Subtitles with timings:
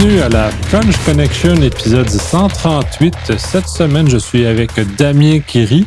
[0.00, 3.36] bienvenue à la Crunch Connection épisode 138.
[3.36, 5.84] Cette semaine, je suis avec Damien Kiri.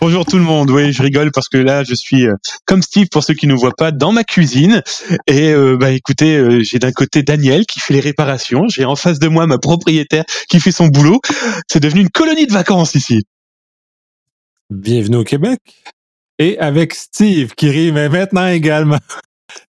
[0.00, 0.70] Bonjour tout le monde.
[0.70, 2.34] Oui, je rigole parce que là, je suis euh,
[2.64, 4.82] comme Steve pour ceux qui ne voient pas dans ma cuisine.
[5.26, 8.68] Et euh, bah écoutez, euh, j'ai d'un côté Daniel qui fait les réparations.
[8.68, 11.20] J'ai en face de moi ma propriétaire qui fait son boulot.
[11.66, 13.24] C'est devenu une colonie de vacances ici.
[14.70, 15.58] Bienvenue au Québec.
[16.38, 18.98] Et avec Steve qui rit, mais maintenant également.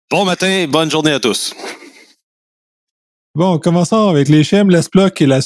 [0.10, 1.54] Bon matin, bonne journée à tous.
[3.36, 5.40] Bon, commençons avec les shameless plugs et la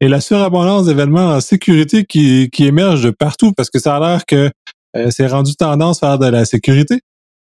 [0.00, 4.00] et la surabondance d'événements en sécurité qui, qui émergent de partout parce que ça a
[4.00, 4.50] l'air que
[4.96, 7.00] euh, c'est rendu tendance faire de la sécurité.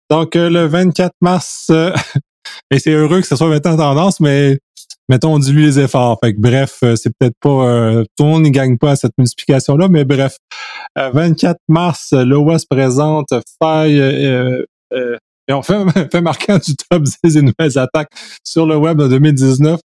[0.09, 1.93] Donc, euh, le 24 mars, euh,
[2.71, 4.57] et c'est heureux que ce soit maintenant tendance, mais
[5.07, 6.17] mettons, on dilue les efforts.
[6.23, 9.87] Fait que, bref, c'est peut-être pas, tout le monde n'y gagne pas à cette multiplication-là,
[9.87, 10.37] mais bref.
[10.95, 13.27] 24 mars, l'OS présente
[13.61, 14.01] faille
[15.47, 18.11] et on fait, fait marquant du top 10 des nouvelles attaques
[18.43, 19.79] sur le web en 2019.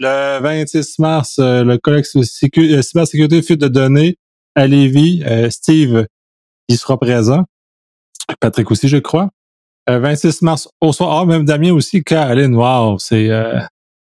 [0.00, 2.22] Le 26 mars, euh, le collectif
[2.58, 4.16] euh, cybersécurité fuite de données
[4.54, 5.22] à Lévis.
[5.24, 6.06] Euh, Steve,
[6.68, 7.44] il sera présent.
[8.40, 9.30] Patrick aussi, je crois.
[9.86, 11.18] 26 mars au soir.
[11.18, 12.02] Ah, même Damien aussi.
[12.02, 13.28] Caroline, wow, c'est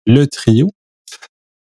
[0.06, 0.70] le trio.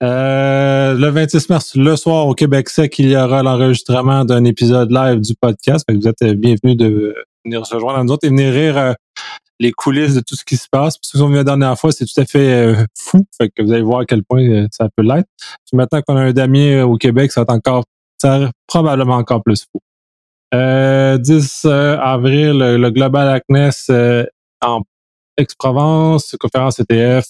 [0.00, 5.20] le 26 mars, le soir au Québec Sec, il y aura l'enregistrement d'un épisode live
[5.20, 5.84] du podcast.
[5.88, 8.92] vous êtes bienvenus de venir se rejoindre à nous autres et venir rire euh,
[9.60, 10.98] les coulisses de tout ce qui se passe.
[10.98, 13.24] Parce que qu'on vient la dernière fois, c'est tout à fait euh, fou.
[13.36, 15.28] Fait que vous allez voir à quel point euh, ça peut l'être.
[15.38, 17.84] Puis maintenant qu'on a un Damien au Québec, ça va être encore,
[18.18, 19.80] ça probablement encore plus fou.
[20.52, 23.72] 10 avril, le, Global Acnes
[24.64, 24.82] en
[25.36, 27.26] Aix-Provence, conférence ETF.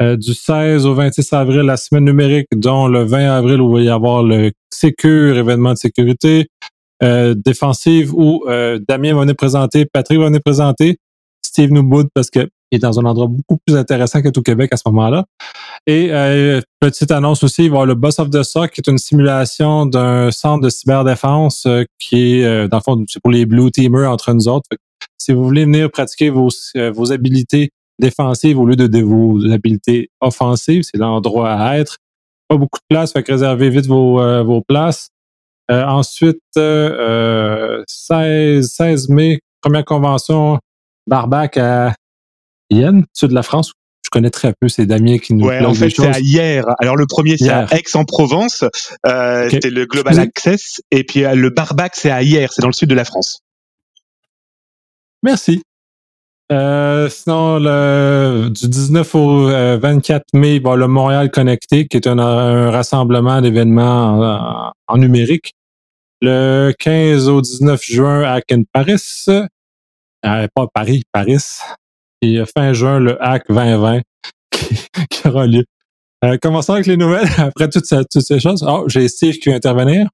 [0.00, 3.90] du 16 au 26 avril, la semaine numérique, dont le 20 avril où il va
[3.90, 6.46] y avoir le Secure, événement de sécurité.
[7.02, 10.98] Euh, défensive où euh, Damien va venir présenter, Patrick va venir présenter,
[11.42, 14.76] Steve boude parce qu'il est dans un endroit beaucoup plus intéressant que tout Québec à
[14.76, 15.24] ce moment-là.
[15.86, 18.80] Et euh, petite annonce aussi, il va y avoir le Boss of the SOC, qui
[18.80, 21.66] est une simulation d'un centre de cyberdéfense
[21.98, 24.68] qui est, dans le fond, c'est pour les Blue Teamers entre nous autres.
[25.18, 26.48] Si vous voulez venir pratiquer vos,
[26.92, 31.96] vos habilités défensives au lieu de, vos habilités offensives, c'est l'endroit à être.
[32.48, 35.10] Pas beaucoup de place, fait que réservez vite vos, vos places.
[35.70, 40.58] Euh, ensuite, 16, euh, 16 euh, mai, première convention
[41.06, 41.94] Barbac à
[42.70, 43.72] Yen, sud de la France.
[44.04, 46.64] Je connais très peu, c'est Damien qui nous Ouais, en fait, c'est à hier.
[46.80, 48.64] Alors, le premier, c'est à Aix-en-Provence.
[49.04, 50.80] C'était le Global Access.
[50.90, 52.52] Et puis, le Barbac, c'est à hier.
[52.52, 53.40] C'est dans le sud de la France.
[55.22, 55.62] Merci.
[56.50, 63.40] sinon, le, du 19 au 24 mai, bon, le Montréal Connecté, qui est un, rassemblement
[63.42, 65.52] d'événements en, numérique
[66.22, 68.96] le 15 au 19 juin à Ken Paris.
[70.26, 71.38] Euh, pas Paris, Paris.
[72.22, 74.02] Et fin juin, le Hack 2020
[75.10, 75.64] qui, aura lieu.
[76.24, 78.64] Euh, commençons avec les nouvelles après toutes ces, toutes ces choses.
[78.66, 80.08] Oh, j'ai Steve qui va intervenir.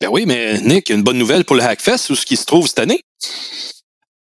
[0.00, 2.26] Ben oui, mais Nick, il y a une bonne nouvelle pour le Hackfest où ce
[2.26, 3.00] qui se trouve cette année?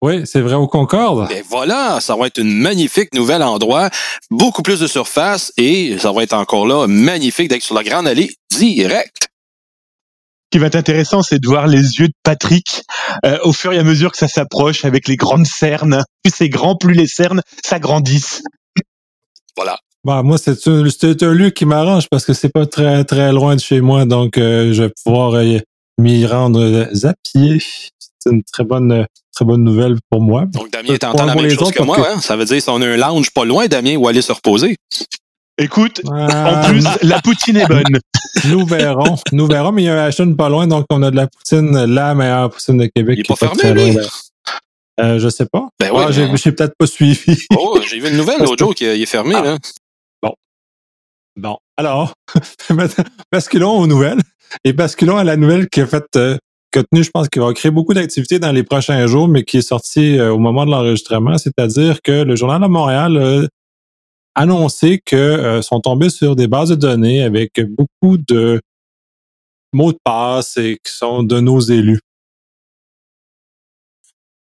[0.02, 1.28] Oui, c'est vrai au Concorde.
[1.28, 3.88] Ben voilà, ça va être une magnifique nouvel endroit,
[4.30, 8.08] beaucoup plus de surface et ça va être encore là magnifique d'être sur la grande
[8.08, 9.28] allée direct
[10.52, 12.84] qui va être intéressant, c'est de voir les yeux de Patrick
[13.24, 16.04] euh, au fur et à mesure que ça s'approche avec les grandes cernes.
[16.22, 18.42] Plus c'est grand, plus les cernes s'agrandissent.
[19.56, 19.78] Voilà.
[20.04, 23.56] Bah, moi, c'est un, un, lieu qui m'arrange parce que c'est pas très très loin
[23.56, 25.58] de chez moi, donc euh, je vais pouvoir euh,
[25.98, 27.62] m'y rendre à pied.
[28.18, 30.44] C'est une très bonne très bonne nouvelle pour moi.
[30.46, 32.20] Donc Damien entend la même chose que moi, hein?
[32.20, 34.76] ça veut dire qu'on a un lounge pas loin, Damien, où aller se reposer.
[35.62, 38.00] Écoute, en plus, la poutine est bonne.
[38.48, 39.16] Nous verrons.
[39.30, 41.28] Nous verrons, mais il y a un Ashton pas loin, donc on a de la
[41.28, 43.18] poutine, la meilleure poutine de Québec.
[43.18, 43.98] Il est pas fermé, lui?
[45.00, 45.68] Euh, je sais pas.
[45.78, 47.46] Ben ouais, ah, j'ai, peut-être pas suivi.
[47.56, 49.42] Oh, j'ai vu une nouvelle l'autre jour qui est fermé, ah.
[49.42, 49.58] là.
[50.20, 50.34] Bon.
[51.36, 51.58] Bon.
[51.76, 52.12] Alors,
[53.32, 54.20] basculons aux nouvelles.
[54.64, 56.36] Et basculons à la nouvelle qui a fait, euh,
[56.72, 59.44] qui a tenu, je pense, qui va créer beaucoup d'activités dans les prochains jours, mais
[59.44, 61.38] qui est sortie euh, au moment de l'enregistrement.
[61.38, 63.48] C'est-à-dire que le Journal de Montréal
[64.34, 68.60] annoncé que euh, sont tombés sur des bases de données avec beaucoup de
[69.72, 72.00] mots de passe et qui sont de nos élus.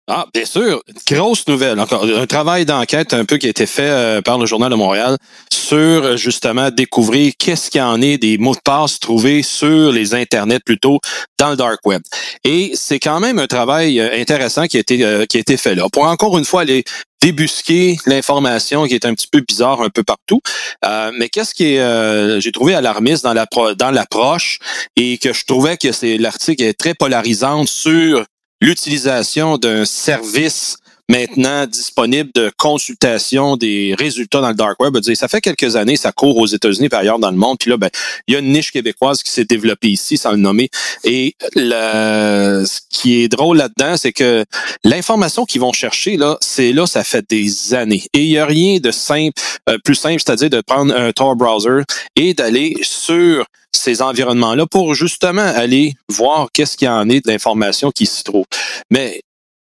[0.09, 0.83] Ah, bien sûr.
[1.09, 1.79] Grosse nouvelle.
[1.79, 5.17] Un travail d'enquête un peu qui a été fait euh, par le Journal de Montréal
[5.53, 9.93] sur euh, justement découvrir qu'est-ce qu'il y en est des mots de passe trouvés sur
[9.93, 10.99] les internets plutôt
[11.39, 12.03] dans le dark web.
[12.43, 14.99] Et c'est quand même un travail intéressant qui a été
[15.29, 15.87] qui a été fait là.
[15.93, 16.85] Pour encore une fois aller
[17.23, 20.41] débusquer l'information qui est un petit peu bizarre un peu partout.
[20.85, 23.47] Euh, mais qu'est-ce qui est, euh, j'ai trouvé alarmiste dans la
[23.79, 24.59] dans l'approche
[24.97, 28.25] et que je trouvais que c'est l'article est très polarisante sur
[28.61, 30.77] l'utilisation d'un service
[31.09, 34.97] maintenant disponible de consultation des résultats dans le dark web.
[35.15, 37.59] Ça fait quelques années, ça court aux États-Unis et ailleurs dans le monde.
[37.59, 37.91] Puis là, ben,
[38.27, 40.71] il y a une niche québécoise qui s'est développée ici, sans le nommer.
[41.05, 44.45] Et le, ce qui est drôle là-dedans, c'est que
[44.85, 48.05] l'information qu'ils vont chercher, là, c'est là, ça fait des années.
[48.15, 51.37] Et il n'y a rien de simple, euh, plus simple, c'est-à-dire de prendre un Tor
[51.37, 51.83] browser
[52.17, 53.45] et d'aller sur
[53.75, 58.23] ces environnements-là pour justement aller voir qu'est-ce qu'il y en est de l'information qui se
[58.23, 58.45] trouve.
[58.91, 59.23] Mais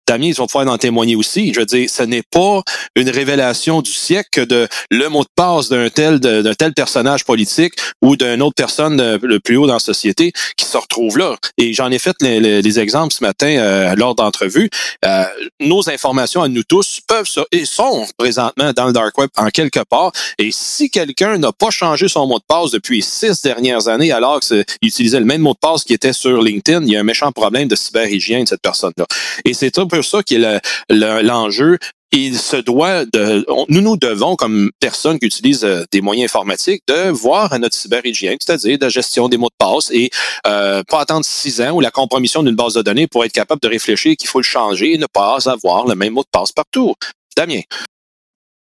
[0.06, 1.52] Damien, ils vont pouvoir en témoigner aussi.
[1.54, 2.62] Je veux dire, ce n'est pas
[2.96, 7.74] une révélation du siècle de le mot de passe d'un tel d'un tel personnage politique
[8.02, 11.36] ou d'une autre personne euh, le plus haut dans la société qui se retrouve là.
[11.58, 14.70] Et j'en ai fait les, exemples ce matin euh, lors d'entrevue.
[15.04, 15.24] Euh,
[15.60, 19.80] nos informations à nous tous peuvent et sont présentement dans le dark web en quelque
[19.80, 20.12] part.
[20.38, 24.40] Et si quelqu'un n'a pas changé son mot de passe depuis six dernières années, alors
[24.40, 27.04] qu'il utilisait le même mot de passe qui était sur LinkedIn, il y a un
[27.04, 29.06] méchant problème de cyberhygiène de cette personne-là.
[29.44, 31.78] Et c'est peu ça qui est l'enjeu.
[32.12, 36.82] il se doit de, nous nous devons comme personnes qui utilisent euh, des moyens informatiques
[36.86, 40.10] de voir à notre cyberhygiène, c'est-à-dire de la gestion des mots de passe et
[40.46, 43.60] euh, pas attendre six ans ou la compromission d'une base de données pour être capable
[43.62, 46.52] de réfléchir qu'il faut le changer et ne pas avoir le même mot de passe
[46.52, 46.94] partout.
[47.36, 47.62] Damien.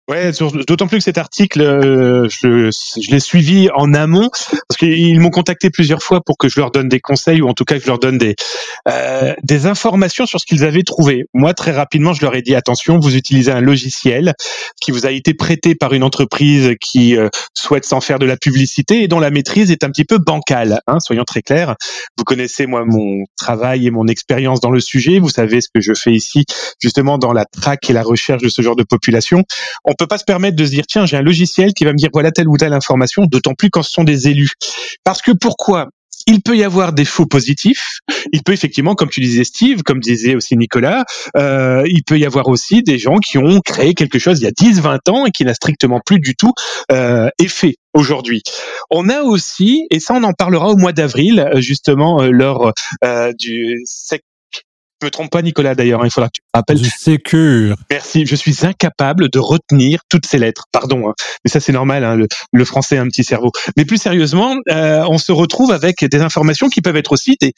[0.08, 0.30] Ouais,
[0.68, 5.30] d'autant plus que cet article, euh, je, je l'ai suivi en amont parce qu'ils m'ont
[5.30, 7.82] contacté plusieurs fois pour que je leur donne des conseils ou en tout cas que
[7.82, 8.36] je leur donne des
[8.88, 11.24] euh, des informations sur ce qu'ils avaient trouvé.
[11.34, 14.34] Moi, très rapidement, je leur ai dit attention, vous utilisez un logiciel
[14.80, 18.36] qui vous a été prêté par une entreprise qui euh, souhaite s'en faire de la
[18.36, 20.80] publicité et dont la maîtrise est un petit peu bancale.
[20.86, 21.74] Hein, soyons très clairs.
[22.16, 25.18] Vous connaissez moi mon travail et mon expérience dans le sujet.
[25.18, 26.44] Vous savez ce que je fais ici,
[26.80, 29.42] justement dans la traque et la recherche de ce genre de population
[29.84, 31.98] on peut pas se permettre de se dire tiens j'ai un logiciel qui va me
[31.98, 34.52] dire voilà telle ou telle information, d'autant plus quand ce sont des élus.
[35.04, 35.88] Parce que pourquoi?
[36.28, 38.00] Il peut y avoir des faux positifs.
[38.32, 41.04] Il peut effectivement, comme tu disais Steve, comme disait aussi Nicolas,
[41.36, 44.48] euh, il peut y avoir aussi des gens qui ont créé quelque chose il y
[44.48, 46.52] a 10, 20 ans et qui n'a strictement plus du tout
[46.90, 48.42] euh, effet aujourd'hui.
[48.90, 52.72] On a aussi, et ça on en parlera au mois d'avril, justement euh, lors
[53.04, 53.82] euh, du
[55.00, 56.02] je me trompe pas, Nicolas, d'ailleurs.
[56.02, 56.78] Hein, il faudra que tu me rappelles.
[56.78, 58.24] Je Merci.
[58.24, 60.64] Je suis incapable de retenir toutes ces lettres.
[60.72, 61.08] Pardon.
[61.08, 61.14] Hein.
[61.44, 62.04] Mais ça, c'est normal.
[62.04, 63.52] Hein, le, français a un petit cerveau.
[63.76, 67.52] Mais plus sérieusement, euh, on se retrouve avec des informations qui peuvent être aussi des,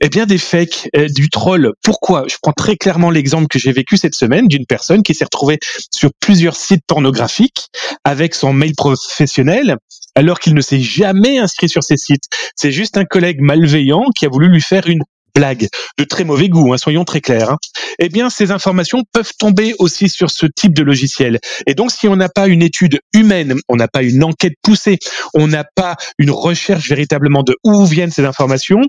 [0.00, 1.72] eh bien, des fakes, euh, du troll.
[1.82, 2.24] Pourquoi?
[2.28, 5.60] Je prends très clairement l'exemple que j'ai vécu cette semaine d'une personne qui s'est retrouvée
[5.92, 7.68] sur plusieurs sites pornographiques
[8.02, 9.76] avec son mail professionnel
[10.16, 12.24] alors qu'il ne s'est jamais inscrit sur ces sites.
[12.56, 15.02] C'est juste un collègue malveillant qui a voulu lui faire une
[15.34, 17.58] blague de très mauvais goût, hein, soyons très clairs, hein,
[17.98, 21.40] eh bien ces informations peuvent tomber aussi sur ce type de logiciel.
[21.66, 24.98] Et donc si on n'a pas une étude humaine, on n'a pas une enquête poussée,
[25.34, 28.82] on n'a pas une recherche véritablement de où viennent ces informations,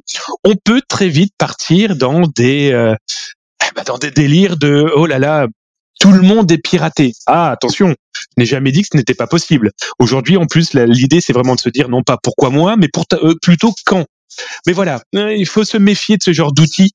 [0.43, 2.95] on peut très vite partir dans des euh,
[3.75, 5.47] bah, dans des délires de oh là là,
[5.99, 7.13] tout le monde est piraté.
[7.25, 9.71] Ah, attention, je n'ai jamais dit que ce n'était pas possible.
[9.99, 13.05] Aujourd'hui, en plus, l'idée, c'est vraiment de se dire non pas pourquoi moi, mais pour
[13.13, 14.05] euh, plutôt quand.
[14.67, 16.91] Mais voilà, euh, il faut se méfier de ce genre d'outils.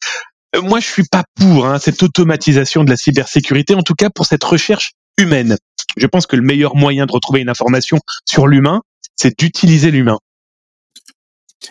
[0.56, 4.10] Euh, moi, je suis pas pour hein, cette automatisation de la cybersécurité, en tout cas
[4.10, 5.56] pour cette recherche humaine.
[5.96, 8.82] Je pense que le meilleur moyen de retrouver une information sur l'humain,
[9.16, 10.18] c'est d'utiliser l'humain.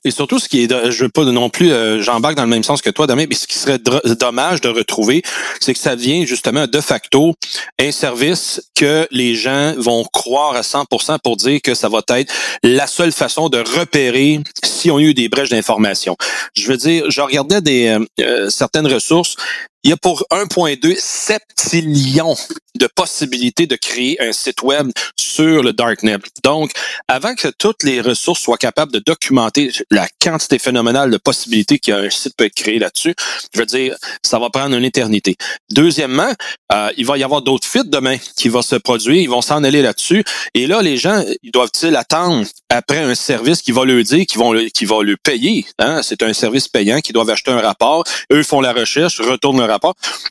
[0.04, 2.64] Et surtout, ce qui est, je veux pas non plus, euh, j'embarque dans le même
[2.64, 5.24] sens que toi, Damien, mais ce qui serait dommage de retrouver,
[5.60, 7.34] c'est que ça devient justement de facto
[7.80, 12.32] un service que les gens vont croire à 100% pour dire que ça va être
[12.64, 16.16] la seule façon de repérer si on a eu des brèches d'information.
[16.56, 19.36] Je veux dire, je regardais des euh, euh, certaines ressources
[19.84, 22.36] il y a pour 1,2 septillions
[22.76, 26.18] de possibilités de créer un site web sur le Darknet.
[26.44, 26.72] Donc,
[27.08, 32.10] avant que toutes les ressources soient capables de documenter la quantité phénoménale de possibilités qu'un
[32.10, 33.16] site peut être créé là-dessus,
[33.54, 35.36] je veux dire, ça va prendre une éternité.
[35.72, 36.32] Deuxièmement,
[36.72, 39.64] euh, il va y avoir d'autres fuites demain qui vont se produire, ils vont s'en
[39.64, 40.24] aller là-dessus.
[40.54, 44.40] Et là, les gens, ils doivent-ils attendre après un service qui va leur dire qu'ils
[44.40, 45.66] vont, qui va le payer?
[45.80, 46.02] Hein?
[46.04, 48.04] C'est un service payant qui doivent acheter un rapport.
[48.32, 49.66] Eux font la recherche, retournent le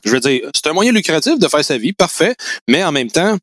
[0.03, 2.35] Je veux dire, c'est un moyen lucratif de faire sa vie, parfait,
[2.67, 3.37] mais en même temps,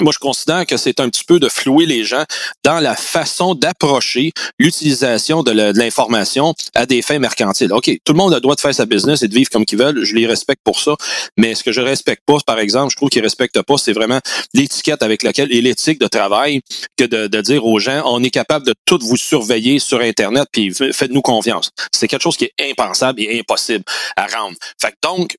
[0.00, 2.24] moi, je considère que c'est un petit peu de flouer les gens
[2.64, 7.72] dans la façon d'approcher l'utilisation de l'information à des fins mercantiles.
[7.72, 9.66] OK, tout le monde a le droit de faire sa business et de vivre comme
[9.66, 10.02] qu'ils veulent.
[10.04, 10.96] Je les respecte pour ça.
[11.36, 14.20] Mais ce que je respecte pas, par exemple, je trouve qu'ils respectent pas, c'est vraiment
[14.54, 16.62] l'étiquette avec laquelle et l'éthique de travail
[16.96, 20.48] que de, de, dire aux gens, on est capable de tout vous surveiller sur Internet
[20.52, 21.70] puis faites-nous confiance.
[21.92, 23.84] C'est quelque chose qui est impensable et impossible
[24.16, 24.56] à rendre.
[24.80, 25.36] Fait que donc,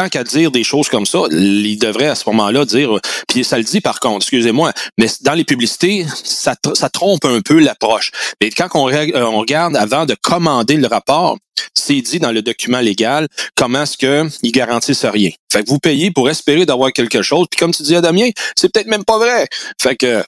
[0.00, 3.58] tant qu'à dire des choses comme ça, il devrait à ce moment-là dire, puis ça
[3.58, 8.10] le dit par contre, excusez-moi, mais dans les publicités, ça, ça trompe un peu l'approche.
[8.40, 11.36] Mais quand on, on regarde avant de commander le rapport,
[11.74, 15.30] c'est dit dans le document légal comment est-ce qu'ils garantissent rien.
[15.52, 18.72] Fait que vous payez pour espérer d'avoir quelque chose, puis comme tu disais Damien, c'est
[18.72, 19.46] peut-être même pas vrai.
[19.80, 20.24] Fait que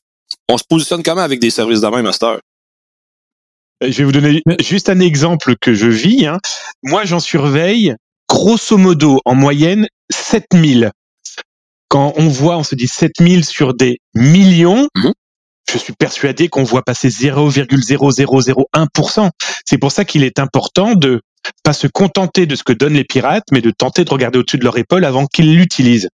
[0.48, 2.40] on se positionne comment avec des services de main, master?
[3.82, 6.26] Euh, je vais vous donner juste un exemple que je vis.
[6.26, 6.38] Hein.
[6.82, 7.94] Moi, j'en surveille
[8.32, 10.90] grosso modo en moyenne 7000.
[11.88, 15.12] Quand on voit, on se dit 7000 sur des millions, mhm.
[15.70, 19.28] je suis persuadé qu'on voit passer 0,0001%.
[19.66, 21.20] C'est pour ça qu'il est important de
[21.62, 24.56] pas se contenter de ce que donnent les pirates, mais de tenter de regarder au-dessus
[24.56, 26.08] de leur épaule avant qu'ils l'utilisent.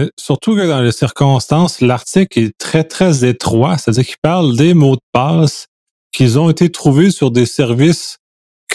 [0.00, 3.78] Euh, surtout que dans les circonstances, l'article est très, très étroit.
[3.78, 5.68] C'est-à-dire qu'il parle des mots de passe
[6.10, 8.18] qu'ils ont été trouvés sur des services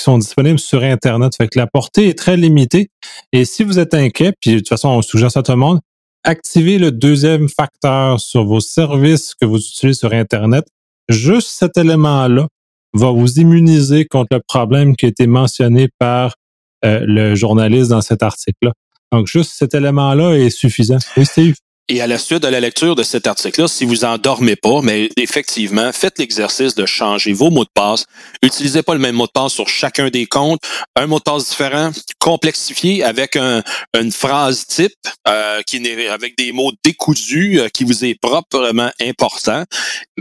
[0.01, 1.35] sont disponibles sur Internet.
[1.35, 2.89] Fait que la portée est très limitée.
[3.31, 5.57] Et si vous êtes inquiet, puis de toute façon, on suggère ça à tout le
[5.57, 5.79] monde,
[6.23, 10.65] activez le deuxième facteur sur vos services que vous utilisez sur Internet.
[11.09, 12.47] Juste cet élément-là
[12.93, 16.35] va vous immuniser contre le problème qui a été mentionné par
[16.83, 18.73] euh, le journaliste dans cet article-là.
[19.11, 20.97] Donc, juste cet élément-là est suffisant.
[21.17, 21.55] Oui, Steve?
[21.89, 24.81] Et à la suite de la lecture de cet article-là, si vous en dormez pas,
[24.81, 28.05] mais effectivement, faites l'exercice de changer vos mots de passe.
[28.43, 30.61] Utilisez pas le même mot de passe sur chacun des comptes.
[30.95, 33.61] Un mot de passe différent, complexifié avec un,
[33.99, 34.93] une phrase type
[35.27, 39.63] euh, qui avec des mots décousus euh, qui vous est proprement important.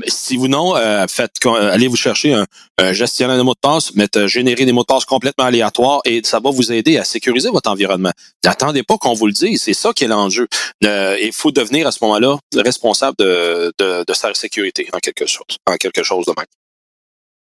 [0.09, 2.47] Si vous non, euh, faites allez vous chercher un,
[2.93, 6.41] gestionnaire de mots de passe, mettez générer des mots de passe complètement aléatoires et ça
[6.41, 8.13] va vous aider à sécuriser votre environnement.
[8.45, 10.49] N'attendez pas qu'on vous le dise, c'est ça qui est l'enjeu.
[10.83, 15.77] il faut devenir à ce moment-là responsable de, de, sa sécurité en quelque chose, en
[15.77, 16.47] quelque chose de même.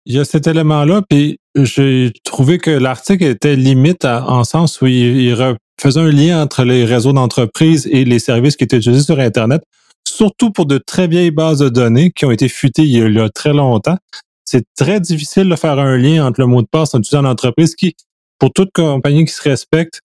[0.05, 4.87] Il y a cet élément-là, puis j'ai trouvé que l'article était limite en sens où
[4.87, 5.35] il,
[5.79, 9.61] faisait un lien entre les réseaux d'entreprise et les services qui étaient utilisés sur Internet,
[10.07, 13.29] surtout pour de très vieilles bases de données qui ont été futées il y a,
[13.29, 13.97] très longtemps.
[14.43, 17.27] C'est très difficile de faire un lien entre le mot de passe en utilisant une
[17.27, 17.95] entreprise qui,
[18.39, 20.01] pour toute compagnie qui se respecte,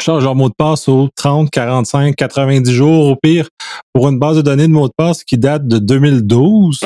[0.00, 3.48] change leur mot de passe aux 30, 45, 90 jours au pire
[3.92, 6.80] pour une base de données de mots de passe qui date de 2012.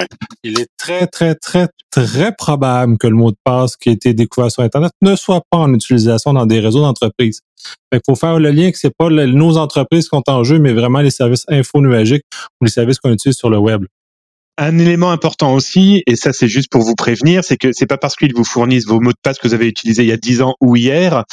[0.45, 4.14] Il est très, très, très, très probable que le mot de passe qui a été
[4.14, 7.40] découvert sur Internet ne soit pas en utilisation dans des réseaux d'entreprise.
[7.92, 10.73] Il faut faire le lien que c'est pas nos entreprises qui sont en jeu, mais
[10.73, 12.25] vraiment les services info-nuagiques
[12.61, 13.85] ou les services qu'on utilise sur le web
[14.62, 17.99] un élément important aussi, et ça c'est juste pour vous prévenir, c'est que c'est pas
[17.99, 20.16] parce qu'ils vous fournissent vos mots de passe que vous avez utilisés il y a
[20.16, 21.25] 10 ans ou hier.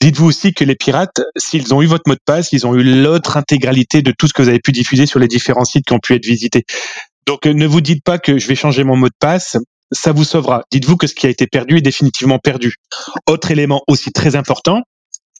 [0.00, 2.82] Dites-vous aussi que les pirates, s'ils ont eu votre mot de passe, ils ont eu
[2.82, 5.92] l'autre intégralité de tout ce que vous avez pu diffuser sur les différents sites qui
[5.94, 6.64] ont pu être visités.
[7.26, 9.56] Donc euh, ne vous dites pas que je vais changer mon mot de passe,
[9.92, 10.62] ça vous sauvera.
[10.70, 12.74] Dites-vous que ce qui a été perdu est définitivement perdu.
[13.26, 14.82] Autre élément aussi très important,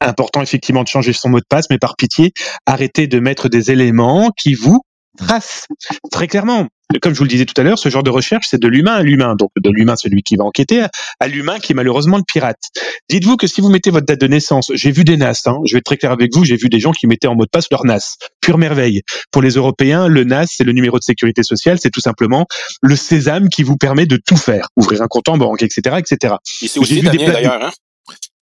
[0.00, 2.32] important effectivement de changer son mot de passe, mais par pitié,
[2.64, 4.80] arrêtez de mettre des éléments qui vous
[5.18, 5.66] tracent.
[6.10, 6.68] Très clairement,
[7.00, 8.94] comme je vous le disais tout à l'heure, ce genre de recherche, c'est de l'humain
[8.94, 9.34] à l'humain.
[9.36, 10.84] Donc de l'humain, celui qui va enquêter,
[11.20, 12.60] à l'humain qui est malheureusement le pirate.
[13.08, 15.72] Dites-vous que si vous mettez votre date de naissance, j'ai vu des NAS, hein, je
[15.72, 17.50] vais être très clair avec vous, j'ai vu des gens qui mettaient en mot de
[17.50, 18.16] passe leur NAS.
[18.40, 19.02] Pure merveille.
[19.30, 22.46] Pour les Européens, le NAS, c'est le numéro de sécurité sociale, c'est tout simplement
[22.82, 24.68] le sésame qui vous permet de tout faire.
[24.76, 25.96] Ouvrir un compte en banque, etc.
[25.98, 26.34] etc.
[26.62, 27.70] Et c'est aussi d'ailleurs, hein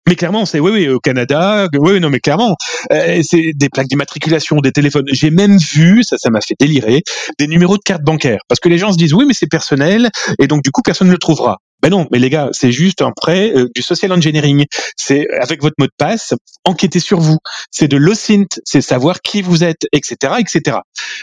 [0.06, 2.56] mais clairement, c'est oui, oui, au Canada, oui, non, mais clairement,
[2.92, 5.06] euh, c'est des plaques d'immatriculation, des téléphones.
[5.12, 7.02] J'ai même vu, ça, ça m'a fait délirer,
[7.38, 10.10] des numéros de carte bancaire, parce que les gens se disent oui, mais c'est personnel,
[10.38, 11.58] et donc du coup, personne ne le trouvera.
[11.82, 14.64] Ben non, mais les gars, c'est juste un prêt euh, du social engineering.
[14.96, 16.32] C'est avec votre mot de passe,
[16.64, 17.38] enquêter sur vous.
[17.70, 20.78] C'est de l'OSINT, c'est savoir qui vous êtes, etc., etc.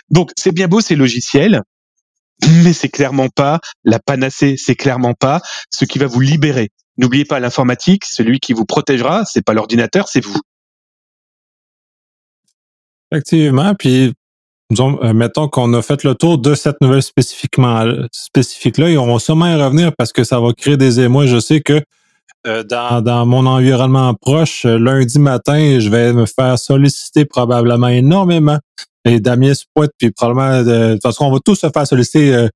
[0.09, 1.61] Donc c'est bien beau ces logiciels,
[2.63, 6.69] mais c'est clairement pas la panacée, c'est clairement pas ce qui va vous libérer.
[6.97, 10.39] N'oubliez pas l'informatique, celui qui vous protégera, c'est pas l'ordinateur, c'est vous.
[13.11, 14.13] Effectivement, puis
[14.79, 19.19] euh, mettons qu'on a fait le tour de cette nouvelle spécifiquement spécifique-là, et on va
[19.19, 21.25] sûrement y revenir parce que ça va créer des émois.
[21.25, 21.81] Je sais que
[22.45, 28.59] euh, dans, mon environnement proche, euh, lundi matin, je vais me faire solliciter probablement énormément.
[29.05, 29.65] Et Damien se
[29.97, 32.47] puis probablement, de, on va tous se faire solliciter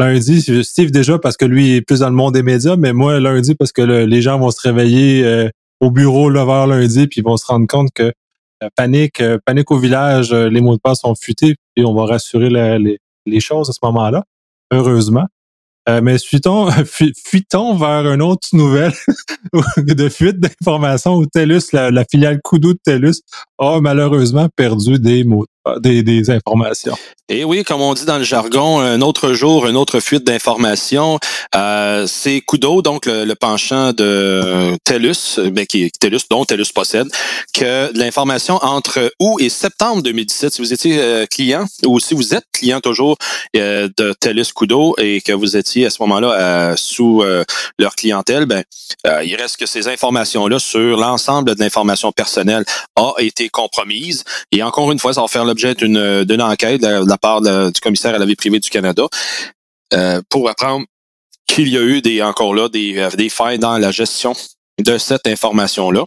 [0.00, 3.20] lundi, Steve déjà parce que lui est plus dans le monde des médias, mais moi
[3.20, 5.48] lundi parce que les gens vont se réveiller euh,
[5.80, 8.12] au bureau le vers lundi puis ils vont se rendre compte que
[8.62, 12.06] euh, panique, euh, panique au village, les mots de passe sont futés et on va
[12.06, 14.24] rassurer les, choses à ce moment-là,
[14.72, 15.26] heureusement.
[16.02, 16.70] mais fuitons,
[17.26, 18.94] fuitons vers une autre nouvelle
[19.76, 23.20] de fuite d'informations où TELUS, la, filiale Kudu de TELUS,
[23.58, 25.46] a malheureusement perdu des mots
[25.78, 26.96] des, informations.
[27.28, 31.20] Et oui, comme on dit dans le jargon, un autre jour, une autre fuite d'informations.
[31.54, 37.06] Euh, c'est Kudo, donc le, penchant de TELUS, ben, qui TELUS, dont TELUS possède,
[37.54, 42.34] que l'information entre août et septembre 2017, si vous étiez euh, client ou si vous
[42.34, 43.16] êtes client toujours
[43.56, 47.22] euh, de TELUS Kudo et que vous étiez à ce moment-là sous
[47.78, 48.64] leur clientèle, ben
[49.24, 52.64] il reste que ces informations-là sur l'ensemble de l'information personnelle
[52.96, 54.24] a été compromise.
[54.52, 58.14] Et encore une fois, ça va faire l'objet d'une enquête de la part du commissaire
[58.14, 59.06] à la vie privée du Canada
[59.94, 60.86] euh, pour apprendre
[61.46, 64.34] qu'il y a eu des encore là des, euh, des failles dans la gestion
[64.78, 66.04] de cette information-là.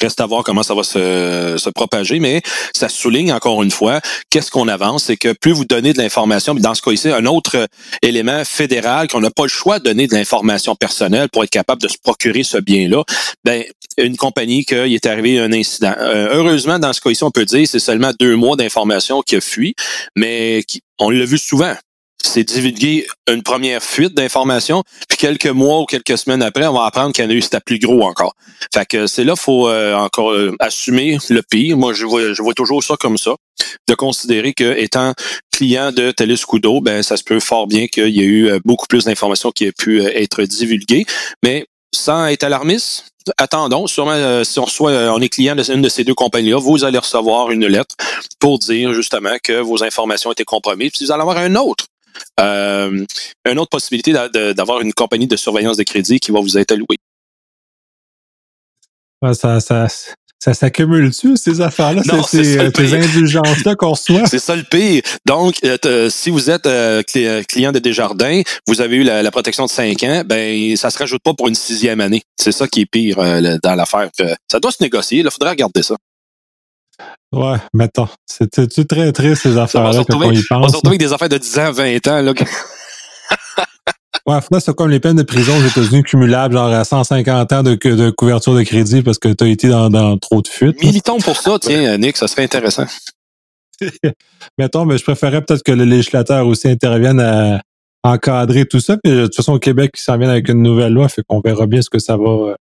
[0.00, 2.42] Reste à voir comment ça va se, se propager, mais
[2.74, 6.54] ça souligne encore une fois qu'est-ce qu'on avance, c'est que plus vous donnez de l'information,
[6.54, 7.68] dans ce cas ici, un autre
[8.02, 11.80] élément fédéral qu'on n'a pas le choix de donner de l'information personnelle pour être capable
[11.80, 13.04] de se procurer ce bien-là,
[13.44, 13.64] ben
[13.98, 15.94] une compagnie qu'il est arrivé un incident.
[15.98, 19.36] Euh, heureusement, dans ce cas ici, on peut dire c'est seulement deux mois d'information qui
[19.36, 19.74] a fui,
[20.16, 20.64] mais
[20.98, 21.74] on l'a vu souvent
[22.24, 26.84] c'est divulguer une première fuite d'informations, puis quelques mois ou quelques semaines après, on va
[26.84, 28.34] apprendre qu'il y en a eu, c'était plus gros encore.
[28.72, 31.76] Fait que c'est là, faut euh, encore euh, assumer le pire.
[31.76, 33.34] Moi, je vois, je vois toujours ça comme ça,
[33.88, 35.14] de considérer que étant
[35.50, 38.86] client de TELUS Kudo, ben ça se peut fort bien qu'il y ait eu beaucoup
[38.86, 41.04] plus d'informations qui aient pu être divulguées,
[41.42, 46.04] mais sans être alarmiste, attendons, sûrement si on reçoit, on est client d'une de ces
[46.04, 47.94] deux compagnies-là, vous allez recevoir une lettre
[48.38, 50.92] pour dire justement que vos informations étaient compromises.
[50.92, 51.86] Puis vous allez avoir un autre
[52.40, 53.04] euh,
[53.46, 56.98] une autre possibilité d'avoir une compagnie de surveillance de crédit qui va vous être allouée.
[59.34, 59.86] Ça, ça,
[60.42, 62.02] ça s'accumule-tu, ces affaires-là?
[62.26, 64.26] C'est ces euh, indulgences-là qu'on reçoit?
[64.26, 65.00] C'est ça le pire.
[65.24, 66.68] Donc, euh, si vous êtes
[67.46, 71.22] client de Desjardins, vous avez eu la, protection de 5 ans, ben ça se rajoute
[71.22, 72.22] pas pour une sixième année.
[72.36, 73.18] C'est ça qui est pire
[73.62, 74.10] dans l'affaire.
[74.50, 75.20] Ça doit se négocier.
[75.20, 75.94] Il faudrait regarder ça.
[77.30, 78.08] Ouais, mettons.
[78.26, 80.64] C'est très triste, ces affaires-là, on y pense.
[80.64, 82.20] On se retrouve avec des affaires de 10 ans, 20 ans.
[82.20, 82.34] Là.
[84.26, 87.74] Ouais, c'est comme les peines de prison aux États-Unis cumulables, genre à 150 ans de,
[87.74, 90.82] de couverture de crédit parce que tu as été dans, dans, trop de fuites.
[90.82, 92.86] Militons pour ça, tiens, Nick, ça serait intéressant.
[94.58, 97.60] mettons, mais je préférerais peut-être que le législateur aussi intervienne à
[98.04, 98.96] encadrer tout ça.
[99.02, 101.40] Puis, de toute façon, au Québec, il s'en vient avec une nouvelle loi, fait qu'on
[101.40, 102.56] verra bien ce que ça va,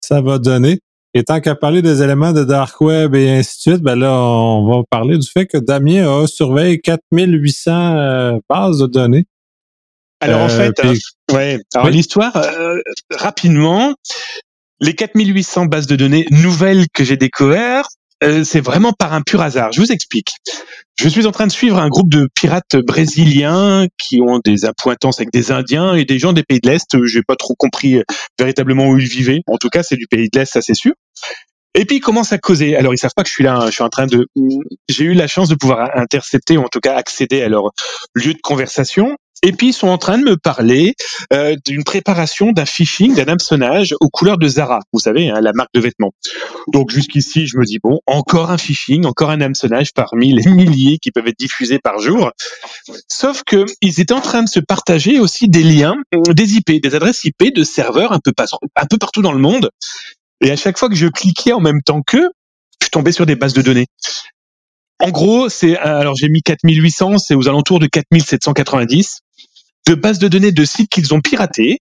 [0.00, 0.80] ça va donner.
[1.12, 4.12] Et tant qu'à parler des éléments de Dark Web et ainsi de suite, ben là,
[4.14, 9.24] on va parler du fait que Damien a surveillé 4800 euh, bases de données.
[10.20, 11.58] Alors en euh, fait, ouais.
[11.74, 12.78] Alors l'histoire, euh,
[13.10, 13.94] rapidement,
[14.80, 17.90] les 4800 bases de données nouvelles que j'ai découvertes,
[18.44, 19.72] c'est vraiment par un pur hasard.
[19.72, 20.34] Je vous explique.
[20.98, 25.20] Je suis en train de suivre un groupe de pirates brésiliens qui ont des appointances
[25.20, 27.02] avec des Indiens et des gens des pays de l'Est.
[27.06, 28.02] J'ai pas trop compris
[28.38, 29.40] véritablement où ils vivaient.
[29.46, 30.92] En tout cas, c'est du pays de l'Est, ça c'est sûr.
[31.74, 32.76] Et puis ils commencent à causer.
[32.76, 33.56] Alors ils savent pas que je suis là.
[33.56, 33.66] Hein.
[33.66, 34.26] Je suis en train de.
[34.88, 37.70] J'ai eu la chance de pouvoir intercepter ou en tout cas accéder à leur
[38.14, 39.16] lieu de conversation.
[39.42, 40.94] Et puis ils sont en train de me parler
[41.32, 44.80] euh, d'une préparation d'un phishing, d'un hameçonnage aux couleurs de Zara.
[44.92, 46.12] Vous savez, hein, la marque de vêtements.
[46.72, 50.98] Donc jusqu'ici, je me dis bon, encore un phishing, encore un hameçonnage parmi les milliers
[50.98, 52.32] qui peuvent être diffusés par jour.
[53.08, 56.94] Sauf que ils étaient en train de se partager aussi des liens, des IP, des
[56.94, 58.32] adresses IP de serveurs un peu
[58.98, 59.70] partout dans le monde
[60.40, 62.30] et à chaque fois que je cliquais en même temps qu'eux,
[62.82, 63.86] je tombais sur des bases de données.
[64.98, 69.20] En gros, c'est alors j'ai mis 4800, c'est aux alentours de 4790
[69.86, 71.78] de bases de données de sites qu'ils ont piratés,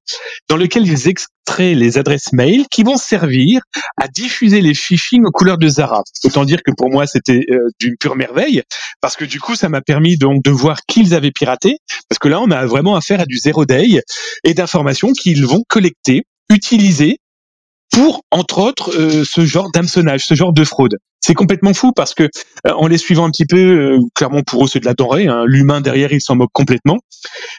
[0.47, 3.61] dans lesquels ils extraient les adresses mail qui vont servir
[3.97, 6.03] à diffuser les phishing aux couleurs de Zara.
[6.23, 8.63] Autant dire que pour moi c'était euh, d'une pure merveille,
[9.01, 12.27] parce que du coup ça m'a permis donc de voir qu'ils avaient piraté, parce que
[12.27, 14.01] là on a vraiment affaire à du zéro day
[14.43, 17.19] et d'informations qu'ils vont collecter, utiliser
[17.91, 20.95] pour, entre autres, euh, ce genre d'hameçonnage, ce genre de fraude.
[21.21, 24.63] C'est complètement fou parce que euh, en les suivant un petit peu, euh, clairement pour
[24.63, 25.27] eux c'est de la denrée.
[25.27, 26.97] Hein, L'humain derrière, il s'en moque complètement.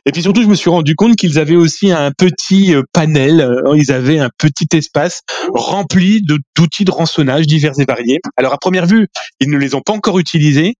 [0.07, 3.93] Et puis surtout, je me suis rendu compte qu'ils avaient aussi un petit panel, ils
[3.93, 5.21] avaient un petit espace
[5.53, 8.21] rempli d'outils de rançonnage divers et variés.
[8.37, 9.09] Alors à première vue,
[9.41, 10.75] ils ne les ont pas encore utilisés.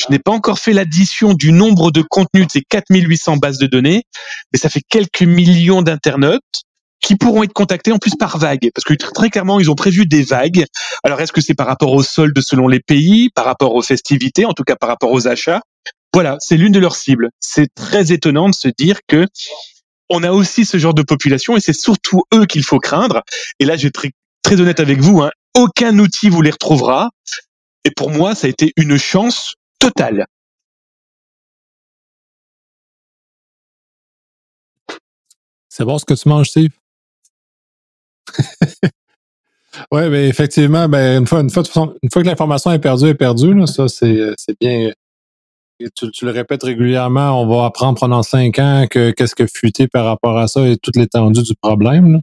[0.00, 3.66] Je n'ai pas encore fait l'addition du nombre de contenus de ces 4800 bases de
[3.66, 4.04] données,
[4.52, 6.62] mais ça fait quelques millions d'internautes
[7.00, 10.06] qui pourront être contactés en plus par vague, parce que très clairement, ils ont prévu
[10.06, 10.64] des vagues.
[11.04, 14.44] Alors, est-ce que c'est par rapport aux soldes selon les pays, par rapport aux festivités,
[14.44, 15.62] en tout cas par rapport aux achats?
[16.12, 17.30] Voilà, c'est l'une de leurs cibles.
[17.40, 19.26] C'est très étonnant de se dire que
[20.10, 23.22] on a aussi ce genre de population et c'est surtout eux qu'il faut craindre.
[23.58, 24.06] Et là, je vais être
[24.42, 27.10] très, honnête avec vous, hein, aucun outil vous les retrouvera.
[27.84, 30.26] Et pour moi, ça a été une chance totale.
[35.68, 36.70] C'est bon ce que tu manges, Steve?
[39.92, 41.62] Oui, mais ben, effectivement, ben, une, fois, une, fois,
[42.02, 44.90] une fois que l'information est perdue, est perdue, là, ça, c'est bien.
[45.94, 49.86] Tu, tu, le répètes régulièrement, on va apprendre pendant cinq ans que qu'est-ce que fuité
[49.86, 52.20] par rapport à ça et toute l'étendue du problème.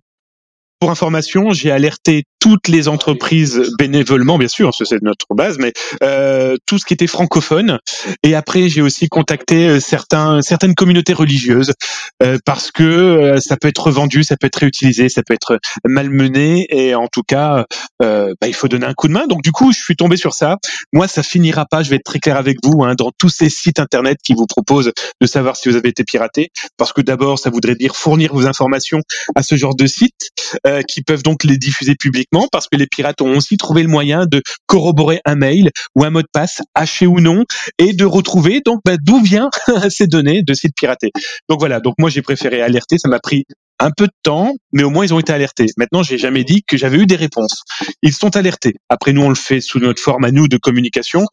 [0.80, 6.58] Pour information, j'ai alerté toutes les entreprises bénévolement, bien sûr, c'est notre base, mais euh,
[6.65, 7.80] tout ce qui était francophone.
[8.24, 11.74] Et après, j'ai aussi contacté euh, certains, certaines communautés religieuses
[12.21, 15.60] euh, parce que euh, ça peut être vendu, ça peut être réutilisé, ça peut être
[15.86, 17.65] malmené, et en tout cas,
[18.02, 19.28] euh, bah, il faut donner un coup de main.
[19.28, 20.58] Donc du coup, je suis tombé sur ça.
[20.93, 21.84] Moi, ça finira pas.
[21.84, 24.45] Je vais être très clair avec vous hein, dans tous ces sites internet qui vous
[24.45, 28.34] proposent de savoir si vous avez été piraté, parce que d'abord, ça voudrait dire fournir
[28.34, 29.00] vos informations
[29.36, 30.30] à ce genre de sites
[30.67, 33.89] euh, qui peuvent donc les diffuser publiquement parce que les pirates ont aussi trouvé le
[33.89, 37.43] moyen de corroborer un mail ou un mot de passe haché ou non
[37.78, 39.50] et de retrouver donc bah, d'où viennent
[39.89, 41.12] ces données de sites piratés.
[41.50, 43.45] Donc voilà, donc moi j'ai préféré alerter, ça m'a pris
[43.80, 45.67] un peu de temps, mais au moins ils ont été alertés.
[45.78, 47.63] Maintenant, j'ai jamais dit que j'avais eu des réponses.
[48.02, 48.76] Ils sont alertés.
[48.89, 51.26] Après, nous, on le fait sous notre forme à nous de communication.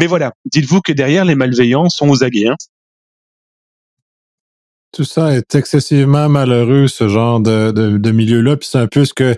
[0.00, 2.48] Mais voilà, dites-vous que derrière, les malveillants sont aux aguets.
[2.48, 2.56] Hein.
[4.94, 8.56] Tout ça est excessivement malheureux, ce genre de, de, milieu-là.
[8.56, 9.34] Puis c'est un peu ce que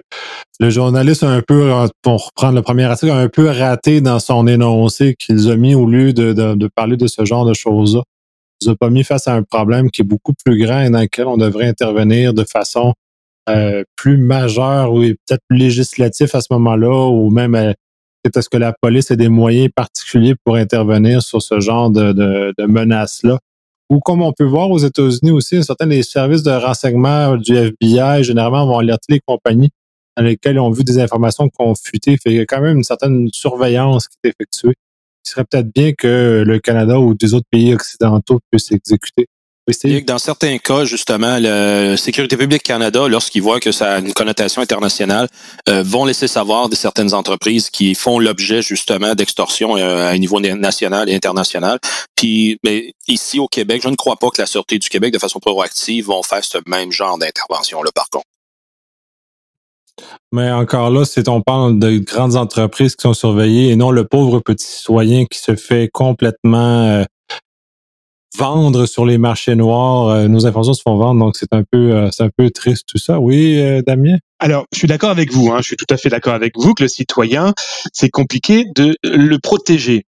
[0.60, 4.18] le journaliste a un peu, pour reprendre le premier article, a un peu raté dans
[4.18, 8.02] son énoncé qu'ils ont mis au lieu de, de, parler de ce genre de choses-là.
[8.60, 11.00] Ils n'ont pas mis face à un problème qui est beaucoup plus grand et dans
[11.00, 12.92] lequel on devrait intervenir de façon
[13.48, 17.72] euh, plus majeure ou peut-être plus législatif à ce moment-là, ou même euh,
[18.24, 22.52] est-ce que la police a des moyens particuliers pour intervenir sur ce genre de, de,
[22.58, 23.38] de menaces-là
[23.90, 28.24] ou comme on peut voir aux États-Unis aussi, certains des services de renseignement du FBI,
[28.24, 29.70] généralement, vont alerter les compagnies
[30.16, 32.16] dans lesquelles on vu des informations confutées.
[32.16, 34.74] Fait il y a quand même une certaine surveillance qui est effectuée.
[35.24, 39.26] Il serait peut-être bien que le Canada ou des autres pays occidentaux puissent exécuter
[40.06, 44.62] dans certains cas, justement, la Sécurité publique Canada, lorsqu'ils voient que ça a une connotation
[44.62, 45.28] internationale,
[45.68, 50.18] euh, vont laisser savoir de certaines entreprises qui font l'objet justement d'extorsion euh, à un
[50.18, 51.80] niveau national et international.
[52.14, 55.18] Puis, mais ici au Québec, je ne crois pas que la Sûreté du Québec, de
[55.18, 58.26] façon proactive, vont faire ce même genre d'intervention-là, par contre.
[60.30, 64.04] Mais encore là, c'est on parle de grandes entreprises qui sont surveillées et non le
[64.06, 67.04] pauvre petit citoyen qui se fait complètement euh,
[68.36, 70.08] vendre sur les marchés noirs.
[70.08, 72.86] Euh, nos informations se font vendre, donc c'est un peu, euh, c'est un peu triste
[72.88, 73.20] tout ça.
[73.20, 74.16] Oui, euh, Damien?
[74.38, 75.50] Alors, je suis d'accord avec vous.
[75.50, 77.54] Hein, je suis tout à fait d'accord avec vous que le citoyen,
[77.92, 80.04] c'est compliqué de le protéger.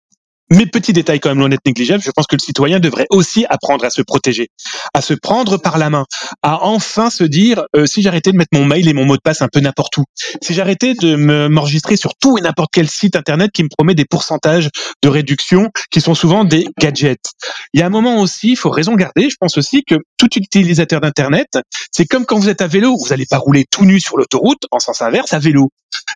[0.51, 3.45] Mais petit détail quand même loin d'être négligeable, je pense que le citoyen devrait aussi
[3.49, 4.49] apprendre à se protéger,
[4.93, 6.05] à se prendre par la main,
[6.43, 9.21] à enfin se dire euh, si j'arrêtais de mettre mon mail et mon mot de
[9.21, 10.03] passe un peu n'importe où,
[10.43, 11.15] si j'arrêtais de
[11.47, 14.69] m'enregistrer sur tout et n'importe quel site internet qui me promet des pourcentages
[15.01, 17.31] de réduction qui sont souvent des gadgets.
[17.73, 20.29] Il y a un moment aussi, il faut raison garder, je pense aussi que tout
[20.36, 21.58] utilisateur d'internet,
[21.91, 24.65] c'est comme quand vous êtes à vélo, vous n'allez pas rouler tout nu sur l'autoroute
[24.69, 25.69] en sens inverse à vélo.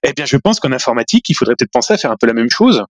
[0.03, 2.33] Eh bien, je pense qu'en informatique, il faudrait peut-être penser à faire un peu la
[2.33, 2.83] même chose.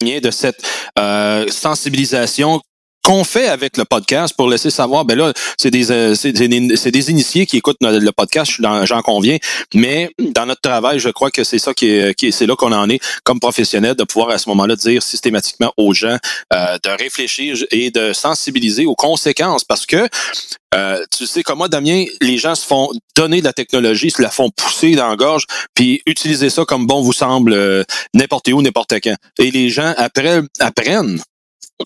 [0.00, 0.62] De cette
[0.98, 2.60] euh, sensibilisation
[3.08, 7.46] qu'on fait avec le podcast pour laisser savoir, ben là, c'est des, euh, des, initiés
[7.46, 9.38] qui écoutent le podcast, j'en conviens,
[9.72, 12.90] mais dans notre travail, je crois que c'est ça qui est, c'est là qu'on en
[12.90, 16.18] est comme professionnel, de pouvoir à ce moment-là dire systématiquement aux gens
[16.52, 20.06] euh, de réfléchir et de sensibiliser aux conséquences, parce que
[20.74, 24.20] euh, tu sais, comme moi, Damien, les gens se font donner de la technologie, se
[24.20, 28.60] la font pousser dans la gorge, puis utiliser ça comme bon vous semble n'importe où,
[28.60, 29.16] n'importe quand.
[29.38, 31.22] Et les gens après apprennent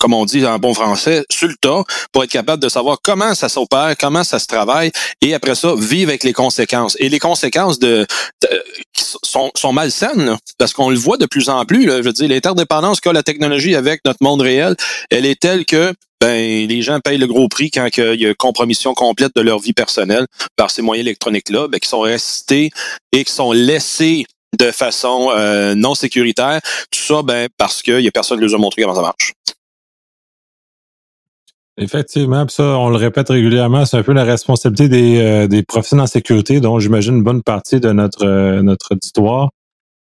[0.00, 3.34] comme on dit en bon français, sur le tas, pour être capable de savoir comment
[3.34, 6.96] ça s'opère, comment ça se travaille, et après ça, vivre avec les conséquences.
[6.98, 8.06] Et les conséquences de,
[9.22, 11.86] sont, sont malsaines, parce qu'on le voit de plus en plus.
[11.86, 14.76] Là, je veux dire, l'interdépendance qu'a la technologie avec notre monde réel,
[15.10, 18.34] elle est telle que ben, les gens payent le gros prix quand il y a
[18.34, 20.26] compromission complète de leur vie personnelle
[20.56, 22.70] par ces moyens électroniques-là, ben, qui sont restés
[23.10, 24.24] et qui sont laissés
[24.58, 26.60] de façon euh, non sécuritaire.
[26.90, 29.32] Tout ça, ben, parce qu'il y a personne qui leur a montré comment ça marche.
[31.78, 36.04] Effectivement, ça, on le répète régulièrement, c'est un peu la responsabilité des, euh, des professionnels
[36.04, 39.50] en sécurité, dont j'imagine une bonne partie de notre, euh, notre auditoire,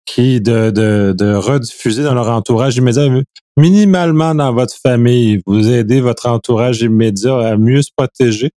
[0.06, 3.10] qui de, de, de rediffuser dans leur entourage immédiat,
[3.58, 8.52] minimalement dans votre famille, vous aidez votre entourage immédiat à mieux se protéger.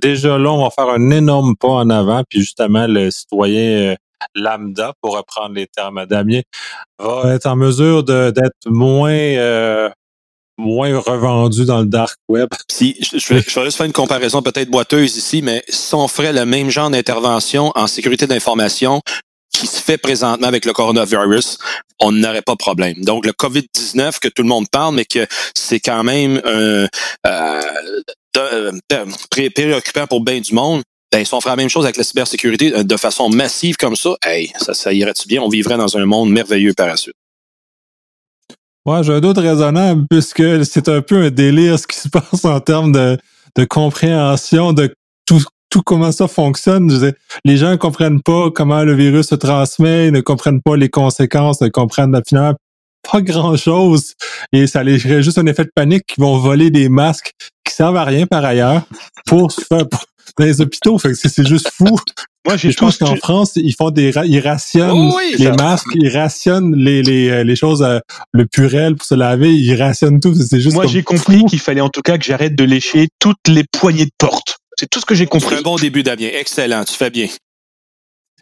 [0.00, 3.96] Déjà là, on va faire un énorme pas en avant, puis justement, le citoyen euh,
[4.36, 6.42] lambda, pour reprendre les termes Damien,
[7.00, 9.10] va être en mesure d'être moins
[10.62, 12.48] moins revendu dans le dark web.
[12.70, 16.46] Si, je, vais, juste faire une comparaison peut-être boiteuse ici, mais si on ferait le
[16.46, 19.02] même genre d'intervention en sécurité d'information
[19.52, 21.58] qui se fait présentement avec le coronavirus,
[22.00, 23.04] on n'aurait pas de problème.
[23.04, 26.88] Donc, le COVID-19 que tout le monde parle, mais que c'est quand même un
[27.26, 27.92] euh,
[28.36, 28.72] euh,
[29.54, 32.74] préoccupant pour bien du monde, Ben, si on ferait la même chose avec la cybersécurité
[32.74, 35.42] euh, de façon massive comme ça, hey, ça, ça irait-tu bien?
[35.42, 37.14] On vivrait dans un monde merveilleux par la suite.
[38.84, 42.44] Ouais, j'ai un autre raisonnable, puisque c'est un peu un délire ce qui se passe
[42.44, 43.16] en termes de,
[43.56, 44.92] de compréhension de
[45.24, 46.90] tout, tout comment ça fonctionne.
[46.90, 47.12] Je
[47.44, 50.88] les gens ne comprennent pas comment le virus se transmet, ils ne comprennent pas les
[50.88, 52.56] conséquences, ne comprennent finalement
[53.10, 54.14] pas grand-chose.
[54.52, 57.32] Et ça les juste un effet de panique qui vont voler des masques
[57.64, 58.82] qui servent à rien par ailleurs
[59.26, 59.86] pour se faire
[60.38, 60.98] dans les hôpitaux.
[60.98, 61.98] Fait que c'est juste fou.
[62.44, 67.00] Moi, je pense qu'en France, ils font des, ils rationnent les masques, ils rationnent les,
[67.02, 68.00] les, euh, les choses, euh,
[68.32, 70.34] le purel pour se laver, ils rationnent tout.
[70.34, 70.74] C'est juste.
[70.74, 74.06] Moi, j'ai compris qu'il fallait en tout cas que j'arrête de lécher toutes les poignées
[74.06, 74.58] de porte.
[74.76, 75.54] C'est tout ce que j'ai compris.
[75.54, 76.30] un bon début, Damien.
[76.32, 76.82] Excellent.
[76.84, 77.28] Tu fais bien.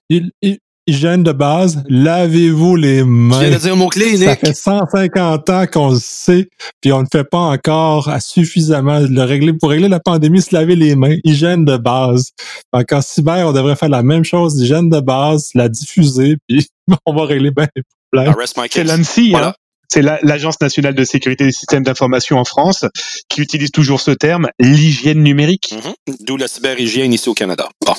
[0.09, 0.59] Il, il,
[0.91, 3.41] hygiène de base, lavez-vous les mains.
[3.41, 6.49] Je dire mot-clé, Ça fait 150 ans qu'on le sait,
[6.81, 9.53] puis on ne fait pas encore suffisamment le régler.
[9.53, 12.31] Pour régler la pandémie, se laver les mains, hygiène de base.
[12.73, 16.67] Donc, en cyber, on devrait faire la même chose, hygiène de base, la diffuser, puis
[17.07, 18.35] on va régler bien les problèmes.
[18.71, 19.55] C'est l'ANSI, hein?
[19.89, 22.85] c'est l'Agence nationale de sécurité des systèmes d'information en France
[23.29, 25.73] qui utilise toujours ce terme, l'hygiène numérique.
[25.73, 26.25] Mm-hmm.
[26.25, 27.69] D'où la cyberhygiène ici au Canada.
[27.87, 27.95] Bon.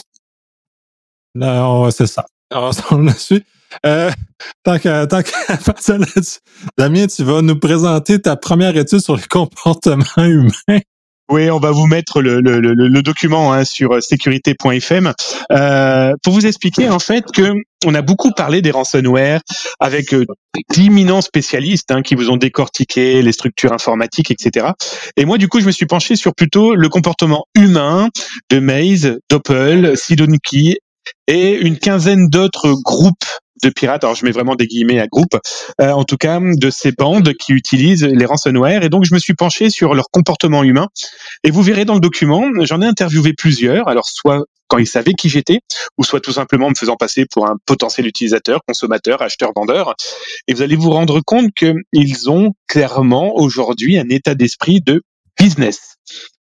[1.36, 2.26] Non, c'est ça.
[2.52, 3.44] On là-dessus.
[3.86, 4.12] Euh,
[4.66, 5.20] tant qu'à tant
[5.88, 6.40] là-dessus,
[6.78, 10.82] Damien, tu vas nous présenter ta première étude sur les comportements humains.
[11.32, 15.14] Oui, on va vous mettre le, le, le, le document hein, sur sécurité.fm
[15.54, 17.54] euh, pour vous expliquer en fait que
[17.86, 19.40] on a beaucoup parlé des ransomware
[19.80, 20.26] avec euh,
[20.72, 24.72] d'imminents spécialistes hein, qui vous ont décortiqué les structures informatiques, etc.
[25.16, 28.10] Et moi, du coup, je me suis penché sur plutôt le comportement humain
[28.50, 30.76] de Maze, Doppel, Sidoniki
[31.28, 33.26] et une quinzaine d'autres groupes
[33.64, 35.38] de pirates, alors je mets vraiment des guillemets à groupe,
[35.80, 38.84] euh, en tout cas de ces bandes qui utilisent les ransomware.
[38.84, 40.88] Et donc je me suis penché sur leur comportement humain.
[41.44, 45.14] Et vous verrez dans le document, j'en ai interviewé plusieurs, alors soit quand ils savaient
[45.14, 45.60] qui j'étais,
[45.98, 49.96] ou soit tout simplement me faisant passer pour un potentiel utilisateur, consommateur, acheteur, vendeur.
[50.48, 55.02] Et vous allez vous rendre compte qu'ils ont clairement aujourd'hui un état d'esprit de
[55.38, 55.91] business.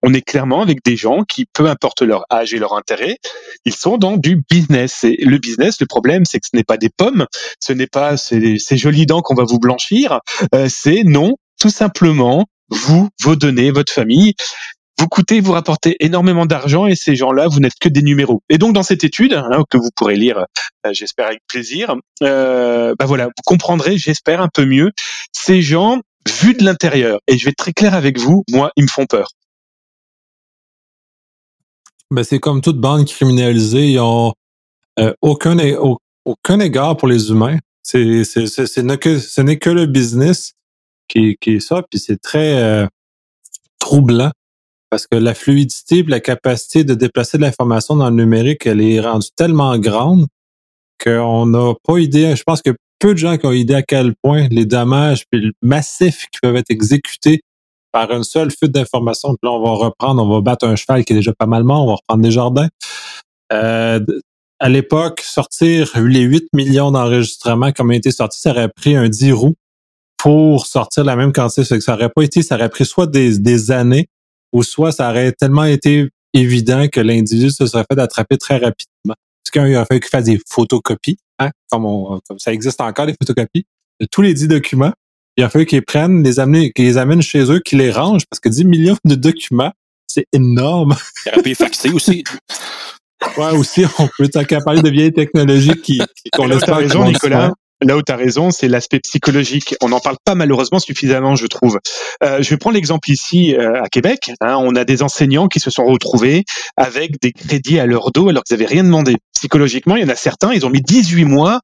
[0.04, 3.18] On est clairement avec des gens qui, peu importe leur âge et leur intérêt,
[3.66, 5.04] ils sont dans du business.
[5.04, 7.26] Et le business, le problème, c'est que ce n'est pas des pommes,
[7.60, 10.20] ce n'est pas ces, jolies dents qu'on va vous blanchir,
[10.56, 14.34] euh, c'est non, tout simplement, vous, vos données, votre famille,
[15.02, 18.44] vous coûtez, vous rapportez énormément d'argent et ces gens-là, vous n'êtes que des numéros.
[18.50, 20.46] Et donc dans cette étude hein, que vous pourrez lire,
[20.86, 24.92] euh, j'espère avec plaisir, euh, bah voilà, vous comprendrez, j'espère un peu mieux,
[25.32, 26.02] ces gens
[26.42, 27.20] vus de l'intérieur.
[27.28, 29.30] Et je vais être très clair avec vous, moi, ils me font peur.
[32.12, 34.34] Ben, c'est comme toute bande criminalisée, ils ont
[35.00, 35.58] euh, aucun,
[36.26, 37.58] aucun égard pour les humains.
[37.84, 40.54] C'est, c'est, c'est, ce n'est que le business
[41.08, 42.88] qui, qui est ça, puis c'est très euh,
[43.80, 44.32] troublant
[44.90, 48.82] parce que la fluidité et la capacité de déplacer de l'information dans le numérique, elle
[48.82, 50.28] est rendue tellement grande
[51.02, 52.36] qu'on n'a pas idée.
[52.36, 55.24] Je pense que peu de gens qui ont idée à quel point les dommages
[55.62, 57.42] massifs qui peuvent être exécutés
[57.92, 59.36] par une seule fuite d'informations.
[59.44, 61.84] Là, on va reprendre, on va battre un cheval qui est déjà pas mal mort,
[61.84, 62.68] on va reprendre des jardins.
[63.52, 64.00] Euh,
[64.60, 69.10] à l'époque, sortir les 8 millions d'enregistrements comme a été sorti, ça aurait pris un
[69.10, 69.56] 10 roues
[70.18, 71.80] pour sortir la même quantité.
[71.82, 74.08] Ça aurait pas été, ça aurait pris soit des, années
[74.54, 79.16] ou soit ça aurait tellement été évident que l'individu se serait fait attraper très rapidement.
[79.44, 83.16] Parce qu'il a fallu qu'il fasse des photocopies, hein, comme, comme ça existe encore, des
[83.20, 83.66] photocopies,
[84.00, 84.94] de tous les 10 documents
[85.38, 88.26] il a fallu qu'ils prennent, les amener, qu'ils les amènent chez eux, qu'ils les rangent,
[88.30, 89.72] parce que 10 millions de documents,
[90.08, 90.96] c'est énorme.
[91.26, 92.24] Il aurait pu faxer aussi.
[93.38, 94.28] Ouais, aussi, on peut
[94.66, 96.02] parler de vieilles technologies qui,
[96.34, 97.52] qu'on laisse pas raison, Nicolas.
[97.84, 99.76] Là où tu as raison, c'est l'aspect psychologique.
[99.82, 101.80] On n'en parle pas malheureusement suffisamment, je trouve.
[102.24, 104.32] Euh, je vais prendre l'exemple ici euh, à Québec.
[104.40, 106.46] Hein, on a des enseignants qui se sont retrouvés
[106.78, 109.18] avec des crédits à leur dos alors qu'ils n'avaient rien demandé.
[109.34, 111.60] Psychologiquement, il y en a certains, ils ont mis 18 mois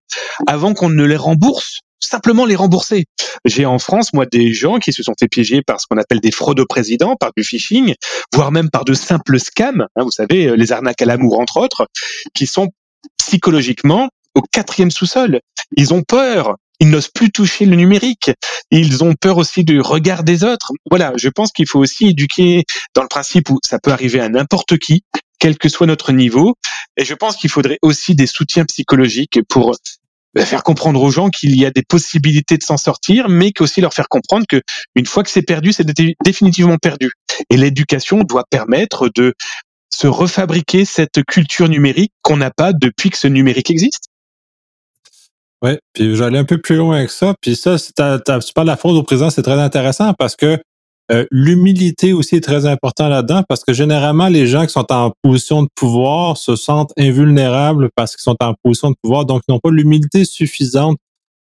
[0.47, 3.05] avant qu'on ne les rembourse simplement les rembourser.
[3.45, 6.19] J'ai en France, moi, des gens qui se sont fait piéger par ce qu'on appelle
[6.19, 7.95] des fraudes au président, par du phishing,
[8.33, 11.57] voire même par de simples scams, hein, vous savez, euh, les arnaques à l'amour, entre
[11.57, 11.87] autres,
[12.33, 12.69] qui sont
[13.17, 15.39] psychologiquement au quatrième sous-sol.
[15.75, 16.55] Ils ont peur.
[16.79, 18.29] Ils n'osent plus toucher le numérique.
[18.69, 20.71] Ils ont peur aussi du regard des autres.
[20.89, 24.29] Voilà, je pense qu'il faut aussi éduquer dans le principe où ça peut arriver à
[24.29, 25.03] n'importe qui,
[25.39, 26.55] quel que soit notre niveau.
[26.95, 29.75] Et je pense qu'il faudrait aussi des soutiens psychologiques pour
[30.45, 33.93] faire comprendre aux gens qu'il y a des possibilités de s'en sortir, mais qu'aussi leur
[33.93, 34.61] faire comprendre que
[34.95, 35.87] une fois que c'est perdu, c'est
[36.23, 37.11] définitivement perdu.
[37.49, 39.33] Et l'éducation doit permettre de
[39.93, 44.05] se refabriquer cette culture numérique qu'on n'a pas depuis que ce numérique existe.
[45.63, 47.33] Oui, puis j'allais un peu plus loin avec ça.
[47.41, 50.59] Puis ça, tu parles de la fraude au président, c'est très intéressant parce que
[51.11, 55.13] Euh, l'humilité aussi est très important là-dedans parce que généralement, les gens qui sont en
[55.21, 59.53] position de pouvoir se sentent invulnérables parce qu'ils sont en position de pouvoir, donc ils
[59.53, 60.97] n'ont pas l'humilité suffisante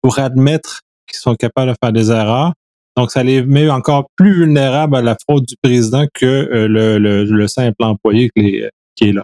[0.01, 2.53] pour admettre qu'ils sont capables de faire des erreurs.
[2.95, 7.47] Donc, ça les met encore plus vulnérables à la fraude du président que euh, le,
[7.47, 8.61] simple employé qui
[9.01, 9.23] est, là.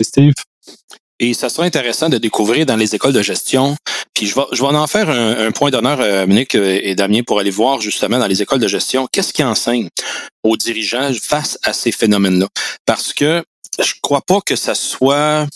[0.00, 0.34] Steve?
[1.18, 3.76] Et ça serait intéressant de découvrir dans les écoles de gestion.
[4.14, 7.38] Puis je vais, je vais en faire un, point d'honneur, euh, Monique et Damien, pour
[7.38, 9.88] aller voir justement dans les écoles de gestion qu'est-ce qui enseigne
[10.42, 12.48] aux dirigeants face à ces phénomènes-là.
[12.86, 13.42] Parce que
[13.78, 15.46] je crois pas que ça soit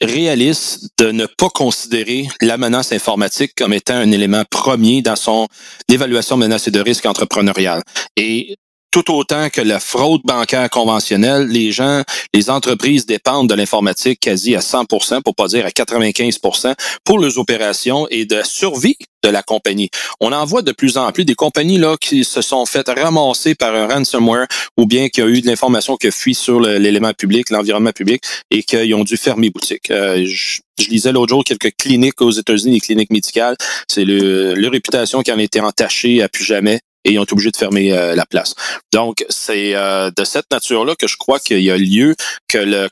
[0.00, 5.48] réaliste de ne pas considérer la menace informatique comme étant un élément premier dans son
[5.88, 7.82] évaluation de menace et de risque entrepreneurial.
[8.16, 8.56] Et
[8.96, 14.56] tout autant que la fraude bancaire conventionnelle, les gens, les entreprises dépendent de l'informatique quasi
[14.56, 19.42] à 100% pour pas dire à 95% pour leurs opérations et de survie de la
[19.42, 19.90] compagnie.
[20.20, 23.54] On en voit de plus en plus des compagnies là qui se sont faites ramasser
[23.54, 24.46] par un ransomware
[24.78, 28.22] ou bien qu'il y a eu de l'information qui fuit sur l'élément public, l'environnement public
[28.50, 29.90] et qu'ils ont dû fermer boutique.
[29.90, 33.56] Euh, je, lisais l'autre jour quelques cliniques aux États-Unis, des cliniques médicales.
[33.88, 37.22] C'est le, leur réputation qui en a été entachée à plus jamais et ils ont
[37.22, 38.54] été obligés de fermer euh, la place.
[38.92, 42.14] Donc, c'est euh, de cette nature-là que je crois qu'il y a lieu
[42.48, 42.88] que le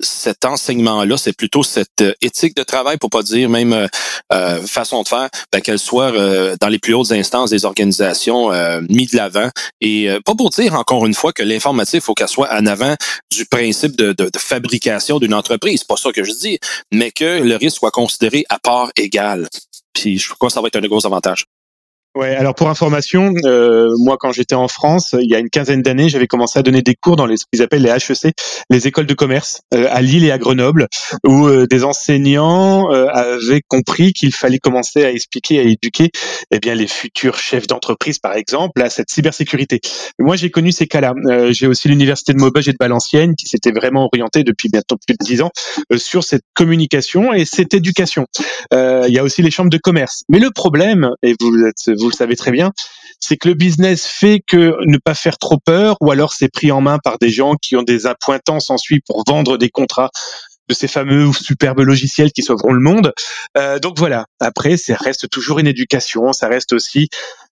[0.00, 3.88] cet enseignement-là, c'est plutôt cette euh, éthique de travail, pour pas dire même
[4.66, 6.12] façon de faire, ben, qu'elle soit
[6.60, 8.50] dans les plus hautes instances des organisations
[8.88, 9.48] mis de l'avant.
[9.80, 12.94] Et pas pour dire encore une fois que l'informatique, faut qu'elle soit en avant
[13.32, 15.80] du principe de, de, de fabrication d'une entreprise.
[15.80, 16.58] C'est pas ça que je dis,
[16.92, 19.48] mais que le risque soit considéré à part égale.
[19.94, 21.46] Puis je crois que ça va être un gros avantage.
[22.14, 25.82] Ouais, alors pour information, euh, moi quand j'étais en France, il y a une quinzaine
[25.82, 28.34] d'années, j'avais commencé à donner des cours dans les, ce qu'ils appellent les HEC,
[28.70, 30.88] les écoles de commerce, euh, à Lille et à Grenoble,
[31.26, 36.10] où euh, des enseignants euh, avaient compris qu'il fallait commencer à expliquer, à éduquer,
[36.50, 39.80] eh bien les futurs chefs d'entreprise, par exemple, à cette cybersécurité.
[40.18, 41.14] Moi, j'ai connu ces cas-là.
[41.50, 45.14] j'ai aussi l'université de Maubeuge et de Valenciennes qui s'était vraiment orientée depuis bientôt plus
[45.14, 45.50] de dix ans
[45.96, 48.26] sur cette communication et cette éducation.
[48.72, 50.22] il y a aussi les chambres de commerce.
[50.28, 52.72] Mais le problème, et vous êtes vous le savez très bien,
[53.20, 56.70] c'est que le business fait que ne pas faire trop peur, ou alors c'est pris
[56.70, 60.10] en main par des gens qui ont des appointants s'ensuit pour vendre des contrats
[60.68, 63.12] de ces fameux ou superbes logiciels qui sauveront le monde.
[63.56, 64.26] Euh, donc voilà.
[64.38, 66.32] Après, ça reste toujours une éducation.
[66.32, 67.08] Ça reste aussi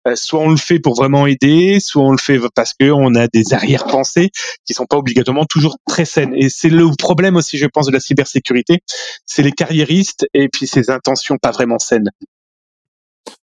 [0.08, 3.16] euh, soit on le fait pour vraiment aider, soit on le fait parce que on
[3.16, 4.30] a des arrière-pensées
[4.66, 6.34] qui sont pas obligatoirement toujours très saines.
[6.36, 8.80] Et c'est le problème aussi, je pense, de la cybersécurité,
[9.26, 12.12] c'est les carriéristes et puis ces intentions pas vraiment saines.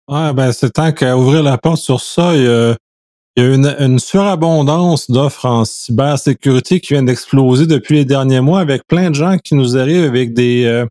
[0.08, 2.36] Ouais, ben c'est temps qu'à ouvrir la porte sur ça.
[2.36, 2.76] Il y a,
[3.38, 9.16] une, surabondance d'offres en cybersécurité qui vient d'exploser depuis les derniers mois avec plein de
[9.16, 10.86] gens qui nous arrivent avec des euh,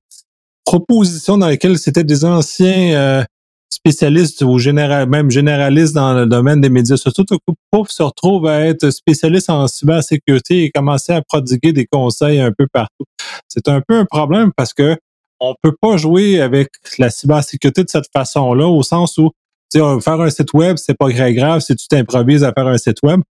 [0.64, 3.25] propositions dans lesquelles c'était des anciens euh,
[3.73, 7.25] spécialistes ou général, même généralistes dans le domaine des médias sociaux
[7.70, 12.53] pour se retrouvent à être spécialistes en cybersécurité et commencer à prodiguer des conseils un
[12.57, 13.05] peu partout.
[13.49, 14.96] C'est un peu un problème parce que
[15.40, 19.31] on peut pas jouer avec la cybersécurité de cette façon-là, au sens où
[19.72, 22.98] faire un site web, c'est pas très grave si tu t'improvises à faire un site
[23.03, 23.20] web.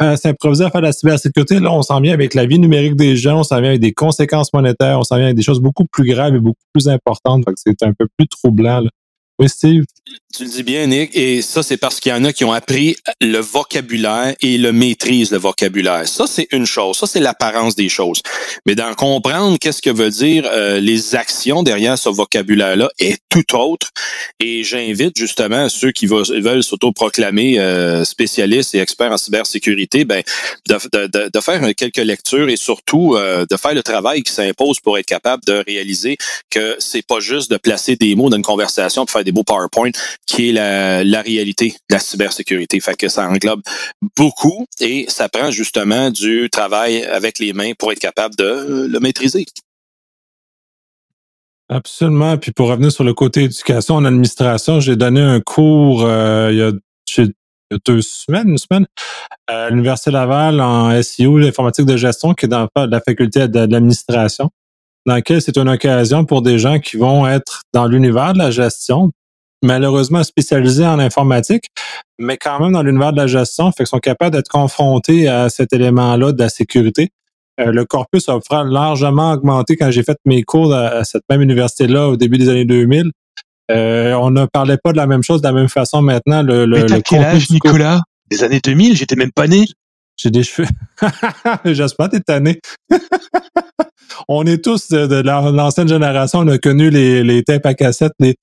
[0.00, 3.16] Euh, s'improviser à faire la cybersécurité, là, on s'en vient avec la vie numérique des
[3.16, 5.86] gens, on s'en vient avec des conséquences monétaires, on s'en vient avec des choses beaucoup
[5.86, 7.44] plus graves et beaucoup plus importantes.
[7.56, 8.84] c'est un peu plus troublant.
[9.40, 9.84] Oui, Steve?
[10.34, 12.52] Tu le dis bien, Nick, et ça, c'est parce qu'il y en a qui ont
[12.52, 16.06] appris le vocabulaire et le maîtrisent le vocabulaire.
[16.06, 16.98] Ça, c'est une chose.
[16.98, 18.22] Ça, c'est l'apparence des choses.
[18.66, 23.56] Mais d'en comprendre qu'est-ce que veut dire euh, les actions derrière ce vocabulaire-là est tout
[23.56, 23.88] autre.
[24.38, 30.22] Et j'invite justement ceux qui veulent s'autoproclamer euh, spécialistes et experts en cybersécurité, ben,
[30.68, 34.78] de, de, de faire quelques lectures et surtout euh, de faire le travail qui s'impose
[34.80, 36.16] pour être capable de réaliser
[36.50, 39.42] que c'est pas juste de placer des mots dans une conversation pour faire des beaux
[39.42, 39.90] PowerPoint
[40.26, 42.80] qui est la, réalité de la cybersécurité.
[42.80, 43.62] Fait que ça englobe
[44.16, 49.00] beaucoup et ça prend justement du travail avec les mains pour être capable de le
[49.00, 49.46] maîtriser.
[51.68, 52.38] Absolument.
[52.38, 56.58] Puis pour revenir sur le côté éducation en administration, j'ai donné un cours euh, il,
[56.58, 56.72] y a,
[57.84, 58.86] deux semaines, une semaine,
[59.46, 64.48] à l'Université Laval en SEO, l'informatique de gestion, qui est dans la faculté de l'administration,
[65.04, 68.50] dans laquelle c'est une occasion pour des gens qui vont être dans l'univers de la
[68.50, 69.10] gestion,
[69.62, 71.64] malheureusement spécialisés en informatique,
[72.18, 75.48] mais quand même dans l'univers de la gestion, fait qu'ils sont capables d'être confrontés à
[75.48, 77.10] cet élément-là de la sécurité.
[77.60, 82.08] Euh, le corpus a largement augmenté quand j'ai fait mes cours à, cette même université-là
[82.08, 83.10] au début des années 2000.
[83.70, 86.42] Euh, on ne parlait pas de la même chose de la même façon maintenant.
[86.42, 88.00] Le, le, mais quel âge, Nicolas?
[88.30, 89.66] Des années 2000, j'étais même pas né.
[90.18, 90.68] J'ai des cheveux.
[91.64, 92.60] J'espère t'es tanné.
[94.28, 96.40] on est tous de, l'ancienne génération.
[96.40, 98.34] On a connu les, les tapes à cassette, les,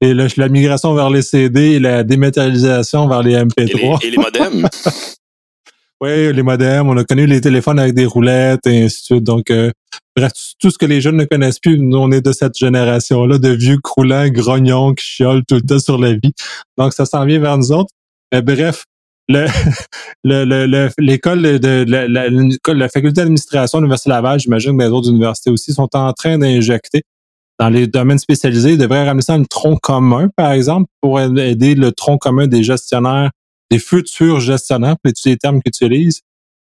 [0.00, 4.04] et la migration vers les CD et la dématérialisation vers les MP3.
[4.04, 4.68] Et les, modems?
[6.00, 6.88] oui, les modems.
[6.88, 9.24] On a connu les téléphones avec des roulettes et ainsi de suite.
[9.24, 9.70] Donc, euh,
[10.16, 13.38] bref, tout ce que les jeunes ne connaissent plus, nous, on est de cette génération-là
[13.38, 16.32] de vieux croulants, grognons qui chiolent tout le temps sur la vie.
[16.78, 17.90] Donc, ça s'en vient vers nous autres.
[18.32, 18.84] Mais bref,
[20.24, 25.50] l'école le, de, la, la, faculté d'administration de l'Université Laval, j'imagine que les autres universités
[25.50, 27.02] aussi, sont en train d'injecter
[27.60, 31.74] dans les domaines spécialisés, ils devraient ramener ça un tronc commun, par exemple, pour aider
[31.74, 33.30] le tronc commun des gestionnaires,
[33.70, 36.22] des futurs gestionnaires, pour tous les termes qu'ils utilisent,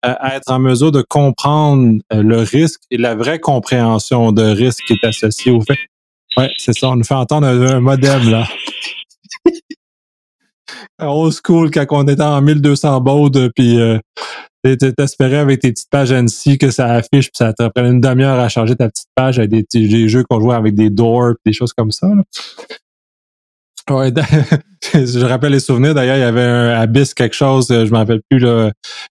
[0.04, 4.84] à être en mesure de comprendre euh, le risque et la vraie compréhension de risque
[4.86, 5.80] qui est associé au fait.
[6.38, 6.90] Ouais, c'est ça.
[6.90, 8.48] On nous fait entendre un, modem, là.
[11.00, 13.98] Old school, quand on était en 1200 baudes, puis euh,
[14.64, 18.40] t'espérais avec tes petites pages NC que ça affiche, puis ça te prenait une demi-heure
[18.40, 21.74] à charger ta petite page avec des, jeux qu'on jouait avec des doors, des choses
[21.74, 22.08] comme ça.
[23.90, 24.12] Ouais,
[24.94, 25.94] je rappelle les souvenirs.
[25.94, 28.44] D'ailleurs, il y avait un Abyss quelque chose, je me rappelle plus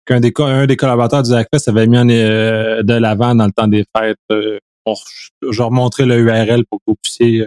[0.05, 0.33] qu'un des
[0.67, 4.17] des collaborateurs du Hackfest avait mis en, euh, de l'avant dans le temps des fêtes.
[4.33, 7.47] Euh, je vais remontrer le URL pour que vous puissiez euh,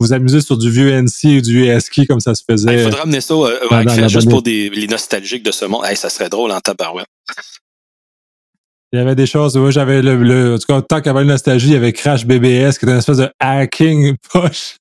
[0.00, 2.74] vous amuser sur du vieux NC ou du ASCII comme ça se faisait.
[2.74, 5.84] Il faudrait amener ça euh, juste pour des, les nostalgiques de ce monde.
[5.94, 7.06] ça serait drôle en tabarouette.
[8.92, 9.56] Il y avait des choses.
[9.56, 11.92] Moi, j'avais le, En tout cas, tant qu'il y avait une nostalgie, il y avait
[11.92, 14.76] Crash BBS, qui était une espèce de hacking poche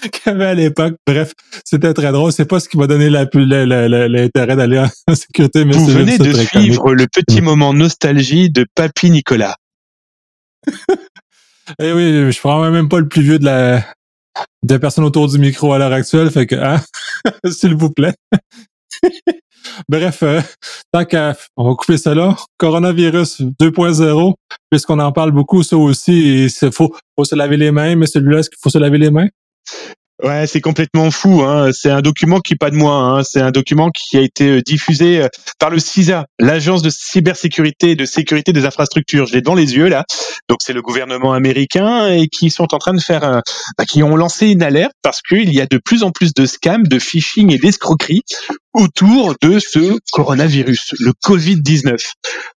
[0.00, 0.94] qu'il y avait à l'époque.
[1.06, 1.32] Bref,
[1.64, 2.32] c'était très drôle.
[2.32, 5.64] C'est pas ce qui m'a donné l'intérêt d'aller en sécurité.
[5.64, 9.56] Mais Vous venez de suivre le petit moment nostalgie de Papy Nicolas.
[11.78, 13.84] Eh oui, je suis probablement même pas le plus vieux de la
[14.62, 16.80] des personnes autour du micro à l'heure actuelle, fait que hein,
[17.50, 18.14] s'il vous plaît.
[19.88, 20.40] Bref, euh,
[20.92, 22.36] tant qu'à on va couper ça là.
[22.58, 24.34] Coronavirus 2.0,
[24.70, 28.38] puisqu'on en parle beaucoup, ça aussi, il faut, faut se laver les mains, mais celui-là,
[28.40, 29.28] est-ce qu'il faut se laver les mains?
[30.22, 31.42] Ouais, c'est complètement fou.
[31.42, 31.70] Hein.
[31.72, 32.94] C'est un document qui pas de moi.
[32.94, 33.22] Hein.
[33.22, 37.92] C'est un document qui a été euh, diffusé euh, par le CISA, l'agence de cybersécurité
[37.92, 39.26] et de sécurité des infrastructures.
[39.26, 40.04] Je l'ai devant les yeux là.
[40.48, 43.42] Donc c'est le gouvernement américain et qui sont en train de faire, un,
[43.78, 46.44] bah, qui ont lancé une alerte parce qu'il y a de plus en plus de
[46.44, 48.24] scams, de phishing et d'escroqueries
[48.72, 52.12] autour de ce coronavirus, le Covid-19.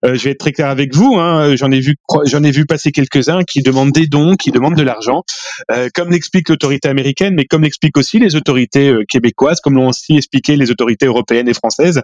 [0.05, 1.17] Euh, je vais être très clair avec vous.
[1.17, 1.95] Hein, j'en ai vu,
[2.25, 5.23] j'en ai vu passer quelques-uns qui demandent des dons, qui demandent de l'argent,
[5.71, 10.17] euh, comme l'explique l'autorité américaine, comme l'expliquent aussi les autorités euh, québécoises, comme l'ont aussi
[10.17, 12.01] expliqué les autorités européennes et françaises.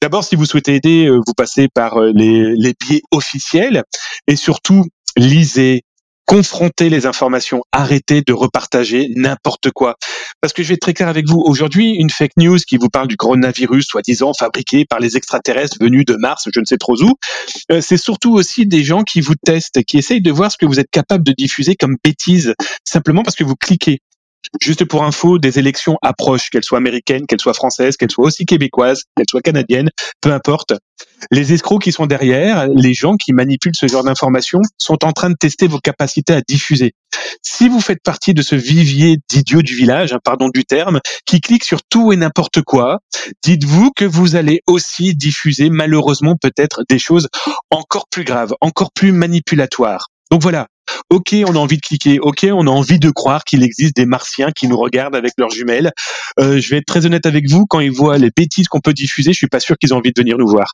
[0.00, 3.82] D'abord, si vous souhaitez aider, euh, vous passez par les, les biais officiels
[4.26, 5.82] et surtout lisez,
[6.28, 9.96] confronter les informations, arrêtez de repartager n'importe quoi.
[10.42, 12.90] Parce que je vais être très clair avec vous, aujourd'hui, une fake news qui vous
[12.90, 17.02] parle du coronavirus, soi-disant fabriqué par les extraterrestres venus de Mars, je ne sais trop
[17.02, 17.14] où,
[17.72, 20.66] euh, c'est surtout aussi des gens qui vous testent, qui essayent de voir ce que
[20.66, 22.52] vous êtes capable de diffuser comme bêtises,
[22.84, 24.00] simplement parce que vous cliquez.
[24.62, 28.46] Juste pour info, des élections approchent, qu'elles soient américaines, qu'elles soient françaises, qu'elles soient aussi
[28.46, 30.72] québécoises, qu'elles soient canadiennes, peu importe.
[31.30, 35.30] Les escrocs qui sont derrière, les gens qui manipulent ce genre d'informations, sont en train
[35.30, 36.92] de tester vos capacités à diffuser.
[37.42, 41.40] Si vous faites partie de ce vivier d'idiots du village, hein, pardon du terme, qui
[41.40, 43.00] cliquent sur tout et n'importe quoi,
[43.42, 47.28] dites-vous que vous allez aussi diffuser malheureusement peut-être des choses
[47.70, 50.08] encore plus graves, encore plus manipulatoires.
[50.30, 50.68] Donc voilà,
[51.10, 54.06] ok, on a envie de cliquer, ok, on a envie de croire qu'il existe des
[54.06, 55.92] martiens qui nous regardent avec leurs jumelles.
[56.38, 58.92] Euh, je vais être très honnête avec vous, quand ils voient les bêtises qu'on peut
[58.92, 60.72] diffuser, je suis pas sûr qu'ils ont envie de venir nous voir.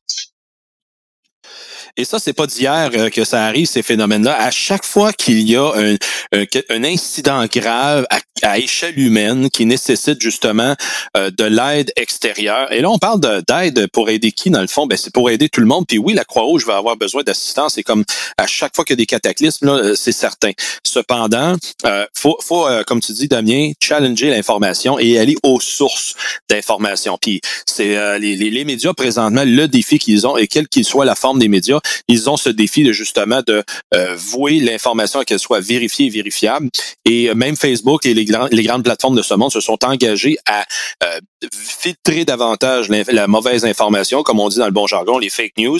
[1.96, 4.36] Et ça, c'est pas d'hier euh, que ça arrive, ces phénomènes-là.
[4.36, 5.94] À chaque fois qu'il y a un,
[6.32, 10.74] un, incident grave à, échelle humaine qui nécessite justement
[11.16, 14.86] euh, de l'aide extérieure, et là, on parle d'aide pour aider qui, dans le fond?
[14.86, 15.86] Ben, c'est pour aider tout le monde.
[15.86, 17.78] Puis oui, la Croix-Rouge va avoir besoin d'assistance.
[17.78, 18.04] Et comme
[18.36, 20.50] à chaque fois qu'il y a des cataclysmes, là, euh, c'est certain.
[20.82, 21.54] Cependant,
[21.86, 26.14] euh, faut, faut comme tu dis, Damien, challenger l'information et aller aux sources
[26.50, 27.18] d'information.
[27.20, 31.04] Puis c'est les, les, les médias présentement, le défi qu'ils ont, et quelle qu'il soit
[31.04, 33.62] la forme des médias, ils ont ce défi de justement de
[33.94, 36.68] euh, vouer l'information à qu'elle soit vérifiée et vérifiable.
[37.04, 40.64] Et euh, même Facebook et les, grandes plateformes de ce monde se sont engagés à
[41.04, 41.20] euh,
[41.52, 45.78] filtrer davantage la mauvaise information, comme on dit dans le bon jargon, les fake news,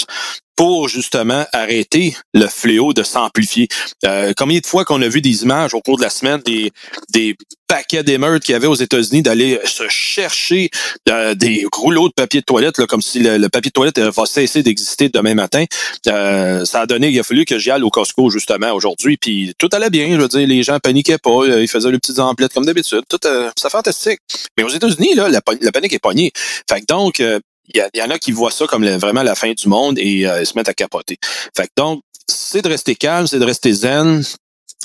[0.56, 3.68] pour justement arrêter le fléau de s'amplifier.
[4.04, 6.72] Euh, combien de fois qu'on a vu des images au cours de la semaine des,
[7.12, 7.36] des
[7.66, 10.70] paquets d'émeutes qu'il y avait aux États-Unis d'aller se chercher
[11.08, 14.26] euh, des rouleaux de papier de toilette, là, comme si le, papier de toilette va
[14.26, 15.64] cesser d'exister demain matin.
[16.08, 19.54] Euh, ça a donné, il a fallu que j'y aille au Costco justement aujourd'hui, puis
[19.58, 20.08] tout allait bien.
[20.14, 23.02] Je veux dire, les gens paniquaient pas, ils faisaient les petites emplettes comme d'habitude.
[23.08, 23.18] Tout,
[23.56, 24.20] c'est fantastique.
[24.56, 26.32] Mais aux États-Unis, là, la, la, panique est poignée.
[26.68, 27.20] Fait que donc,
[27.68, 30.44] il y, en a qui voient ça comme vraiment la fin du monde et euh,
[30.44, 31.18] se mettent à capoter.
[31.56, 34.22] Fait que donc, c'est de rester calme, c'est de rester zen,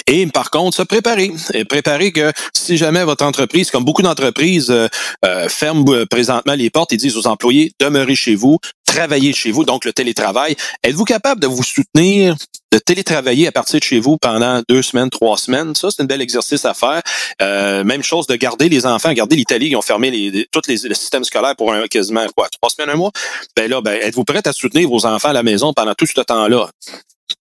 [0.07, 1.31] et par contre, se préparer.
[1.53, 4.87] Et préparer que si jamais votre entreprise, comme beaucoup d'entreprises, euh,
[5.25, 9.51] euh ferment euh, présentement les portes et disent aux employés, demeurez chez vous, travaillez chez
[9.51, 12.35] vous, donc le télétravail, êtes-vous capable de vous soutenir,
[12.71, 15.75] de télétravailler à partir de chez vous pendant deux semaines, trois semaines?
[15.75, 17.01] Ça, c'est un bel exercice à faire.
[17.41, 20.87] Euh, même chose de garder les enfants, garder l'Italie, qui ont fermé les, tous les,
[20.87, 23.11] le système scolaire pour un, quasiment quoi, trois semaines, un mois?
[23.55, 26.21] Ben là, ben, êtes-vous prête à soutenir vos enfants à la maison pendant tout ce
[26.21, 26.69] temps-là?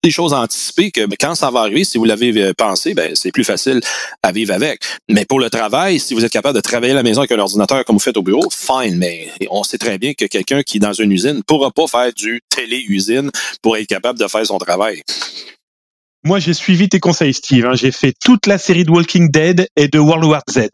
[0.08, 3.14] Des choses anticipées que ben, quand ça va arriver, si vous l'avez euh, pensé, ben,
[3.14, 3.80] c'est plus facile
[4.22, 4.80] à vivre avec.
[5.10, 7.38] Mais pour le travail, si vous êtes capable de travailler à la maison avec un
[7.38, 8.96] ordinateur comme vous faites au bureau, fine.
[8.96, 11.86] Mais on sait très bien que quelqu'un qui est dans une usine ne pourra pas
[11.86, 13.30] faire du télé-usine
[13.60, 15.02] pour être capable de faire son travail.
[16.24, 17.66] Moi, j'ai suivi tes conseils, Steve.
[17.66, 17.74] Hein.
[17.74, 20.68] J'ai fait toute la série de Walking Dead et de World War Z.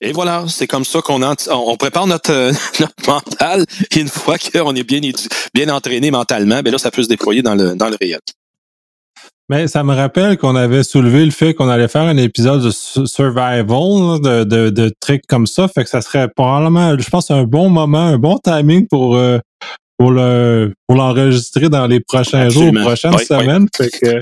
[0.00, 2.32] Et voilà, c'est comme ça qu'on on prépare notre,
[2.80, 3.64] notre mental.
[3.94, 5.00] Et une fois qu'on est bien,
[5.54, 8.20] bien entraîné mentalement, ben là, ça peut se déployer dans le, dans le réel.
[9.50, 12.70] Mais ça me rappelle qu'on avait soulevé le fait qu'on allait faire un épisode de
[12.70, 15.68] survival, de, de, de trucs comme ça.
[15.68, 19.38] Fait que ça serait probablement, je pense, un bon moment, un bon timing pour, euh,
[19.96, 23.68] pour le pour l'enregistrer dans les prochains jours, prochaines semaines.
[23.74, 24.20] Fait que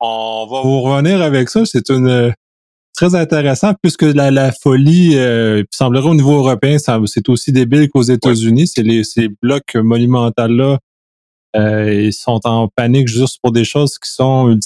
[0.00, 1.64] on va vous revenir avec ça.
[1.64, 2.32] C'est une
[2.96, 8.02] très intéressant puisque la, la folie euh, semblerait au niveau européen, c'est aussi débile qu'aux
[8.02, 8.68] États-Unis.
[8.68, 10.76] C'est les ces blocs monumentaux là, euh,
[11.54, 14.58] ils sont en panique juste pour des choses qui sont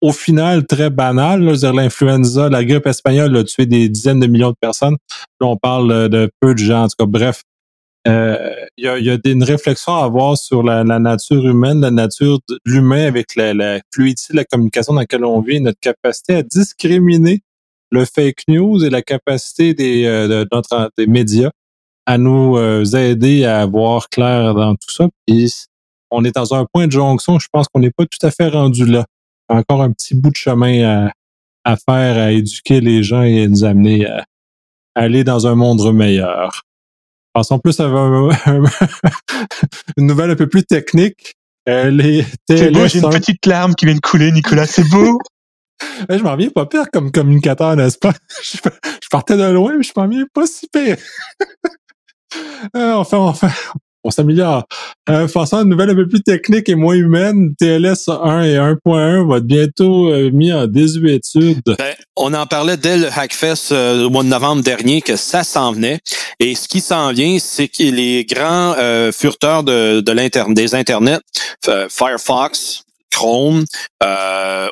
[0.00, 1.42] au final très banales.
[1.42, 4.96] L'influenza, la grippe espagnole a tué des dizaines de millions de personnes.
[5.40, 6.84] Là, on parle de peu de gens.
[6.84, 7.42] En tout cas, bref,
[8.08, 11.92] euh, il y, a, y a une réflexion à avoir sur la, nature humaine, la
[11.92, 15.78] nature de l'humain avec la, la, fluidité de la communication dans laquelle on vit, notre
[15.78, 17.42] capacité à discriminer
[17.92, 21.50] le fake news et la capacité des, euh, de notre, des médias
[22.06, 25.08] à nous euh, aider à voir clair dans tout ça.
[26.12, 28.48] On est dans un point de jonction, je pense qu'on n'est pas tout à fait
[28.48, 29.04] rendu là.
[29.48, 31.12] Encore un petit bout de chemin à,
[31.64, 34.24] à faire, à éduquer les gens et à nous amener à
[34.94, 36.62] aller dans un monde meilleur.
[37.32, 37.84] Passons plus à
[39.96, 41.34] une nouvelle un peu plus technique.
[41.68, 45.18] Euh, les j'ai une petite larme qui vient de couler, Nicolas, c'est beau.
[46.10, 48.12] je m'en viens pas pire comme communicateur, n'est-ce pas?
[48.42, 48.58] je,
[49.10, 50.96] partais de loin, mais je m'en viens pas si pire.
[52.76, 53.78] euh, enfin, enfin, on
[54.10, 54.64] s'améliore.
[55.08, 59.28] Euh, façon une nouvelle un peu plus technique et moins humaine, TLS 1 et 1.1
[59.28, 61.62] va être bientôt euh, mis en désuétude.
[61.78, 65.44] Ben, on en parlait dès le Hackfest euh, au mois de novembre dernier que ça
[65.44, 66.00] s'en venait.
[66.40, 71.20] Et ce qui s'en vient, c'est que les grands euh, furteurs de, de des internets,
[71.88, 73.64] Firefox, Chrome,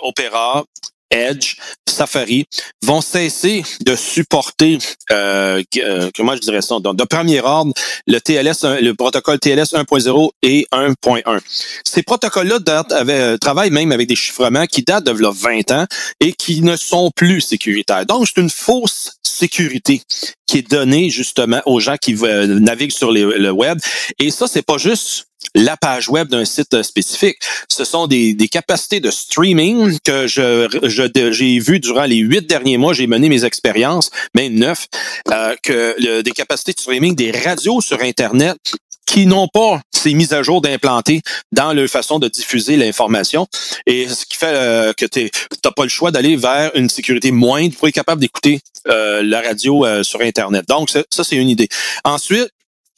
[0.03, 0.64] Opera,
[1.11, 1.57] Edge,
[1.89, 2.47] Safari
[2.83, 4.79] vont cesser de supporter,
[5.11, 7.73] euh, euh, comment je dirais ça, de premier ordre,
[8.07, 11.41] le TLS, le protocole TLS 1.0 et 1.1.
[11.85, 12.59] Ces protocoles-là
[12.93, 15.87] euh, travaillent même avec des chiffrements qui datent de 20 ans
[16.21, 18.07] et qui ne sont plus sécuritaires.
[18.07, 20.03] Donc, c'est une fausse sécurité
[20.51, 23.79] qui est donnée justement aux gens qui naviguent sur le web.
[24.19, 27.37] Et ça, c'est pas juste la page web d'un site spécifique.
[27.69, 30.69] Ce sont des, des capacités de streaming que je,
[31.31, 32.95] j'ai vu durant les huit derniers mois.
[32.95, 34.89] J'ai mené mes expériences, même neuf,
[35.31, 38.59] euh, que des capacités de streaming des radios sur Internet
[39.11, 43.49] qui n'ont pas ces mises à jour d'implanter dans leur façon de diffuser l'information.
[43.85, 45.29] Et ce qui fait euh, que tu
[45.65, 49.41] n'as pas le choix d'aller vers une sécurité moindre pour être capable d'écouter euh, la
[49.41, 50.65] radio euh, sur Internet.
[50.69, 51.69] Donc, ça, c'est une idée.
[52.05, 52.51] Ensuite,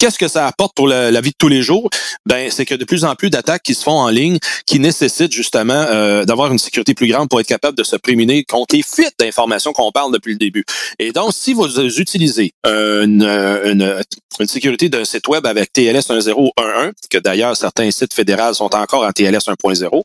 [0.03, 1.89] Qu'est-ce que ça apporte pour la, vie de tous les jours?
[2.27, 5.31] Ben, c'est que de plus en plus d'attaques qui se font en ligne qui nécessitent
[5.31, 8.83] justement euh, d'avoir une sécurité plus grande pour être capable de se prémunir contre les
[8.83, 10.65] fuites d'informations qu'on parle depuis le début.
[10.99, 14.03] Et donc, si vous utilisez une, une,
[14.41, 19.05] une sécurité d'un site web avec TLS 1.0.1.1, que d'ailleurs certains sites fédéraux sont encore
[19.05, 20.03] en TLS 1.0,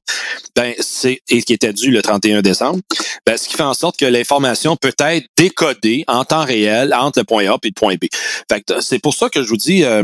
[0.56, 2.80] ben, c'est, et qui était dû le 31 décembre,
[3.26, 7.20] ben, ce qui fait en sorte que l'information peut être décodée en temps réel entre
[7.20, 8.06] le point A et le point B.
[8.52, 10.04] Fait c'est pour ça que je vous dis, euh,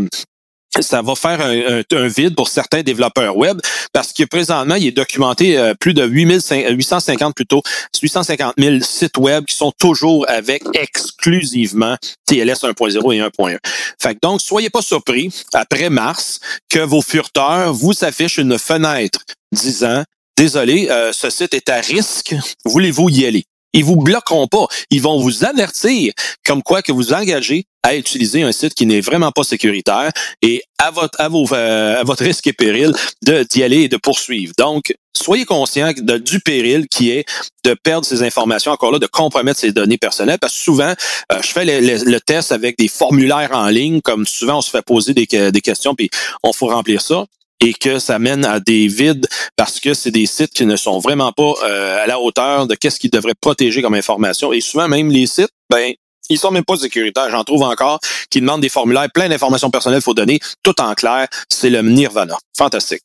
[0.81, 3.59] ça va faire un, vide pour certains développeurs web
[3.91, 7.61] parce que présentement, il est documenté euh, plus de 850 plutôt
[8.01, 13.57] 850 000 sites web qui sont toujours avec exclusivement TLS 1.0 et 1.1.
[14.01, 19.21] Fait que donc, soyez pas surpris après mars que vos furteurs vous affichent une fenêtre
[19.51, 20.03] disant
[20.37, 23.45] désolé, euh, ce site est à risque, voulez-vous y aller?
[23.73, 24.67] Ils vous bloqueront pas.
[24.91, 26.13] Ils vont vous avertir
[26.45, 30.11] comme quoi que vous engagez à utiliser un site qui n'est vraiment pas sécuritaire
[30.41, 33.97] et à votre, à, vos, euh, à votre risque et péril d'y aller et de
[33.97, 34.53] poursuivre.
[34.57, 37.25] Donc, soyez conscient de, du péril qui est
[37.63, 40.93] de perdre ces informations, encore là, de compromettre ces données personnelles, parce que souvent,
[41.31, 44.81] euh, je fais le, test avec des formulaires en ligne, comme souvent on se fait
[44.81, 46.09] poser des, des questions, puis
[46.43, 47.25] on faut remplir ça
[47.63, 49.25] et que ça mène à des vides
[49.55, 52.75] parce que c'est des sites qui ne sont vraiment pas euh, à la hauteur de
[52.75, 54.51] qu'est-ce qu'ils devraient protéger comme information.
[54.51, 55.93] Et souvent, même les sites, ben,
[56.33, 57.29] ils sont même pas sécuritaires.
[57.29, 61.27] J'en trouve encore qui demandent des formulaires, plein d'informations personnelles faut donner, tout en clair.
[61.49, 62.37] C'est le nirvana.
[62.57, 63.01] Fantastique.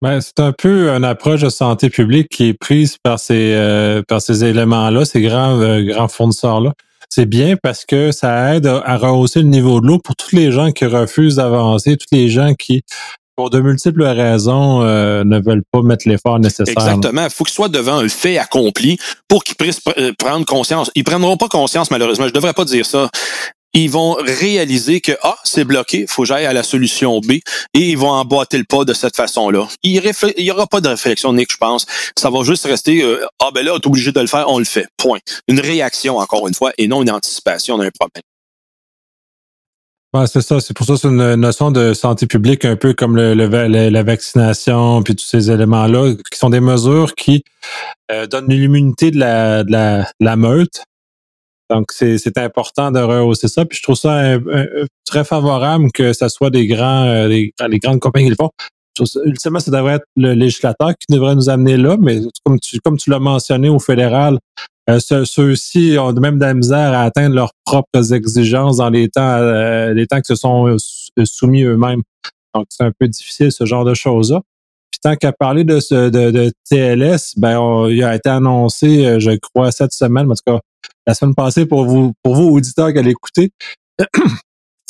[0.00, 4.02] Ben, c'est un peu une approche de santé publique qui est prise par ces, euh,
[4.08, 6.72] par ces éléments-là, ces grands, euh, grands fournisseurs-là
[7.14, 10.50] c'est bien parce que ça aide à rehausser le niveau de l'eau pour tous les
[10.50, 12.84] gens qui refusent d'avancer, tous les gens qui,
[13.50, 16.74] de multiples raisons, euh, ne veulent pas mettre l'effort nécessaire.
[16.76, 17.24] Exactement.
[17.24, 20.90] Il faut qu'ils soient devant un fait accompli pour qu'ils puissent euh, prendre conscience.
[20.94, 22.28] Ils prendront pas conscience, malheureusement.
[22.28, 23.10] Je devrais pas dire ça
[23.74, 27.42] ils vont réaliser que ah c'est bloqué, faut que j'aille à la solution B et
[27.74, 29.66] ils vont emboîter le pas de cette façon-là.
[29.82, 30.00] Il
[30.38, 31.86] n'y aura pas de réflexion Nick, je pense.
[32.16, 34.58] Ça va juste rester euh, ah ben là, on est obligé de le faire, on
[34.58, 34.86] le fait.
[34.96, 35.20] Point.
[35.48, 38.22] Une réaction encore une fois et non une anticipation d'un problème.
[40.14, 40.60] Ouais, c'est ça.
[40.60, 45.02] C'est pour ça c'est une notion de santé publique, un peu comme le, la vaccination,
[45.02, 47.44] puis tous ces éléments-là, qui sont des mesures qui
[48.10, 50.84] euh, donnent l'immunité de la, de la meute,
[51.72, 53.64] donc, c'est important de rehausser ça.
[53.64, 54.36] Puis je trouve ça
[55.06, 58.50] très favorable que ce soit des grands, euh, les, grandes compagnies qui le font.
[59.24, 62.98] Ultimement, ça devrait être le législateur qui devrait nous amener là, mais comme tu, comme
[62.98, 64.38] tu l'as mentionné au fédéral,
[64.90, 69.22] euh, ceux-ci ont même de la misère à atteindre leurs propres exigences dans les temps,
[69.22, 70.76] euh, les temps qui se sont
[71.24, 72.02] soumis eux-mêmes.
[72.54, 74.40] Donc, c'est un peu difficile, ce genre de choses-là.
[74.90, 79.72] Puis tant qu'à parler de, ce, de, TLS, ben il a été annoncé, je crois,
[79.72, 80.60] cette semaine, en tout cas
[81.06, 83.50] la semaine passée pour vous, pour vous auditeurs qui allez écouter,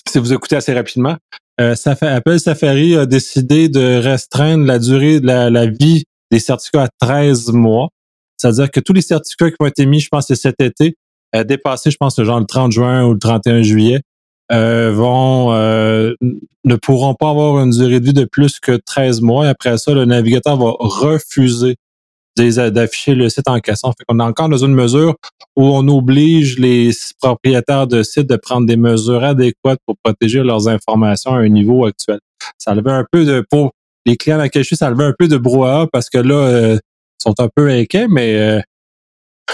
[0.09, 1.16] si vous écoutez assez rapidement,
[1.61, 6.88] euh, Apple Safari a décidé de restreindre la durée de la, vie des certificats à
[7.07, 7.88] 13 mois.
[8.43, 10.97] C'est-à-dire que tous les certificats qui ont été mis, je pense, c'est cet été,
[11.36, 14.01] euh, dépassés, je pense, genre le 30 juin ou le 31 juillet,
[14.51, 16.14] euh, vont euh,
[16.64, 19.47] ne pourront pas avoir une durée de vie de plus que 13 mois.
[19.47, 21.76] Après ça, le navigateur va refuser
[22.36, 23.93] d'afficher le site en cassant.
[23.93, 25.14] Fait qu'on est encore dans une mesure
[25.55, 26.90] où on oblige les
[27.20, 31.84] propriétaires de sites de prendre des mesures adéquates pour protéger leurs informations à un niveau
[31.84, 32.18] actuel.
[32.59, 33.72] Ça levait un peu de, pour
[34.05, 36.78] les clients à je suis, ça levait un peu de brouhaha parce que là, euh,
[37.22, 38.60] sont un peu inquiets, mais euh,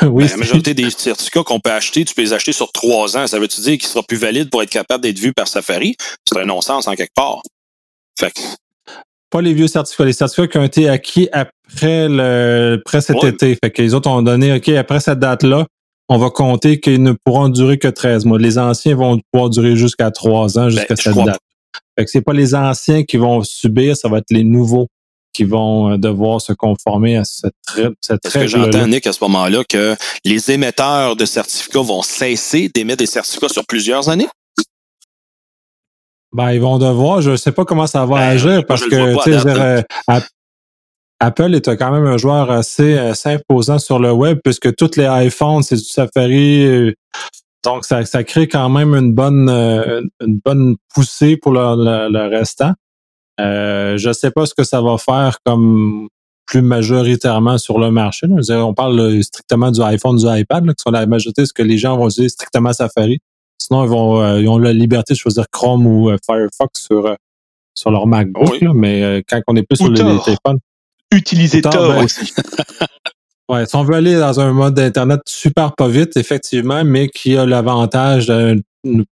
[0.02, 0.24] oui.
[0.24, 3.26] Ben, la majorité des certificats qu'on peut acheter, tu peux les acheter sur trois ans.
[3.26, 5.96] Ça veut-tu dire qu'il sera plus valide pour être capable d'être vu par Safari?
[6.28, 7.42] C'est un non-sens en quelque part.
[8.18, 8.40] Fait que
[9.30, 13.56] pas les vieux certificats, les certificats qui ont été acquis après le après cet été.
[13.62, 15.66] Fait que les autres ont donné, OK, après cette date-là,
[16.08, 18.38] on va compter qu'ils ne pourront durer que 13 mois.
[18.38, 21.40] Les anciens vont pouvoir durer jusqu'à 3 ans, jusqu'à ben, cette date.
[21.98, 24.88] Fait que c'est pas les anciens qui vont subir, ça va être les nouveaux
[25.33, 27.55] qui vont euh, devoir se conformer à cette,
[28.01, 32.68] cette Est-ce que j'entends, Nick, à ce moment-là, que les émetteurs de certificats vont cesser
[32.68, 34.29] d'émettre des certificats sur plusieurs années?
[36.33, 39.83] Ben, ils vont devoir, je ne sais pas comment ça va ben, agir parce que,
[41.20, 45.62] Apple est quand même un joueur assez, imposant sur le web puisque tous les iPhones,
[45.62, 46.64] c'est du Safari.
[46.64, 46.93] Euh,
[47.64, 52.29] donc, ça, ça crée quand même une bonne, euh, une bonne poussée pour le, le,
[52.29, 52.72] restant.
[53.41, 56.09] Euh, je ne sais pas ce que ça va faire comme
[56.49, 58.26] plus majoritairement sur le marché.
[58.51, 61.97] On parle strictement du iPhone, du iPad, qui sont la majorité, ce que les gens
[61.97, 63.20] vont utiliser strictement Safari.
[63.59, 67.07] Sinon, ils, vont, euh, ils ont la liberté de choisir Chrome ou euh, Firefox sur,
[67.07, 67.14] euh,
[67.74, 68.62] sur leur MacBook.
[68.74, 70.59] mais quand on est plus sur les, téléphones.
[71.12, 72.32] Utiliser Tor, ben, aussi.
[73.49, 77.36] ouais, si on veut aller dans un mode d'Internet super pas vite, effectivement, mais qui
[77.36, 79.05] a l'avantage de nous,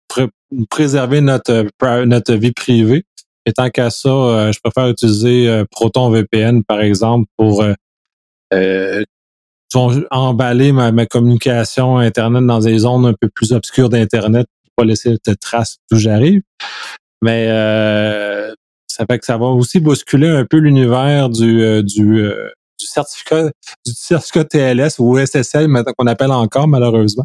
[0.71, 1.67] préserver notre,
[2.05, 3.05] notre vie privée.
[3.47, 7.65] Et tant qu'à ça, je préfère utiliser Proton VPN, par exemple, pour
[10.11, 15.17] emballer ma, communication Internet dans des zones un peu plus obscures d'Internet pour pas laisser
[15.25, 16.43] de traces d'où j'arrive.
[17.23, 18.53] Mais euh,
[18.87, 23.51] ça fait que ça va aussi bousculer un peu l'univers du, euh, euh, du, certificat
[23.87, 27.25] du certificat TLS ou SSL, qu'on appelle encore malheureusement.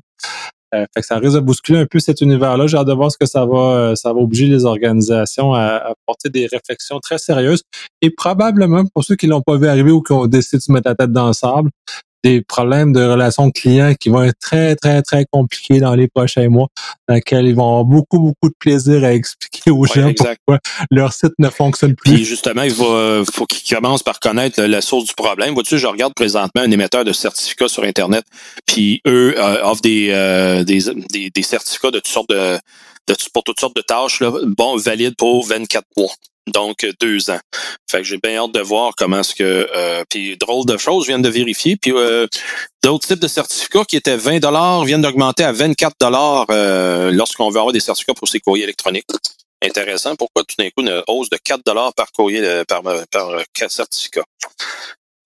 [0.71, 2.67] Fait que ça risque de bousculer un peu cet univers-là.
[2.67, 5.93] J'ai hâte de voir ce que ça va, ça va obliger les organisations à, à
[6.05, 7.63] porter des réflexions très sérieuses.
[8.01, 10.71] Et probablement, pour ceux qui l'ont pas vu arriver ou qui ont décidé de se
[10.71, 11.69] mettre la tête dans le sable,
[12.23, 16.49] des problèmes de relations clients qui vont être très, très, très compliqués dans les prochains
[16.49, 16.67] mois,
[17.07, 20.59] dans lesquels ils vont avoir beaucoup, beaucoup de plaisir à expliquer aux gens pourquoi
[20.91, 22.13] leur site ne fonctionne plus.
[22.13, 25.53] Puis justement, il va, faut qu'ils commencent par connaître la source du problème.
[25.53, 28.23] Vois-tu, je regarde présentement un émetteur de certificats sur Internet,
[28.65, 32.57] puis eux euh, offrent des, euh, des, des, certificats de toutes sortes de,
[33.07, 36.11] de, pour toutes sortes de tâches, là, bon, valides pour 24 mois
[36.47, 37.39] donc deux ans.
[37.89, 41.07] Fait que j'ai bien hâte de voir comment est-ce que euh, puis drôle de choses
[41.07, 42.27] viennent de vérifier puis euh,
[42.83, 47.49] d'autres types de certificats qui étaient 20 dollars viennent d'augmenter à 24 dollars euh, lorsqu'on
[47.49, 49.05] veut avoir des certificats pour ces courriers électroniques.
[49.63, 50.15] Intéressant.
[50.15, 52.81] Pourquoi tout d'un coup une hausse de 4 dollars par courrier euh, par
[53.11, 53.29] par
[53.69, 54.23] certificat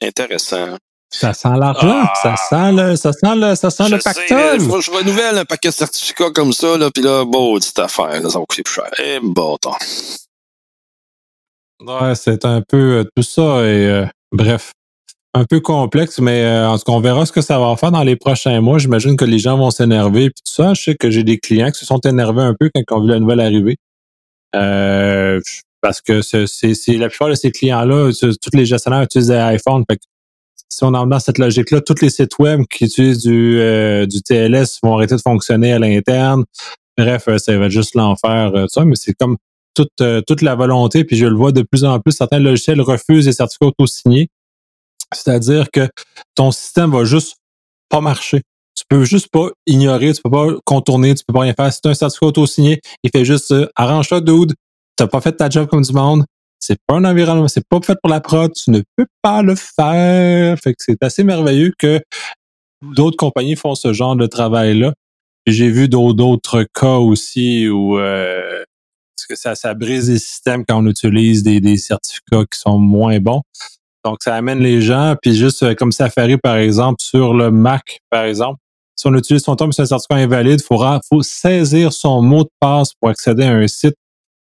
[0.01, 0.77] Intéressant.
[1.09, 2.13] Ça sent l'argent, ah.
[2.21, 4.57] ça sent le, ça sent le, ça sent le pactole.
[4.57, 8.19] Que je renouvelle un paquet de certificats comme ça, là, puis là, bon, petite affaire,
[8.29, 8.89] ça va coûter plus cher.
[8.97, 9.77] Et eh, bon, temps.
[11.81, 14.71] Ouais, c'est un peu euh, tout ça et euh, bref,
[15.33, 17.91] un peu complexe, mais euh, en tout cas, on verra ce que ça va faire
[17.91, 18.77] dans les prochains mois.
[18.77, 20.73] J'imagine que les gens vont s'énerver puis tout ça.
[20.73, 23.01] Je sais que j'ai des clients qui se sont énervés un peu quand ils ont
[23.01, 23.77] vu la nouvelle arriver.
[25.81, 29.83] parce que c'est la plupart de ces clients-là, tous les gestionnaires utilisent des iPhones.
[30.69, 33.59] si on en dans cette logique-là, tous les sites web qui utilisent du,
[34.07, 36.45] du TLS vont arrêter de fonctionner à l'interne.
[36.97, 39.35] Bref, ça va être juste l'enfer, ça, mais c'est comme
[39.75, 42.81] toute, euh, toute la volonté, puis je le vois de plus en plus, certains logiciels
[42.81, 44.29] refusent les certificats auto-signés.
[45.13, 45.87] C'est-à-dire que
[46.33, 47.35] ton système va juste
[47.89, 48.41] pas marcher.
[48.75, 51.71] Tu peux juste pas ignorer, tu peux pas contourner, tu peux pas rien faire.
[51.71, 54.53] Si tu as un certificat auto-signé, il fait juste euh, arrange-toi, dude.
[54.97, 56.25] T'as pas fait ta job comme du monde.
[56.59, 58.51] C'est pas un environnement, c'est pas fait pour la prod.
[58.53, 60.57] Tu ne peux pas le faire.
[60.59, 62.01] Fait que c'est assez merveilleux que
[62.81, 64.93] d'autres compagnies font ce genre de travail-là.
[65.45, 68.63] J'ai vu d'autres cas aussi où euh,
[69.15, 72.77] parce que ça, ça brise les systèmes quand on utilise des, des certificats qui sont
[72.77, 73.41] moins bons.
[74.03, 78.01] Donc, ça amène les gens, puis juste euh, comme Safari, par exemple, sur le Mac,
[78.11, 78.59] par exemple,
[78.95, 82.43] si on utilise son terme sur un certificat invalide, il faut, faut saisir son mot
[82.43, 83.95] de passe pour accéder à un site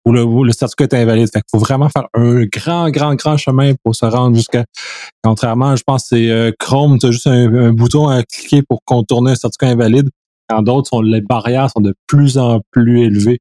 [0.07, 1.29] où le, le certificat est invalide.
[1.33, 4.65] Fait faut vraiment faire un grand, grand, grand chemin pour se rendre jusqu'à...
[5.23, 8.81] Contrairement, je pense c'est euh, Chrome, tu as juste un, un, bouton à cliquer pour
[8.85, 10.09] contourner un certificat invalide.
[10.49, 13.39] Quand d'autres, les barrières sont de plus en plus élevées.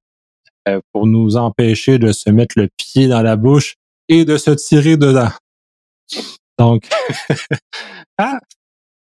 [0.67, 3.75] Euh, pour nous empêcher de se mettre le pied dans la bouche
[4.09, 5.29] et de se tirer dedans.
[6.59, 6.89] Donc,
[8.17, 8.39] ah,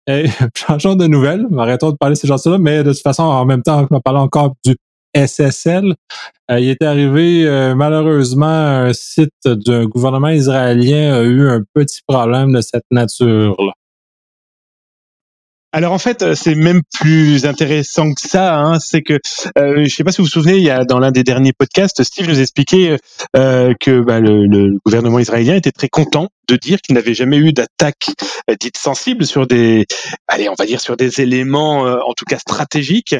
[0.54, 3.62] changeons de nouvelles, arrêtons de parler de ces gens-là, mais de toute façon, en même
[3.62, 4.76] temps, on va parler encore du
[5.16, 5.94] SSL.
[6.50, 12.00] Euh, il est arrivé, euh, malheureusement, un site d'un gouvernement israélien a eu un petit
[12.06, 13.72] problème de cette nature-là.
[15.72, 18.58] Alors en fait, euh, c'est même plus intéressant que ça.
[18.58, 19.14] Hein, c'est que
[19.58, 21.24] euh, je ne sais pas si vous vous souvenez, il y a dans l'un des
[21.24, 22.96] derniers podcasts, Steve nous expliquait
[23.36, 27.36] euh, que bah, le, le, gouvernement israélien était très content de dire qu'il n'avait jamais
[27.36, 28.10] eu d'attaque
[28.50, 29.86] euh, dite sensible sur des,
[30.26, 33.14] allez, on va dire sur des éléments, euh, en tout cas stratégiques.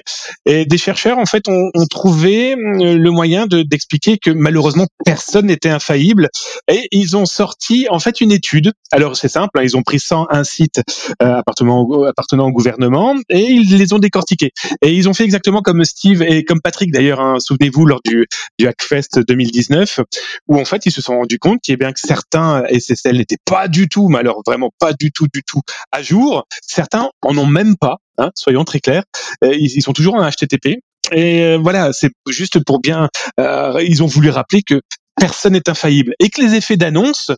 [0.46, 5.46] Et des chercheurs, en fait, ont, ont trouvé euh, le moyen d'expliquer que malheureusement personne
[5.46, 6.28] n'était infaillible.
[6.68, 8.72] Et ils ont sorti en fait une étude.
[8.90, 10.80] Alors c'est simple, hein, ils ont pris 101 sites
[11.20, 12.04] appartenant, au,
[12.38, 14.52] appartenant au gouvernement et ils les ont décortiqués.
[14.82, 17.20] Et ils ont fait exactement comme Steve et comme Patrick d'ailleurs.
[17.20, 18.26] Hein, Souvenez-vous lors du,
[18.58, 20.00] du Hackfest 2019,
[20.48, 23.38] où en fait ils se sont rendus compte qu'il a bien que certains SSL n'était
[23.44, 25.60] pas du tout, mais alors vraiment pas du tout, du tout
[25.92, 26.46] à jour.
[26.62, 29.04] Certains en ont même pas, hein, soyons très clairs.
[29.44, 30.80] Euh, ils, sont toujours en HTTP.
[31.12, 33.08] Et euh, voilà, c'est juste pour bien.
[33.40, 34.80] Euh, ils ont voulu rappeler que
[35.18, 37.32] personne n'est infaillible et que les effets d'annonce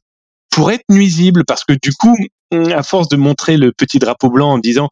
[0.50, 2.16] pourraient être nuisibles parce que du coup,
[2.52, 4.88] à force de montrer le petit drapeau blanc en disant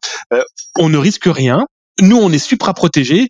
[0.77, 1.65] on ne risque rien,
[2.01, 3.27] nous on est supra protégés,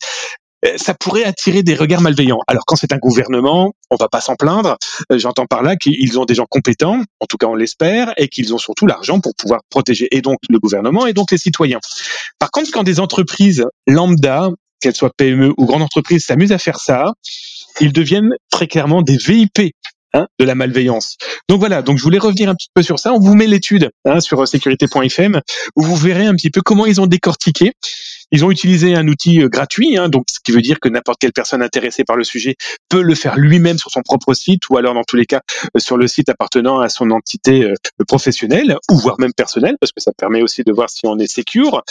[0.65, 2.41] euh, ça pourrait attirer des regards malveillants.
[2.47, 4.77] Alors quand c'est un gouvernement, on va pas s'en plaindre.
[5.11, 8.27] Euh, j'entends par là qu'ils ont des gens compétents, en tout cas on l'espère, et
[8.27, 11.79] qu'ils ont surtout l'argent pour pouvoir protéger et donc le gouvernement et donc les citoyens.
[12.39, 14.49] Par contre, quand des entreprises lambda,
[14.81, 17.13] qu'elles soient PME ou grandes entreprises, s'amusent à faire ça,
[17.81, 19.73] ils deviennent très clairement des VIP
[20.15, 21.17] Hein, de la malveillance.
[21.49, 23.13] Donc voilà, donc je voulais revenir un petit peu sur ça.
[23.13, 25.39] On vous met l'étude hein, sur sécurité.fm
[25.75, 27.73] où vous verrez un petit peu comment ils ont décortiqué.
[28.31, 31.19] Ils ont utilisé un outil euh, gratuit, hein, donc ce qui veut dire que n'importe
[31.19, 32.55] quelle personne intéressée par le sujet
[32.89, 35.41] peut le faire lui-même sur son propre site ou alors dans tous les cas
[35.75, 37.73] euh, sur le site appartenant à son entité euh,
[38.07, 41.31] professionnelle ou voire même personnelle parce que ça permet aussi de voir si on est
[41.31, 41.83] secure.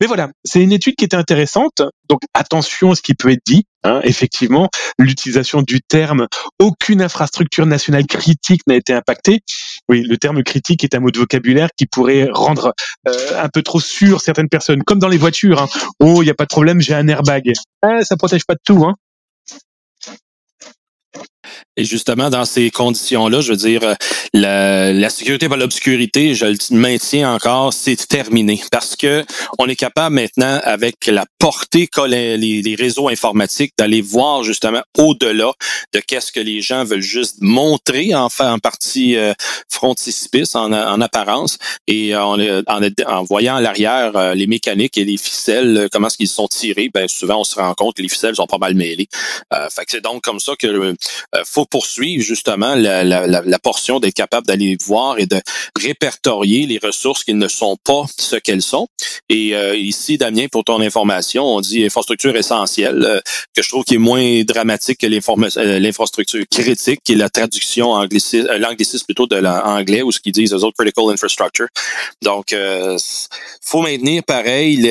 [0.00, 1.82] Mais voilà, c'est une étude qui était intéressante.
[2.08, 3.66] Donc attention à ce qui peut être dit.
[3.82, 4.00] Hein.
[4.02, 4.68] Effectivement,
[4.98, 6.26] l'utilisation du terme
[6.58, 9.40] aucune infrastructure nationale critique n'a été impactée.
[9.88, 12.74] Oui, le terme critique est un mot de vocabulaire qui pourrait rendre
[13.08, 15.62] euh, un peu trop sûr certaines personnes, comme dans les voitures.
[15.62, 15.68] Hein.
[16.00, 17.52] Oh, il n'y a pas de problème, j'ai un airbag.
[17.82, 18.84] Ah, ça protège pas de tout.
[18.84, 18.94] Hein.
[21.76, 23.94] Et justement, dans ces conditions-là, je veux dire, euh,
[24.34, 28.62] la, la sécurité par l'obscurité, je le maintiens encore, c'est terminé.
[28.70, 29.24] Parce que
[29.58, 34.82] on est capable maintenant, avec la portée qu'a les, les, réseaux informatiques, d'aller voir justement
[34.98, 35.52] au-delà
[35.92, 39.32] de qu'est-ce que les gens veulent juste montrer en, en partie euh,
[39.70, 45.04] frontispice, en, en apparence, et en, en, en voyant à l'arrière euh, les mécaniques et
[45.04, 48.08] les ficelles, comment est-ce qu'ils sont tirés, ben souvent on se rend compte que les
[48.08, 49.08] ficelles sont pas mal mêlées.
[49.54, 50.94] Euh, fait que c'est donc comme ça que euh,
[51.50, 55.40] faut poursuivre justement la, la, la portion d'être capable d'aller voir et de
[55.80, 58.86] répertorier les ressources qui ne sont pas ce qu'elles sont.
[59.28, 63.20] Et euh, ici, Damien, pour ton information, on dit infrastructure essentielle, euh,
[63.54, 67.90] que je trouve qui est moins dramatique que euh, l'infrastructure critique, qui est la traduction
[67.90, 71.68] anglicisme, l'anglicisme plutôt de l'anglais ou ce qu'ils disent les autres critical infrastructure.
[72.22, 72.54] Donc,
[73.62, 74.90] faut maintenir pareil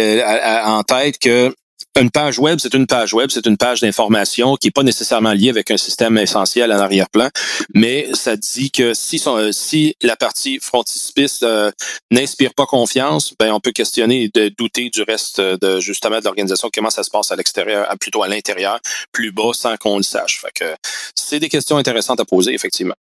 [0.66, 1.53] en tête que
[1.99, 5.33] une page web, c'est une page web, c'est une page d'information qui n'est pas nécessairement
[5.33, 7.29] liée avec un système essentiel en arrière-plan,
[7.73, 11.71] mais ça dit que si, son, si la partie frontispice euh,
[12.11, 16.23] n'inspire pas confiance, ben on peut questionner et de douter du reste de justement de
[16.23, 18.79] l'organisation, comment ça se passe à l'extérieur, plutôt à l'intérieur,
[19.11, 20.41] plus bas, sans qu'on le sache.
[20.41, 20.75] Fait que
[21.15, 22.95] c'est des questions intéressantes à poser, effectivement.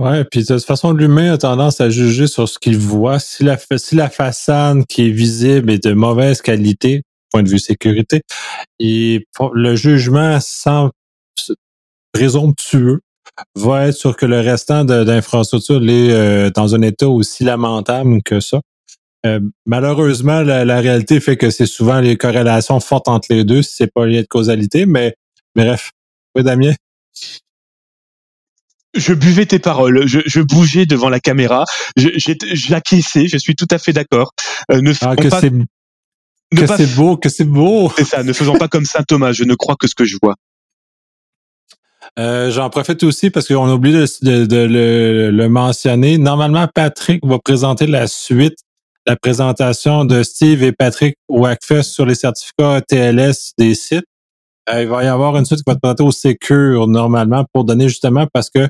[0.00, 3.18] Ouais, puis de toute façon, l'humain a tendance à juger sur ce qu'il voit.
[3.18, 7.58] Si la, si la façade qui est visible est de mauvaise qualité, point de vue
[7.58, 8.22] sécurité,
[8.80, 10.90] le jugement sans
[12.12, 13.00] présomptueux
[13.54, 18.22] va être sur que le restant de, l'infrastructure est euh, dans un état aussi lamentable
[18.22, 18.60] que ça.
[19.24, 23.62] Euh, malheureusement, la, la, réalité fait que c'est souvent les corrélations fortes entre les deux,
[23.62, 25.14] si c'est pas lié de causalité, mais
[25.54, 25.92] bref.
[26.34, 26.74] Oui, Damien?
[28.94, 31.64] Je buvais tes paroles, je, je bougeais devant la caméra,
[31.96, 32.08] je,
[32.52, 34.32] j'acquiesçais, je suis tout à fait d'accord.
[34.70, 35.52] Euh, ne ah, que c'est
[36.54, 37.90] que c'est beau, que c'est beau.
[37.96, 40.16] C'est ça, ne faisons pas comme saint Thomas, je ne crois que ce que je
[40.22, 40.34] vois.
[42.18, 46.18] Euh, j'en profite aussi parce qu'on a oublié de, de, le, le, mentionner.
[46.18, 48.58] Normalement, Patrick va présenter la suite,
[49.06, 54.04] la présentation de Steve et Patrick Wackfest sur les certificats TLS des sites.
[54.68, 57.64] Euh, il va y avoir une suite qui va être présentée au Secure normalement pour
[57.64, 58.68] donner justement parce que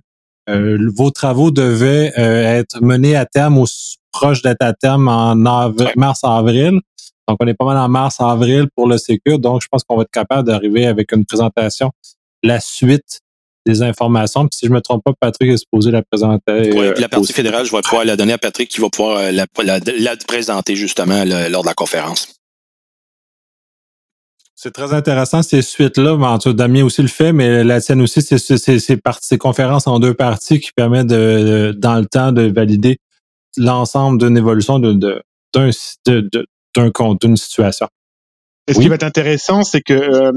[0.48, 3.66] vos travaux devaient euh, être menés à terme ou
[4.12, 6.80] proche d'être à terme en mars-avril.
[7.28, 9.38] Donc, on est pas mal en mars-avril pour le Sécur.
[9.38, 11.92] Donc, je pense qu'on va être capable d'arriver avec une présentation,
[12.42, 13.20] la suite
[13.64, 14.42] des informations.
[14.48, 16.72] Puis si je me trompe pas, Patrick est supposé la présenter.
[16.74, 19.46] Oui, la partie fédérale, je vais pouvoir la donner à Patrick qui va pouvoir la,
[19.62, 22.41] la présenter justement lors de la conférence.
[24.62, 26.16] C'est très intéressant ces suites-là.
[26.52, 30.70] Damien aussi le fait, mais la tienne aussi, c'est ces conférences en deux parties qui
[30.70, 32.98] permettent de, dans le temps de valider
[33.56, 35.20] l'ensemble d'une évolution d'un
[36.94, 37.88] compte, d'une situation.
[38.68, 40.30] Et ce qui va être intéressant, c'est que, euh,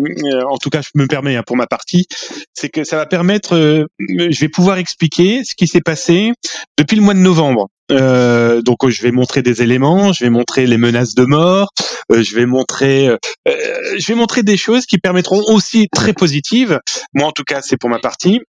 [0.50, 2.08] en tout cas, je me permets hein, pour ma partie,
[2.56, 6.32] c'est que ça va permettre, euh, je vais pouvoir expliquer ce qui s'est passé
[6.80, 7.70] depuis le mois de novembre.
[7.92, 11.72] Euh, donc, je vais montrer des éléments, je vais montrer les menaces de mort,
[12.10, 13.16] je vais montrer,
[13.46, 16.80] je vais montrer des choses qui permettront aussi très positives.
[17.14, 18.42] Moi, en tout cas, c'est pour ma partie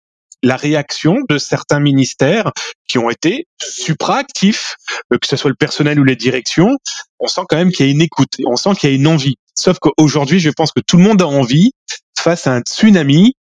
[0.45, 2.51] la réaction de certains ministères
[2.87, 4.75] qui ont été supraactifs,
[5.09, 6.77] que ce soit le personnel ou les directions.
[7.19, 9.07] On sent quand même qu'il y a une écoute, on sent qu'il y a une
[9.07, 9.35] envie.
[9.55, 11.71] Sauf qu'aujourd'hui, je pense que tout le monde a envie
[12.17, 13.33] face à un tsunami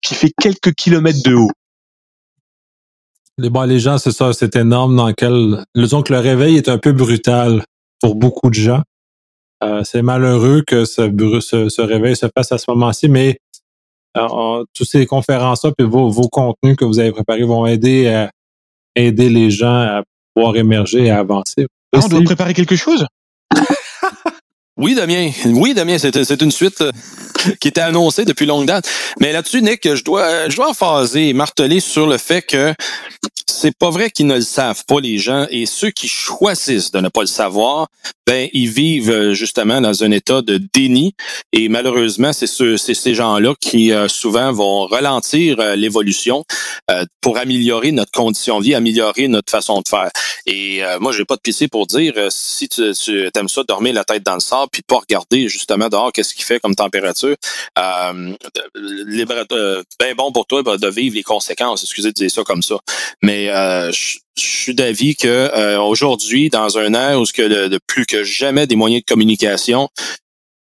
[0.00, 1.50] qui fait quelques kilomètres de haut.
[3.38, 6.68] Les, bon, les gens, c'est ça, c'est énorme dans lequel, disons que le réveil est
[6.68, 7.62] un peu brutal
[8.00, 8.82] pour beaucoup de gens.
[9.62, 11.08] Euh, c'est malheureux que ce,
[11.40, 13.38] ce, réveil se fasse à ce moment-ci, mais
[14.16, 18.30] euh, toutes ces conférences-là et vos, vos, contenus que vous avez préparés vont aider à
[18.96, 20.02] aider les gens à
[20.34, 21.66] pouvoir émerger et à avancer.
[21.92, 23.06] Ah, on doit préparer quelque chose?
[24.78, 25.30] Oui, Damien.
[25.46, 26.92] Oui, Damien, c'est une suite euh,
[27.60, 28.88] qui était annoncée depuis longue date.
[29.18, 32.72] Mais là-dessus, Nick, je dois, je dois phaser et marteler sur le fait que
[33.48, 35.48] c'est pas vrai qu'ils ne le savent pas, les gens.
[35.50, 37.88] Et ceux qui choisissent de ne pas le savoir,
[38.24, 41.12] ben, ils vivent euh, justement dans un état de déni.
[41.52, 46.44] Et malheureusement, c'est ces gens-là qui euh, souvent vont ralentir l'évolution
[47.20, 50.10] pour améliorer notre condition de vie, améliorer notre façon de faire.
[50.46, 53.92] Et moi, je vais pas de pisser pour dire si tu, tu aimes ça, dormir
[53.92, 57.36] la tête dans le sable, puis pas regarder justement dehors qu'est-ce qu'il fait comme température.
[57.78, 58.34] Euh,
[60.00, 61.82] ben bon pour toi de vivre les conséquences.
[61.82, 62.76] Excusez de dire ça comme ça,
[63.22, 67.80] mais euh, je suis d'avis que euh, aujourd'hui, dans un air où ce que de
[67.86, 69.88] plus que jamais des moyens de communication,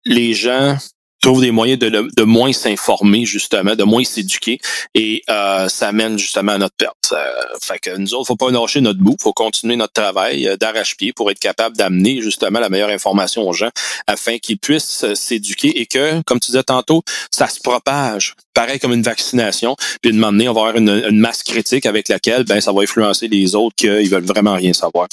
[0.05, 0.77] les gens
[1.21, 4.59] trouve des moyens de, de moins s'informer, justement, de moins s'éduquer,
[4.93, 7.13] et euh, ça mène justement à notre perte.
[7.13, 7.17] Euh,
[7.61, 11.13] fait que nous autres, faut pas lâcher notre bout, faut continuer notre travail euh, d'arrache-pied
[11.13, 13.69] pour être capable d'amener justement la meilleure information aux gens
[14.07, 18.93] afin qu'ils puissent s'éduquer et que, comme tu disais tantôt, ça se propage, pareil comme
[18.93, 22.61] une vaccination, puis de m'amener, on va avoir une, une, masse critique avec laquelle ben,
[22.61, 25.07] ça va influencer les autres qu'ils veulent vraiment rien savoir.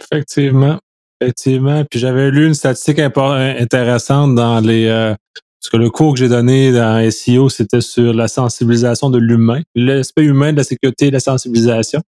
[0.00, 0.78] Effectivement.
[1.22, 1.84] Effectivement.
[1.88, 4.86] Puis j'avais lu une statistique intéressante dans les.
[4.86, 5.14] Euh,
[5.60, 9.62] parce que le cours que j'ai donné dans SEO, c'était sur la sensibilisation de l'humain,
[9.76, 12.00] l'aspect humain de la sécurité et de la sensibilisation.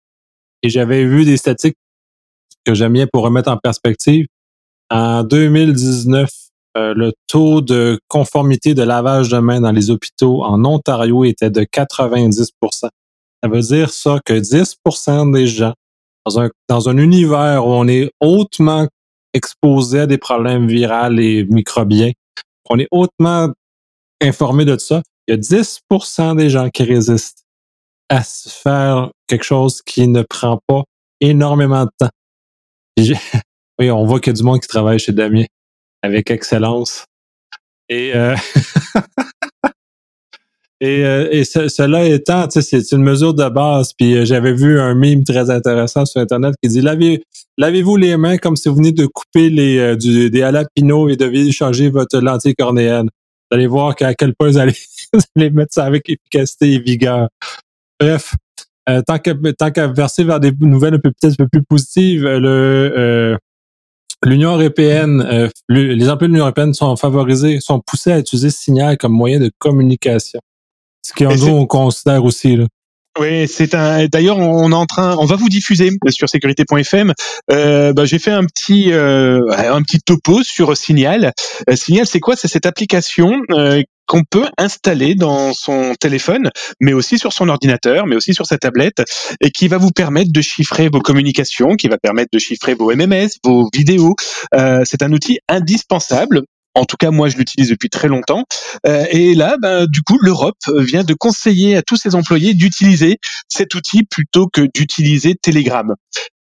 [0.64, 1.78] Et j'avais vu des statistiques
[2.66, 4.26] que j'aime bien pour remettre en perspective.
[4.89, 6.30] En 2019,
[6.78, 11.51] euh, le taux de conformité de lavage de mains dans les hôpitaux en Ontario était
[11.51, 12.89] de 90% Ça
[13.43, 15.74] veut dire ça que 10% des gens
[16.26, 18.88] dans un, dans un univers où on est hautement
[19.34, 22.11] exposé à des problèmes viraux et microbiens,
[22.69, 23.49] on est hautement
[24.21, 27.43] informé de ça, il y a 10% des gens qui résistent
[28.09, 30.84] à se faire quelque chose qui ne prend pas
[31.19, 32.09] énormément de temps.
[33.79, 35.45] oui, on voit qu'il y a du monde qui travaille chez Damien
[36.01, 37.05] avec excellence.
[37.89, 38.36] Et euh,
[40.84, 43.93] euh, cela étant, c'est une mesure de base.
[43.93, 46.81] Puis euh, j'avais vu un mime très intéressant sur Internet qui dit
[47.57, 51.15] lavez-vous les mains comme si vous venez de couper les, euh, du, des halapinos et
[51.15, 53.09] de changer votre lentille cornéenne.
[53.51, 54.75] Vous allez voir à quel point vous allez,
[55.35, 57.29] allez mettre ça avec efficacité et vigueur.
[57.99, 58.33] Bref,
[59.05, 63.37] tant qu'à tant qu'à verser vers des nouvelles peut-être un peu plus positives, le
[64.25, 69.11] L'Union européenne, les emplois de l'Union européenne sont favorisés, sont poussés à utiliser Signal comme
[69.11, 70.39] moyen de communication.
[71.05, 72.55] Ce qui en nous on considère aussi.
[72.55, 72.67] Là.
[73.20, 74.07] Oui, c'est un.
[74.07, 77.14] D'ailleurs, on est en train, on va vous diffuser sur sécurité.fm.
[77.51, 81.32] Euh, bah, j'ai fait un petit, euh, un petit topo sur Signal.
[81.70, 82.36] Euh, Signal, c'est quoi?
[82.36, 86.49] C'est cette application euh, qu'on peut installer dans son téléphone,
[86.82, 89.03] mais aussi sur son ordinateur, mais aussi sur sa tablette,
[89.41, 92.91] et qui va vous permettre de chiffrer vos communications, qui va permettre de chiffrer vos
[92.95, 94.16] MMS, vos vidéos.
[94.55, 96.41] Euh, c'est un outil indispensable
[96.76, 98.45] en tout cas, moi, je l'utilise depuis très longtemps.
[98.88, 103.19] Euh, et là, ben, du coup, l'Europe vient de conseiller à tous ses employés d'utiliser
[103.47, 105.95] cet outil plutôt que d'utiliser Telegram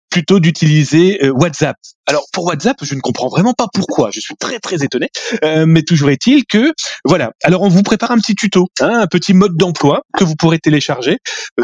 [0.10, 1.76] plutôt d'utiliser euh, WhatsApp.
[2.08, 4.10] Alors pour WhatsApp, je ne comprends vraiment pas pourquoi.
[4.12, 5.10] Je suis très très étonné,
[5.44, 6.74] euh, mais toujours est-il que
[7.06, 7.32] voilà.
[7.44, 10.58] Alors on vous prépare un petit tuto, hein, un petit mode d'emploi que vous pourrez
[10.58, 11.20] télécharger.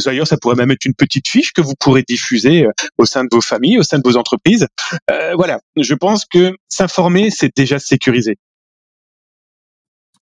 [0.05, 2.67] D'ailleurs, ça pourrait même être une petite fiche que vous pourrez diffuser
[2.99, 4.67] au sein de vos familles, au sein de vos entreprises.
[5.35, 5.59] voilà.
[5.77, 8.37] Je pense que s'informer, c'est déjà sécurisé.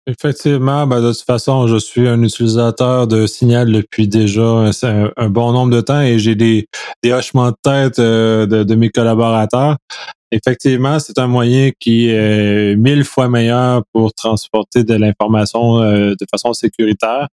[0.08, 5.52] Effectivement, ben de toute façon, je suis un utilisateur de Signal depuis déjà un, bon
[5.52, 6.66] nombre de temps et j'ai des,
[7.04, 9.76] des de tête euh, de, mes collaborateurs.
[10.32, 16.26] Effectivement, c'est un moyen qui est mille fois meilleur pour transporter de l'information euh, de
[16.28, 17.28] façon sécuritaire.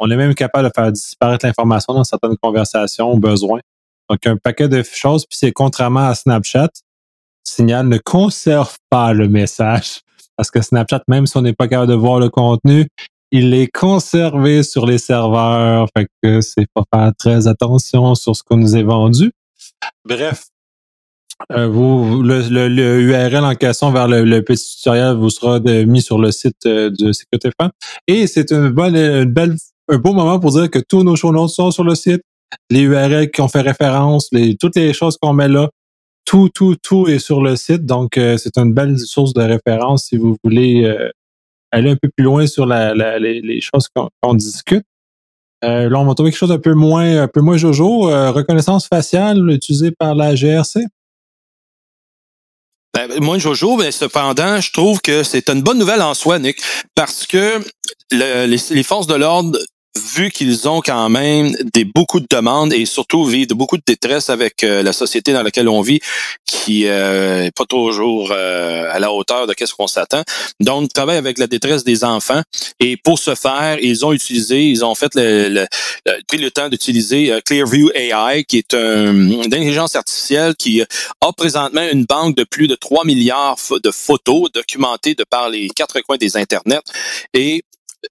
[0.00, 3.60] On est même capable de faire disparaître l'information dans certaines conversations au besoin.
[4.10, 6.70] Donc, un paquet de choses, puis c'est contrairement à Snapchat,
[7.44, 10.00] Signal ne conserve pas le message.
[10.38, 12.86] Parce que Snapchat, même si on n'est pas capable de voir le contenu,
[13.32, 15.88] il est conservé sur les serveurs.
[15.96, 19.32] Fait que c'est pas faire très attention sur ce qu'on nous est vendu.
[20.04, 20.44] Bref,
[21.52, 26.30] euh, vous, le, URL en question vers le, petit tutoriel vous sera mis sur le
[26.30, 27.50] site euh, de Sécurité
[28.06, 29.56] Et c'est une belle,
[29.88, 32.22] un beau moment pour dire que tous nos show notes sont sur le site.
[32.70, 35.68] Les URL qui ont fait référence, les, toutes les choses qu'on met là,
[36.28, 37.86] tout, tout, tout est sur le site.
[37.86, 41.08] Donc, euh, c'est une belle source de référence si vous voulez euh,
[41.70, 44.84] aller un peu plus loin sur les, choses qu'on discute.
[45.64, 48.02] Euh, là, on va trouver quelque chose un peu moins, un peu moins jojo.
[48.32, 50.84] reconnaissance faciale utilisée par la GRC.
[52.92, 56.60] Ben, moins jojo, mais cependant, je trouve que c'est une bonne nouvelle en soi, Nick,
[56.94, 57.58] parce que
[58.10, 59.58] les, forces de l'ordre
[59.96, 63.82] vu qu'ils ont quand même des beaucoup de demandes et surtout vivent de beaucoup de
[63.86, 66.00] détresse avec euh, la société dans laquelle on vit,
[66.46, 70.22] qui euh, est pas toujours euh, à la hauteur de qu'est-ce qu'on s'attend.
[70.60, 72.42] Donc, ils travaillent avec la détresse des enfants
[72.80, 75.66] et pour ce faire, ils ont utilisé, ils ont fait le,
[76.26, 81.86] pris le temps d'utiliser Clearview AI, qui est un, une intelligence artificielle qui a présentement
[81.90, 86.16] une banque de plus de 3 milliards de photos documentées de par les quatre coins
[86.16, 86.80] des internets
[87.34, 87.62] et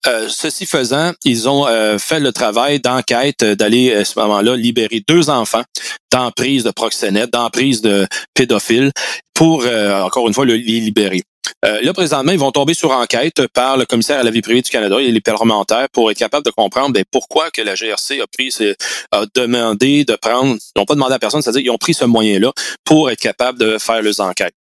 [0.06, 4.56] euh, ceci faisant, ils ont euh, fait le travail d'enquête euh, d'aller à ce moment-là
[4.56, 5.64] libérer deux enfants
[6.12, 8.92] d'emprise de proxénètes, d'emprise de pédophiles,
[9.34, 11.22] pour encore une fois les libérer.
[11.64, 14.72] là, présentement, ils vont tomber sur enquête par le commissaire à la vie privée du
[14.72, 18.26] Canada et les parlementaires pour être capable de comprendre ben, pourquoi que la GRC a
[18.26, 18.56] pris,
[19.12, 22.06] a demandé de prendre, ils n'ont pas demandé à personne, c'est-à-dire qu'ils ont pris ce
[22.06, 22.52] moyen-là
[22.84, 24.56] pour être capable de faire leurs enquêtes.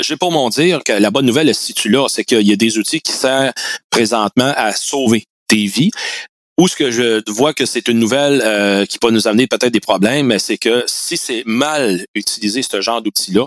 [0.00, 2.56] J'ai pour mon dire que la bonne nouvelle est situe là, c'est qu'il y a
[2.56, 3.52] des outils qui servent
[3.90, 5.90] présentement à sauver des vies.
[6.58, 9.72] Ou ce que je vois que c'est une nouvelle euh, qui peut nous amener peut-être
[9.72, 13.46] des problèmes, c'est que si c'est mal utilisé, ce genre d'outil-là,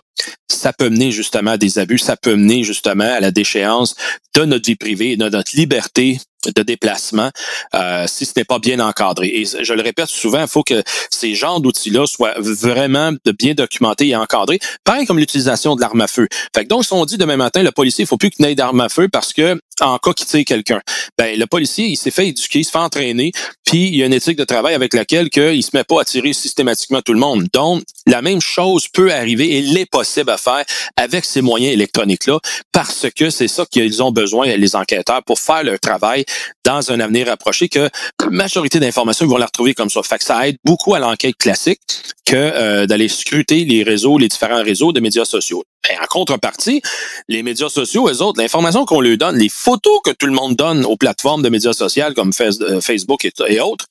[0.49, 3.95] ça peut mener justement à des abus, ça peut mener justement à la déchéance
[4.35, 6.17] de notre vie privée, de notre liberté
[6.53, 7.29] de déplacement
[7.73, 9.27] euh, si ce n'est pas bien encadré.
[9.27, 14.09] Et je le répète souvent, il faut que ces genres d'outils-là soient vraiment bien documentés
[14.09, 16.27] et encadrés, pareil comme l'utilisation de l'arme à feu.
[16.55, 18.55] Fait que donc, si on dit demain matin, le policier, il faut plus qu'il n'ait
[18.55, 20.81] d'arme à feu parce que en cas qu'il tire quelqu'un,
[21.17, 23.31] ben le policier, il s'est fait éduquer, il se fait entraîner,
[23.65, 26.05] puis il y a une éthique de travail avec laquelle il se met pas à
[26.05, 27.47] tirer systématiquement tout le monde.
[27.53, 30.63] Donc, la même chose peut arriver et l'est possible à faire
[30.95, 32.39] avec ces moyens électroniques-là
[32.71, 36.25] parce que c'est ça qu'ils ont besoin, les enquêteurs, pour faire leur travail
[36.63, 37.89] dans un avenir approché que
[38.19, 40.01] la majorité d'informations, ils vont la retrouver comme ça.
[40.03, 41.81] Fait que ça aide beaucoup à l'enquête classique
[42.25, 45.63] que euh, d'aller scruter les réseaux, les différents réseaux de médias sociaux.
[45.87, 46.81] Ben, en contrepartie,
[47.27, 50.55] les médias sociaux, eux autres, l'information qu'on leur donne, les photos que tout le monde
[50.55, 53.85] donne aux plateformes de médias sociaux comme euh, Facebook et autres,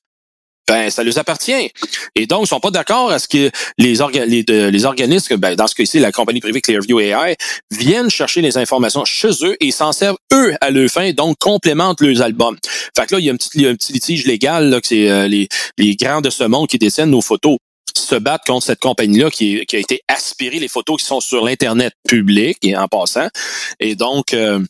[0.67, 1.71] ben ça leur appartient.
[2.15, 3.97] Et donc, ils sont pas d'accord à ce que les,
[4.27, 7.37] les, les organismes, ben, dans ce cas-ci, la compagnie privée Clearview AI,
[7.71, 12.01] viennent chercher les informations chez eux et s'en servent eux à leur fin, donc complémentent
[12.01, 12.57] leurs albums.
[12.97, 15.49] Fait que là, il y a un petit, litige légal, là, que c'est euh, les,
[15.79, 17.59] les grands de ce monde qui dessinent nos photos
[17.97, 21.45] se battre contre cette compagnie-là qui, qui, a été aspirée les photos qui sont sur
[21.45, 23.29] l'Internet public et en passant.
[23.79, 24.61] Et donc, euh,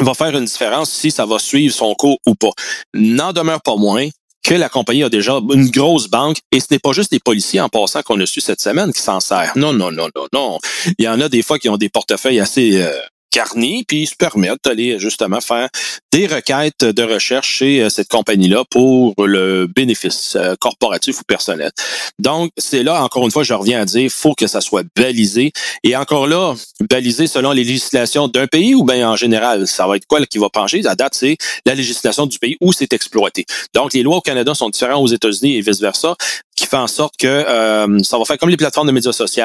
[0.00, 2.50] va faire une différence si ça va suivre son cours ou pas.
[2.94, 4.08] N'en demeure pas moins
[4.46, 7.60] que la compagnie a déjà une grosse banque et ce n'est pas juste les policiers
[7.60, 9.50] en passant qu'on a su cette semaine qui s'en servent.
[9.56, 10.58] Non, non, non, non, non.
[10.98, 12.92] Il y en a des fois qui ont des portefeuilles assez euh,
[13.86, 15.68] puis ils se permettent d'aller justement faire
[16.12, 21.70] des requêtes de recherche chez euh, cette compagnie-là pour le bénéfice euh, corporatif ou personnel.
[22.18, 25.52] Donc, c'est là, encore une fois, je reviens à dire, faut que ça soit balisé.
[25.84, 26.54] Et encore là,
[26.88, 30.38] balisé selon les législations d'un pays ou bien en général, ça va être quoi qui
[30.38, 30.80] va pencher?
[30.82, 33.44] La date, c'est la législation du pays où c'est exploité.
[33.74, 36.16] Donc, les lois au Canada sont différentes aux États-Unis et vice-versa
[36.56, 39.44] qui fait en sorte que euh, ça va faire comme les plateformes de médias sociaux.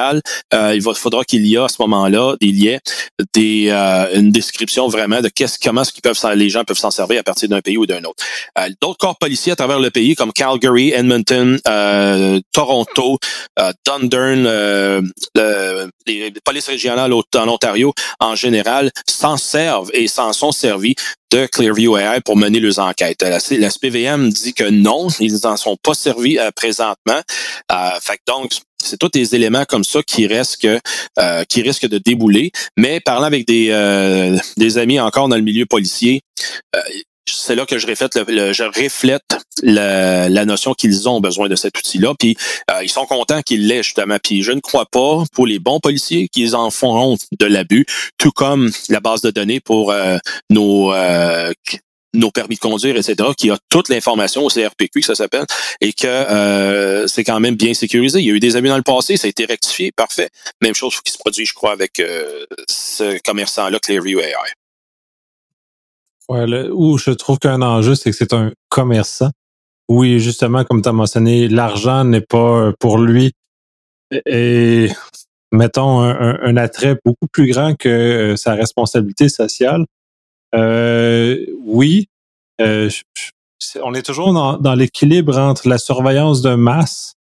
[0.53, 2.77] Euh, il faudra qu'il y ait à ce moment-là des liens,
[3.33, 6.91] des, euh, une description vraiment de qu'est-ce, comment ce qu'ils peuvent, les gens peuvent s'en
[6.91, 8.23] servir à partir d'un pays ou d'un autre.
[8.81, 11.59] d'autres corps policiers à travers le pays, comme Calgary, Edmonton,
[12.51, 13.17] Toronto,
[13.85, 15.11] Dundurn,
[16.07, 20.95] les polices régionales en Ontario, en général, s'en servent et s'en sont servis
[21.31, 23.21] de Clearview AI pour mener leurs enquêtes.
[23.21, 27.21] La, la SPVM dit que non, ils n'en sont pas servis euh, présentement.
[27.71, 28.51] Euh, fait donc,
[28.81, 30.67] c'est tous des éléments comme ça qui risquent,
[31.19, 32.51] euh, qui risquent de débouler.
[32.77, 36.21] Mais parlant avec des, euh, des amis encore dans le milieu policier,
[37.25, 41.77] c'est là que je reflète, le, je reflète la, notion qu'ils ont besoin de cet
[41.77, 42.13] outil-là.
[42.19, 42.35] Puis
[42.81, 44.17] ils sont contents qu'ils l'aient justement.
[44.21, 47.85] Puis je ne crois pas pour les bons policiers qu'ils en font de l'abus,
[48.17, 49.93] tout comme la base de données pour
[50.49, 50.91] nos
[52.13, 55.45] nos permis de conduire, etc., qui a toute l'information au CRPQ, que ça s'appelle,
[55.79, 58.19] et que euh, c'est quand même bien sécurisé.
[58.19, 60.29] Il y a eu des abus dans le passé, ça a été rectifié, parfait.
[60.61, 64.33] Même chose qui se produit, je crois, avec euh, ce commerçant-là, Clearview AI.
[66.29, 69.31] Ouais, où je trouve qu'un enjeu, c'est que c'est un commerçant.
[69.89, 73.33] Oui, justement, comme tu as mentionné, l'argent n'est pas pour lui.
[74.25, 74.89] Et
[75.51, 79.85] mettons un, attrait beaucoup plus grand que euh, sa responsabilité sociale.
[80.53, 82.07] Euh, oui,
[82.59, 82.89] euh,
[83.83, 87.13] on est toujours dans, l'équilibre entre la surveillance de masse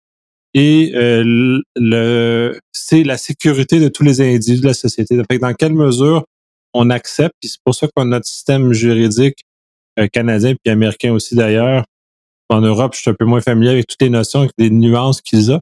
[0.53, 5.15] et euh, le c'est la sécurité de tous les individus de la société.
[5.17, 6.25] dans quelle mesure
[6.73, 9.43] on accepte, puis c'est pour ça a notre système juridique
[9.99, 11.83] euh, canadien puis américain aussi d'ailleurs.
[12.49, 15.21] En Europe, je suis un peu moins familier avec toutes les notions, avec les nuances
[15.21, 15.61] qu'ils ont.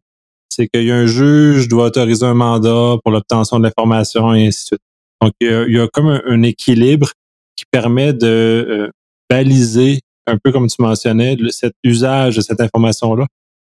[0.50, 4.48] C'est qu'il y a un juge doit autoriser un mandat pour l'obtention de l'information et
[4.48, 4.82] ainsi de suite.
[5.22, 7.12] Donc, il y a, comme un équilibre
[7.58, 8.92] qui permet de euh,
[9.30, 13.26] baliser, un peu comme tu mentionnais, cet usage de cette information-là,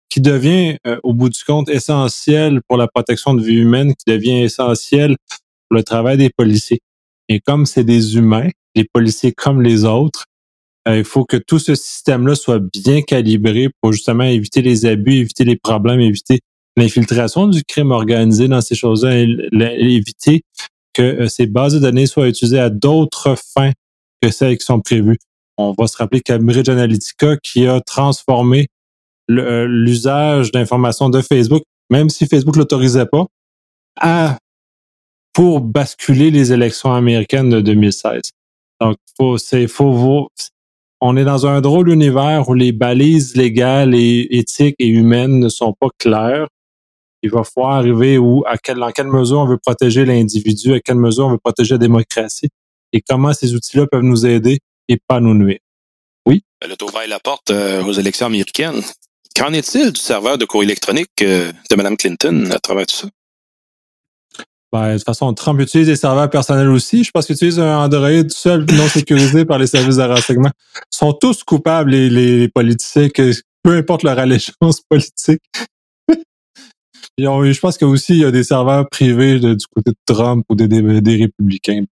[0.09, 4.05] qui devient, euh, au bout du compte, essentiel pour la protection de vie humaine, qui
[4.07, 5.17] devient essentiel
[5.69, 6.81] pour le travail des policiers.
[7.29, 10.25] Et comme c'est des humains, les policiers comme les autres,
[10.87, 15.17] euh, il faut que tout ce système-là soit bien calibré pour justement éviter les abus,
[15.17, 16.41] éviter les problèmes, éviter
[16.77, 20.43] l'infiltration du crime organisé dans ces choses-là, éviter
[20.95, 23.73] que euh, ces bases de données soient utilisées à d'autres fins
[24.23, 25.19] que celles qui sont prévues.
[25.57, 28.69] On va se rappeler Cambridge Analytica qui a transformé
[29.31, 33.27] euh, l'usage d'informations de Facebook, même si Facebook l'autorisait pas,
[35.33, 38.33] pour basculer les élections américaines de 2016.
[38.81, 40.29] Donc, faut, c'est, faut,
[41.01, 45.49] on est dans un drôle d'univers où les balises légales et éthiques et humaines ne
[45.49, 46.49] sont pas claires.
[47.23, 50.81] Il va falloir arriver où, à quelle, dans quelle mesure on veut protéger l'individu, à
[50.81, 52.49] quelle mesure on veut protéger la démocratie
[52.93, 55.59] et comment ces outils-là peuvent nous aider et pas nous nuire.
[56.27, 56.43] Oui?
[56.67, 58.83] Le ouvert la porte euh, aux élections américaines.
[59.37, 63.09] Qu'en est-il du serveur de courrier électronique euh, de Mme Clinton à travers tout ça?
[64.71, 67.03] Ben, de toute façon, Trump utilise des serveurs personnels aussi.
[67.03, 70.51] Je pense qu'il utilise un Android seul non sécurisé par les services de renseignement.
[70.93, 75.41] Ils sont tous coupables, les, les peu importe leur allégeance politique.
[77.19, 80.69] Je pense qu'aussi, il y a des serveurs privés du côté de Trump ou des,
[80.69, 81.85] des, républicains.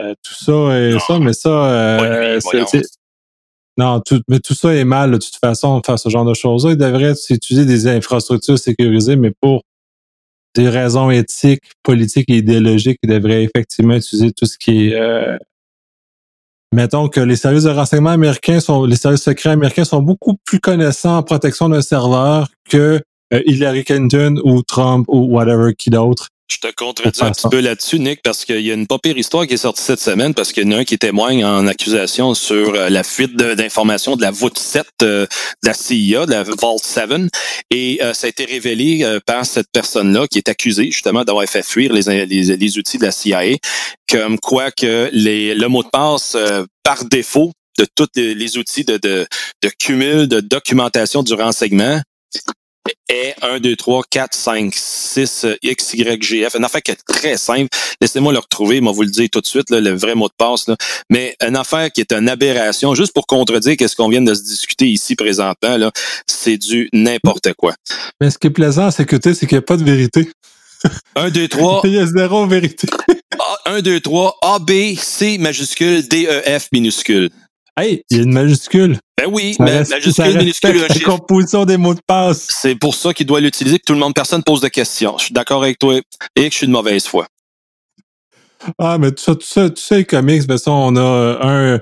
[0.00, 2.40] Euh, tout ça et ça, mais ça, euh,
[3.76, 6.34] non, tout, mais tout ça est mal de toute façon de faire ce genre de
[6.34, 6.72] choses-là.
[6.72, 9.62] Il devrait utiliser des infrastructures sécurisées, mais pour
[10.54, 15.36] des raisons éthiques, politiques et idéologiques, il devrait effectivement utiliser tout ce qui est euh,
[16.74, 20.60] mettons que les services de renseignement américains sont, les services secrets américains sont beaucoup plus
[20.60, 23.00] connaissants en protection d'un serveur que
[23.46, 26.28] Hillary Clinton ou Trump ou whatever qui d'autre?
[26.50, 29.16] Je te contredis un petit peu là-dessus, Nick, parce qu'il y a une pas pire
[29.16, 31.66] histoire qui est sortie cette semaine, parce qu'il y en a un qui témoigne en
[31.66, 35.26] accusation sur euh, la fuite d'informations de, la voûte 7 euh,
[35.62, 37.10] de la CIA, de la Vault 7,
[37.70, 41.92] et ça a été révélé par cette personne-là qui est accusée justement d'avoir fait fuir
[41.92, 43.56] les, les, les, outils de la CIA,
[44.08, 46.36] comme quoi que les, le mot de passe
[46.82, 49.26] par défaut de tous les, outils de, de,
[49.62, 52.00] de cumul de documentation du renseignement
[53.08, 56.54] est 1, 2, 3, 4, 5, 6, X, Y, G, F.
[56.56, 57.68] Une affaire qui est très simple.
[58.00, 60.34] Laissez-moi le retrouver, moi vous le dire tout de suite, là, le vrai mot de
[60.36, 60.68] passe.
[60.68, 60.76] Là.
[61.10, 64.42] Mais une affaire qui est une aberration, juste pour contredire qu'est-ce qu'on vient de se
[64.42, 65.90] discuter ici présentement, là,
[66.26, 67.74] c'est du n'importe quoi.
[68.20, 70.30] Mais ce qui est plaisant à sécurité, c'est qu'il n'y a pas de vérité.
[71.16, 71.80] 1, 2, 3.
[71.84, 72.88] Il y a zéro vérité.
[73.66, 77.30] 1, 2, 3, A, B, C majuscule, D, E, F minuscule.
[77.76, 78.98] Hey, il y a une majuscule.
[79.24, 81.06] Ben oui, mais majuscule, minuscule, un chiffre.
[81.06, 82.46] composition des mots de passe.
[82.50, 85.16] C'est pour ça qu'il doit l'utiliser, que tout le monde, personne pose de questions.
[85.18, 85.96] Je suis d'accord avec toi
[86.36, 87.26] et que je suis de mauvaise foi.
[88.78, 90.40] Ah, mais tout ça, tout ça, tout ça est comics.
[90.40, 91.80] Toute façon, on a un,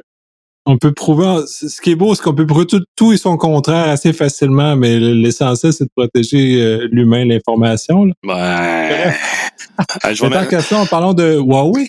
[0.67, 3.37] on peut prouver, ce qui est beau, c'est qu'on peut prouver tout, tout et son
[3.37, 8.11] contraire assez facilement, mais l'essentiel, c'est de protéger euh, l'humain, l'information.
[8.25, 9.13] Ouais.
[10.13, 11.89] je vais question, en parlant de Huawei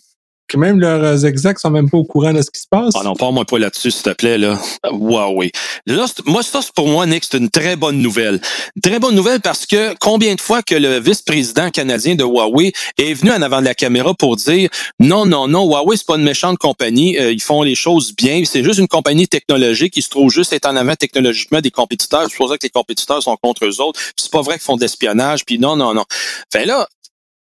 [0.53, 2.93] que même leurs execs sont même pas au courant de ce qui se passe.
[2.95, 4.59] Ah non, pas moi pas là-dessus, s'il te plaît, là.
[4.85, 5.51] Huawei.
[5.85, 8.39] Là, moi, ça, pour moi, Nick, c'est une très bonne nouvelle.
[8.81, 13.13] Très bonne nouvelle parce que combien de fois que le vice-président canadien de Huawei est
[13.13, 14.69] venu en avant de la caméra pour dire
[14.99, 18.43] non, non, non, Huawei, c'est pas une méchante compagnie, euh, ils font les choses bien,
[18.45, 22.27] c'est juste une compagnie technologique qui se trouve juste être en avant technologiquement des compétiteurs.
[22.30, 23.99] C'est pour ça que les compétiteurs sont contre eux autres.
[24.15, 26.05] C'est pas vrai qu'ils font de l'espionnage, puis non, non, non.
[26.51, 26.88] Fait là,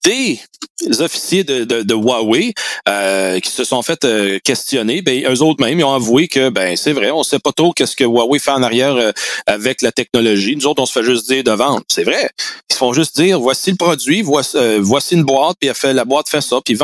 [0.05, 0.40] des
[1.01, 2.55] officiers de, de, de Huawei
[2.89, 6.48] euh, qui se sont fait euh, questionner, ben eux autres même ils ont avoué que
[6.48, 9.12] ben c'est vrai, on sait pas trop qu'est-ce que Huawei fait en arrière euh,
[9.47, 10.56] avec la technologie.
[10.56, 12.31] Nous autres on se fait juste dire de vendre, c'est vrai.
[12.70, 16.05] Ils se font juste dire voici le produit, voici, voici une boîte, puis fait la
[16.05, 16.78] boîte fait ça, puis.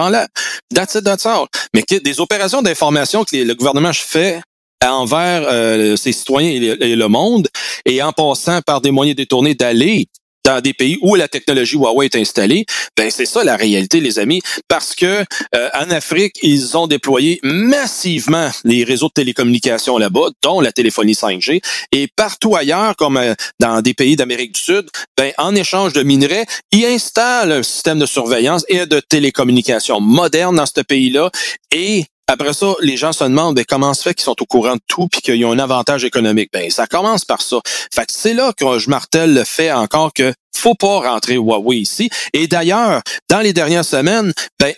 [0.75, 1.47] That's it, that's all.
[1.75, 4.43] Mais des opérations d'information que le gouvernement fait
[4.85, 7.49] envers ses citoyens et le monde,
[7.87, 10.07] et en passant par des moyens détournés d'aller
[10.47, 12.67] dans des pays où la technologie Huawei est installée,
[12.97, 15.25] ben c'est ça la réalité, les amis, parce que
[15.55, 21.15] euh, en Afrique, ils ont déployé massivement les réseaux de télécommunications là-bas, dont la téléphonie
[21.15, 21.61] 5G,
[21.91, 26.05] et partout ailleurs, comme euh, dans des pays d'Amérique du Sud, ben en échange de
[26.05, 31.31] minerais, ils installent un système de surveillance et de télécommunications moderne dans ce pays-là,
[31.75, 34.75] et après ça, les gens se demandent ben, comment se fait qu'ils sont au courant
[34.75, 36.51] de tout puis qu'ils ont un avantage économique?
[36.53, 37.59] Ben, ça commence par ça.
[37.95, 41.79] Fait que c'est là que je martèle le fait encore que faut pas rentrer Huawei
[41.79, 42.11] ici.
[42.33, 44.75] Et d'ailleurs, dans les dernières semaines, ben,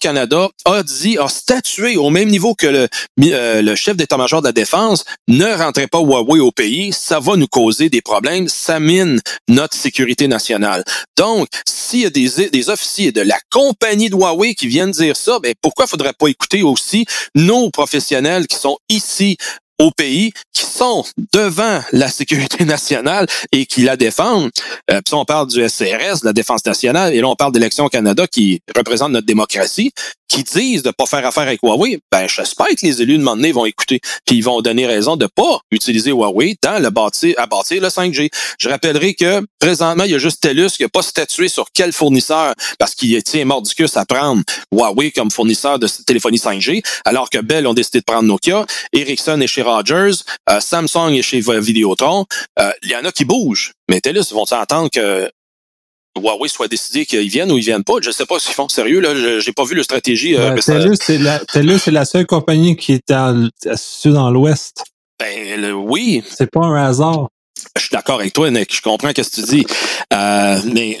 [0.00, 2.88] Canada a dit, a statué au même niveau que le,
[3.20, 7.36] euh, le chef d'état-major de la défense, ne rentrez pas Huawei au pays, ça va
[7.36, 10.84] nous causer des problèmes, ça mine notre sécurité nationale.
[11.16, 15.16] Donc, s'il y a des, des officiers de la compagnie de Huawei qui viennent dire
[15.16, 19.36] ça, ben, pourquoi faudrait pas écouter aussi nos professionnels qui sont ici
[19.80, 24.50] au pays qui sont devant la sécurité nationale et qui la défendent.
[24.90, 27.88] Euh, puis on parle du SRS, de la Défense nationale, et là on parle d'Élection
[27.88, 29.92] Canada qui représente notre démocratie,
[30.30, 31.98] qui disent de pas faire affaire avec Huawei.
[32.12, 35.16] Ben j'espère que les élus de moment donné vont écouter, puis ils vont donner raison
[35.16, 38.30] de pas utiliser Huawei dans le bâtir, à bâtir le 5G.
[38.58, 41.92] Je rappellerai que présentement il y a juste TELUS qui a pas statué sur quel
[41.92, 44.42] fournisseur parce qu'il tient mordicus à prendre
[44.72, 49.40] Huawei comme fournisseur de téléphonie 5G, alors que Bell ont décidé de prendre Nokia, Ericsson
[49.40, 52.26] est chez Rogers, euh, Samsung est chez Vidéotron.
[52.58, 53.72] Euh, il y en a qui bougent.
[53.88, 55.30] Mais TELUS vont attendre que
[56.18, 57.94] Huawei soit décidé qu'ils viennent ou ils viennent pas?
[58.02, 59.00] Je sais pas s'ils font sérieux.
[59.00, 60.36] Là, j'ai pas vu leur stratégie.
[60.36, 61.40] Euh, TELUS, c'est la,
[61.86, 63.32] la seule compagnie qui est à,
[64.04, 64.84] dans l'Ouest.
[65.18, 66.22] Ben oui.
[66.28, 67.28] C'est pas un hasard.
[67.76, 68.74] je suis d'accord avec toi, Nick.
[68.74, 69.66] Je comprends ce que tu dis.
[70.12, 70.98] Euh, mais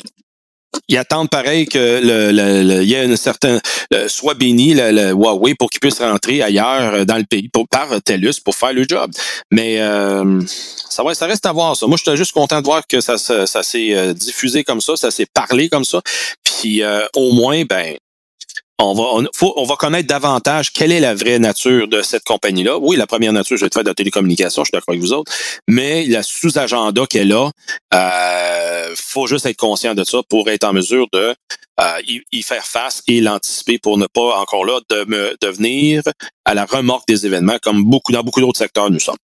[0.88, 3.60] ils attendent pareil que le, le, il y a une certaine
[4.08, 8.40] soit béni le, Huawei pour qu'il puisse rentrer ailleurs euh, dans le pays par TELUS
[8.44, 9.10] pour faire le job.
[9.50, 10.40] Mais euh,
[10.88, 11.86] ça va, ça reste à voir ça.
[11.86, 14.96] Moi, je suis juste content de voir que ça, ça, ça s'est diffusé comme ça,
[14.96, 16.00] ça s'est parlé comme ça.
[16.44, 16.82] Puis
[17.14, 17.96] au moins, ben
[18.80, 22.24] on va, on, faut, on va connaître davantage quelle est la vraie nature de cette
[22.24, 22.78] compagnie-là.
[22.78, 25.00] Oui, la première nature, je vais te faire de la télécommunication, je suis d'accord avec
[25.00, 25.32] vous autres,
[25.68, 27.50] mais la sous-agenda qu'elle a,
[27.94, 31.34] euh, faut juste être conscient de ça pour être en mesure de
[31.80, 36.02] euh, y, faire face et l'anticiper pour ne pas encore là de me devenir
[36.44, 39.16] à la remorque des événements comme beaucoup dans beaucoup d'autres secteurs nous sommes.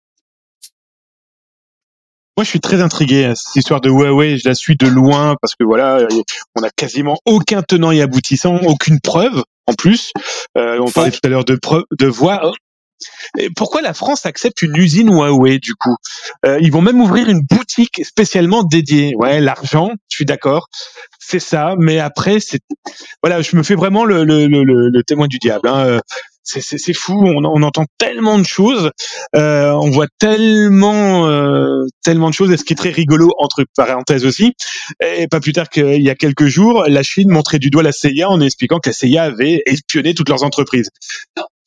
[2.37, 3.25] Moi, je suis très intrigué.
[3.25, 6.07] Hein, cette histoire de Huawei, je la suis de loin parce que voilà,
[6.55, 10.11] on a quasiment aucun tenant et aboutissant, aucune preuve en plus.
[10.55, 12.51] Euh, on parlait tout à l'heure de preuve, de voix.
[13.39, 15.95] Et pourquoi la France accepte une usine Huawei du coup?
[16.45, 19.13] Euh, Ils vont même ouvrir une boutique spécialement dédiée.
[19.15, 20.67] Ouais, l'argent, je suis d'accord,
[21.19, 21.75] c'est ça.
[21.79, 22.59] Mais après, c'est
[23.23, 25.67] voilà, je me fais vraiment le, le, le, le témoin du diable.
[25.67, 26.01] Hein.
[26.47, 27.13] C'est fou.
[27.13, 28.91] On, on, entend tellement de choses,
[29.35, 32.51] euh, on voit tellement, euh, tellement de choses.
[32.51, 34.53] Et ce qui est très rigolo entre parenthèses aussi,
[35.03, 37.91] et pas plus tard qu'il y a quelques jours, la Chine montrait du doigt la
[37.91, 40.89] CIA en expliquant que la CIA avait espionné toutes leurs entreprises.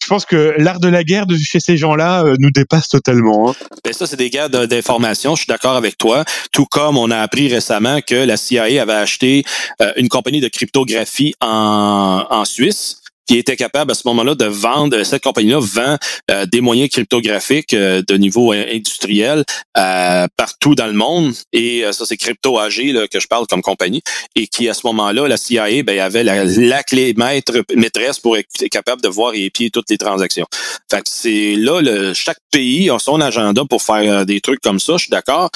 [0.02, 3.50] Je pense que l'art de la guerre de chez ces gens-là euh, nous dépasse totalement.
[3.50, 3.54] Hein.
[3.84, 5.36] Ben ça, c'est des guerres d'information.
[5.36, 6.24] Je suis d'accord avec toi.
[6.52, 9.44] Tout comme on a appris récemment que la CIA avait acheté
[9.80, 12.99] euh, une compagnie de cryptographie en, en Suisse
[13.30, 15.96] qui était capable à ce moment-là de vendre, cette compagnie-là vend
[16.32, 19.44] euh, des moyens cryptographiques euh, de niveau industriel
[19.78, 21.32] euh, partout dans le monde.
[21.52, 24.02] Et ça, c'est Crypto AG là, que je parle comme compagnie.
[24.34, 28.48] Et qui, à ce moment-là, la CIA ben, avait la, clé maître, maîtresse pour être
[28.68, 30.46] capable de voir et épier toutes les transactions.
[30.90, 34.80] Fait que c'est là, le, chaque pays a son agenda pour faire des trucs comme
[34.80, 35.50] ça, je suis d'accord.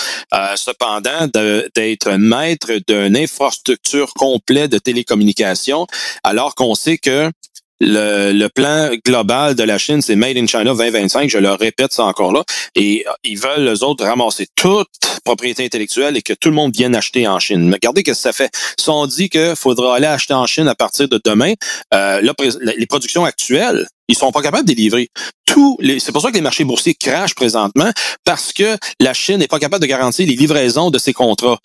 [0.55, 1.27] cependant,
[1.75, 5.89] d'être maître d'une infrastructure complète de télécommunications,
[6.23, 7.33] alors qu'on sait que
[7.81, 11.29] le, plan global de la Chine, c'est Made in China 2025.
[11.29, 12.45] Je le répète ça encore là.
[12.75, 14.89] Et euh, ils veulent, les autres, ramasser toute
[15.25, 17.69] propriété intellectuelle et que tout le monde vienne acheter en Chine.
[17.69, 18.51] Mais regardez ce que ça fait.
[18.79, 21.55] Si on dit qu'il faudra aller acheter en Chine à partir de demain,
[21.93, 25.09] euh, les productions actuelles ils sont pas capables de livrer.
[25.47, 27.91] Tous les, c'est pour ça que les marchés boursiers crachent présentement
[28.25, 31.59] parce que la Chine n'est pas capable de garantir les livraisons de ses contrats.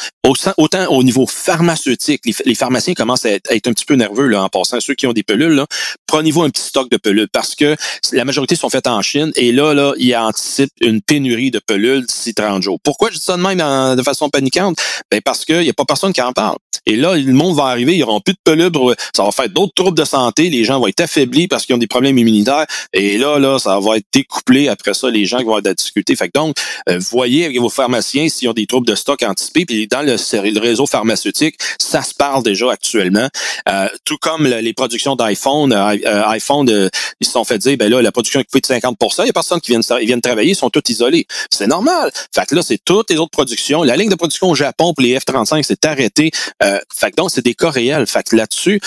[0.58, 4.50] Autant au niveau pharmaceutique, les, pharmaciens commencent à être, un petit peu nerveux là, en
[4.50, 4.80] passant.
[4.80, 5.64] Ceux qui ont des pelules,
[6.08, 7.76] prenez-vous un petit stock de pelules parce que
[8.12, 12.06] la majorité sont faites en Chine et là, là, ils anticipent une pénurie de pelules
[12.06, 12.80] d'ici 30 jours.
[12.84, 14.78] Pourquoi je dis ça de même de façon paniquante?
[15.10, 16.58] Ben parce qu'il n'y a pas personne qui en parle.
[16.86, 18.72] Et là, le monde va arriver, ils n'auront plus de pelules,
[19.16, 21.80] ça va faire d'autres troubles de santé, les gens vont être affaiblis parce qu'ils ont
[21.80, 22.29] des problèmes immunitaires.
[22.94, 25.70] Et là, là, ça va être découplé après ça, les gens qui vont avoir de
[25.70, 26.16] la difficulté.
[26.16, 26.56] Fait que donc,
[26.90, 29.66] euh, voyez avec vos pharmaciens s'ils ont des troubles de stock anticipés.
[29.66, 33.28] Puis dans le, réseau pharmaceutique, ça se parle déjà actuellement.
[33.68, 36.90] Euh, tout comme les productions d'iPhone, euh, iPhone,
[37.20, 39.30] ils se sont fait dire, ben là, la production est coupée de 50% Il y
[39.30, 41.28] a personne qui viennent, ils viennent travailler, ils sont tous isolés.
[41.52, 42.12] C'est normal.
[42.34, 43.84] Fait que là, c'est toutes les autres productions.
[43.84, 46.32] La ligne de production au Japon pour les F-35 s'est arrêtée.
[46.62, 48.08] fait que donc, c'est des cas réels.
[48.08, 48.80] Fait que là-dessus,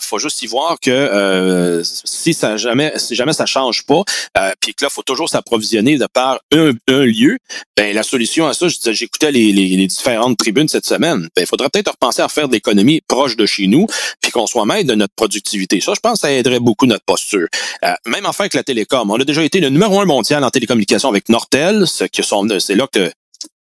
[0.00, 4.02] faut juste y voir que si ça jamais, si jamais ça change pas,
[4.38, 7.38] euh, puis que là, il faut toujours s'approvisionner de par un, lieu,
[7.76, 11.28] ben la solution à ça, je disais, j'écoutais les, différentes tribunes cette semaine.
[11.34, 13.86] Ben, il faudrait peut-être repenser à faire de l'économie proche de chez nous,
[14.20, 15.80] puis qu'on soit maître de notre productivité.
[15.80, 17.48] Ça, je pense, ça aiderait beaucoup notre posture.
[17.84, 20.50] Euh, même enfin avec la télécom, on a déjà été le numéro un mondial en
[20.50, 23.10] télécommunication avec Nortel, sont, c'est là que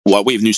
[0.06, 0.54] Huawei est venu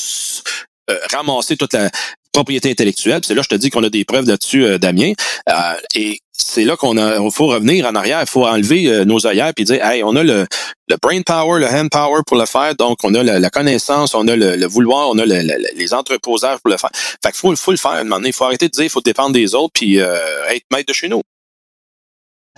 [0.89, 1.89] euh, ramasser toute la
[2.35, 3.21] propriété intellectuelle.
[3.23, 5.13] C'est là je te dis qu'on a des preuves là-dessus, euh, Damien.
[5.49, 5.53] Euh,
[5.95, 9.63] et c'est là qu'on a, faut revenir en arrière, il faut enlever nos œillères puis
[9.63, 10.45] dire, hey, on a le,
[10.89, 14.27] le brain power, le hand power pour le faire, donc on a la, connaissance, on
[14.27, 16.89] a le, vouloir, on a les entreposages pour le faire.
[16.93, 17.91] Fait qu'il faut, faut le faire.
[17.91, 19.95] À un moment donné, il faut arrêter de dire, il faut dépendre des autres puis
[19.95, 21.21] être maître de chez nous.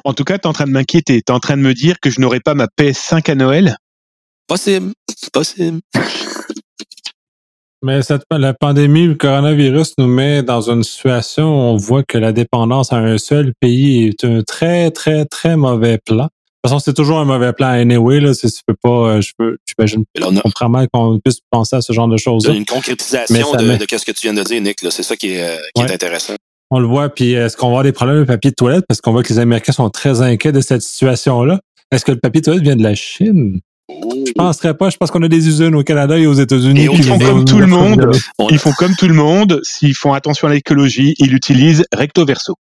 [0.04, 1.22] En tout cas, tu es en train de m'inquiéter.
[1.22, 3.78] Tu es en train de me dire que je n'aurai pas ma PS5 à Noël?
[4.48, 4.94] Possible.
[5.32, 5.82] Possible.
[7.84, 12.18] Mais cette, la pandémie, le coronavirus nous met dans une situation où on voit que
[12.18, 16.24] la dépendance à un seul pays est un très, très, très mauvais plan.
[16.24, 18.20] De toute façon, c'est toujours un mauvais plan anyway.
[18.20, 20.04] Là, si tu peux pas, euh, je peux, j'imagine,
[20.42, 22.46] comprends mal qu'on puisse penser à ce genre de choses.
[22.46, 24.80] Une concrétisation de, de, ce que tu viens de dire, Nick.
[24.90, 26.34] C'est ça qui est, euh, est intéressant.
[26.72, 27.10] On le voit.
[27.10, 28.86] Puis est-ce qu'on va avoir des problèmes de papier de toilette?
[28.88, 31.60] Parce qu'on voit que les Américains sont très inquiets de cette situation-là?
[31.92, 33.62] Est-ce que le papier de toilette vient de la Chine?
[33.90, 34.90] Je penserais pas.
[34.90, 36.88] Je pense qu'on a des usines au Canada et aux États-Unis.
[36.92, 38.12] Ils font comme tout le monde.
[38.50, 39.62] Ils font comme tout le monde.
[39.64, 42.56] S'ils font attention à l'écologie, ils utilisent recto verso.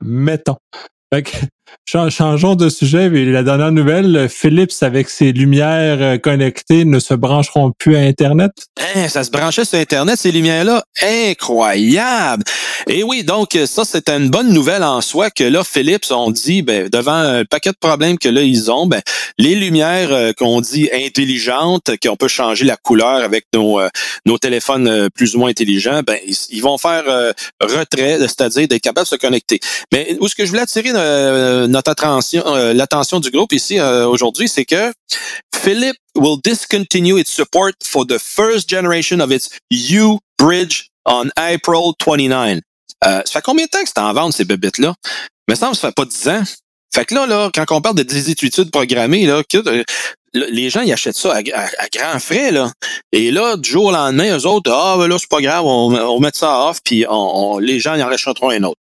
[0.00, 0.56] Mettons.
[1.86, 3.08] Changeons de sujet.
[3.08, 8.50] La dernière nouvelle, Philips avec ses lumières euh, connectées ne se brancheront plus à Internet?
[8.80, 10.84] Hein, ça se branchait sur Internet, ces lumières-là?
[11.02, 12.44] Incroyable!
[12.88, 16.62] Et oui, donc ça, c'est une bonne nouvelle en soi que là, Philips ont dit,
[16.62, 19.00] ben, devant un paquet de problèmes que là, ils ont, ben,
[19.38, 23.88] les lumières euh, qu'on dit intelligentes, qu'on peut changer la couleur avec nos, euh,
[24.40, 26.18] téléphones plus ou moins intelligents, ben,
[26.50, 27.04] ils, vont faire
[27.60, 29.60] retrait, c'est-à-dire d'être capables de se connecter.
[29.92, 30.90] Mais où ce que je voulais attirer
[31.66, 34.92] notre attention, l'attention du groupe ici aujourd'hui, c'est que
[35.54, 41.94] Philips will discontinue its support for the first generation of its U bridge on April
[41.98, 42.60] 29.
[43.04, 44.94] Euh, ça fait combien de temps que c'est en vente, ces bébites-là?
[45.48, 46.42] Mais ça, ça fait pas 10 ans.
[46.94, 49.84] Fait que là, là, quand on parle de des études programmées, là, euh,
[50.34, 52.70] les gens ils achètent ça à, à, grands frais là.
[53.12, 55.94] Et là, du jour au lendemain, eux autres, ah ben là c'est pas grave, on,
[55.94, 57.06] on met ça off, puis
[57.60, 58.78] les gens ils en achèteront un autre.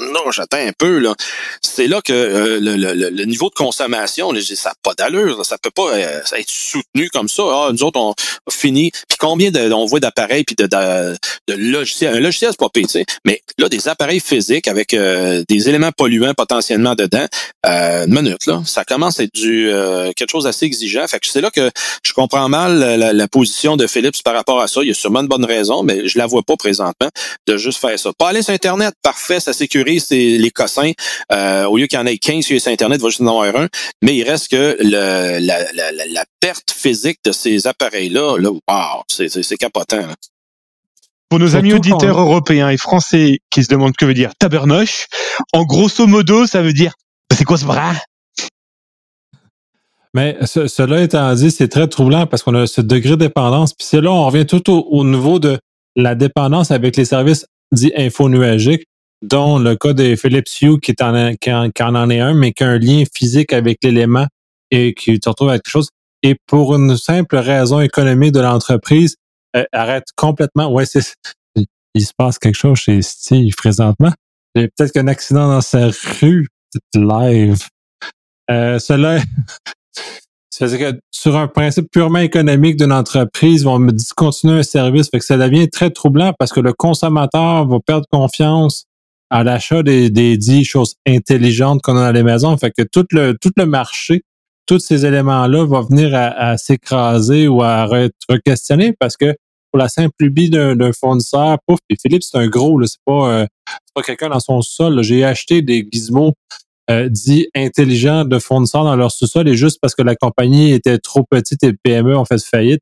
[0.00, 1.14] Non, j'attends un peu là.
[1.62, 5.94] C'est là que euh, le, niveau de consommation, ça n'a pas d'allure, ça peut pas
[5.94, 7.42] euh, être soutenu comme ça.
[7.46, 8.14] Ah, nous autres on
[8.50, 8.90] finit.
[8.90, 11.16] Puis combien de, on voit d'appareils puis de, de,
[11.48, 12.16] de logiciels?
[12.16, 13.06] Un logiciel c'est pas payé, tu sais.
[13.24, 17.26] Mais là des appareils physiques avec euh, des éléments polluants potentiellement dedans.
[17.64, 19.70] une minute là, ça commence à être du
[20.14, 21.06] quelque chose d'assez exigeant.
[21.06, 21.70] Fait que c'est là que
[22.04, 24.82] je comprends mal la, la, position de Philips par rapport à ça.
[24.82, 27.08] Il y a sûrement une bonne raison, mais je la vois pas présentement
[27.46, 28.10] de juste faire ça.
[28.18, 30.92] Pas aller sur Internet, parfait, ça sécurise les cossins.
[31.32, 33.56] Euh, au lieu qu'il y en ait 15 sur Internet, il va juste en avoir
[33.56, 33.68] un.
[34.02, 39.02] Mais il reste que le, la, la, la, perte physique de ces appareils-là, là, wow,
[39.08, 40.06] c'est capotant.
[41.28, 45.06] Pour nos amis auditeurs européens et français qui se demandent que veut dire tabernoche,
[45.52, 46.94] en grosso modo, ça veut dire
[47.36, 47.94] c'est quoi ce bras?
[50.16, 53.74] Mais cela étant dit, c'est très troublant parce qu'on a ce degré de dépendance.
[53.74, 55.58] Puis c'est là, on revient tout au, au, niveau de
[55.94, 58.86] la dépendance avec les services dits infonuagiques
[59.20, 62.52] dont le cas de Philips Hue qui, est en, qui, en, en est un, mais
[62.52, 64.26] qui a un lien physique avec l'élément
[64.70, 65.90] et qui se retrouve avec quelque chose.
[66.22, 69.16] Et pour une simple raison économique de l'entreprise,
[69.54, 70.72] euh, arrête complètement.
[70.72, 71.02] Ouais, c'est
[71.92, 74.12] il se passe quelque chose chez Steve présentement.
[74.56, 75.90] A peut-être qu'un accident dans sa
[76.20, 76.48] rue,
[76.94, 77.66] live.
[78.50, 79.20] Euh, cela,
[80.50, 85.10] c'est que sur un principe purement économique d'une entreprise, ils vont me discontinuer un service,
[85.10, 88.86] fait que ça devient très troublant parce que le consommateur va perdre confiance
[89.28, 92.56] à l'achat des, des dix choses intelligentes qu'on a dans les maisons.
[92.56, 94.22] Fait que tout le, marché,
[94.66, 99.34] tous ces éléments-là vont venir à, s'écraser ou à re-questionner parce que
[99.70, 103.46] pour la simple lubie d'un fournisseur, pouf, Philippe, c'est un gros, c'est pas, euh,
[103.94, 105.02] pas quelqu'un dans son sol.
[105.02, 106.32] J'ai acheté des gizmos
[106.90, 110.98] euh, dits intelligents de fournisseurs dans leur sous-sol et juste parce que la compagnie était
[110.98, 112.80] trop petite et le PME ont fait faillite,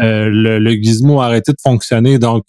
[0.00, 2.18] euh, le, le gizmo a arrêté de fonctionner.
[2.18, 2.44] Donc,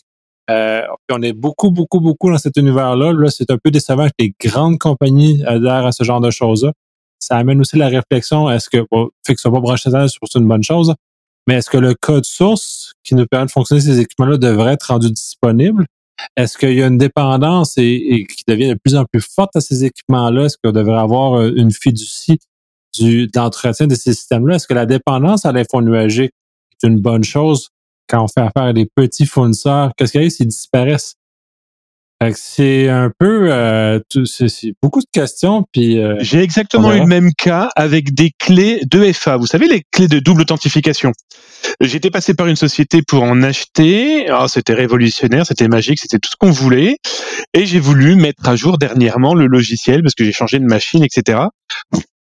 [0.50, 3.14] euh, on est beaucoup, beaucoup, beaucoup dans cet univers-là.
[3.14, 6.74] Là, c'est un peu décevant que les grandes compagnies adhèrent à ce genre de choses-là.
[7.20, 8.86] Ça amène aussi la réflexion, est-ce que,
[9.26, 10.94] fait que ça va brancher c'est une bonne chose,
[11.48, 14.88] mais est-ce que le code source qui nous permet de fonctionner ces équipements-là devrait être
[14.88, 15.86] rendu disponible?
[16.36, 19.62] Est-ce qu'il y a une dépendance et, qui devient de plus en plus forte à
[19.62, 20.46] ces équipements-là?
[20.46, 22.40] Est-ce qu'on devrait avoir euh, une fiducie
[22.98, 24.56] du, d'entretien de ces systèmes-là?
[24.56, 26.32] Est-ce que la dépendance à l'info nuagique
[26.72, 27.70] est une bonne chose
[28.08, 31.16] quand on fait affaire à des petits fournisseurs, qu'est-ce qui arrive s'ils disparaissent?
[32.36, 35.66] C'est un peu, euh, c'est beaucoup de questions.
[35.72, 39.38] Puis euh, j'ai exactement eu le même cas avec des clés de FA.
[39.38, 41.12] Vous savez les clés de double authentification.
[41.82, 44.28] J'étais passé par une société pour en acheter.
[44.32, 46.98] Oh, c'était révolutionnaire, c'était magique, c'était tout ce qu'on voulait.
[47.54, 51.04] Et j'ai voulu mettre à jour dernièrement le logiciel parce que j'ai changé de machine,
[51.04, 51.44] etc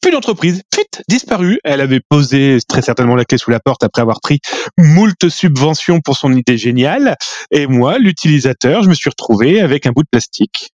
[0.01, 1.59] plus d'entreprise, vite disparue.
[1.64, 4.40] Elle avait posé très certainement la clé sous la porte après avoir pris
[4.78, 7.16] moult subventions pour son idée géniale.
[7.51, 10.70] Et moi, l'utilisateur, je me suis retrouvé avec un bout de plastique.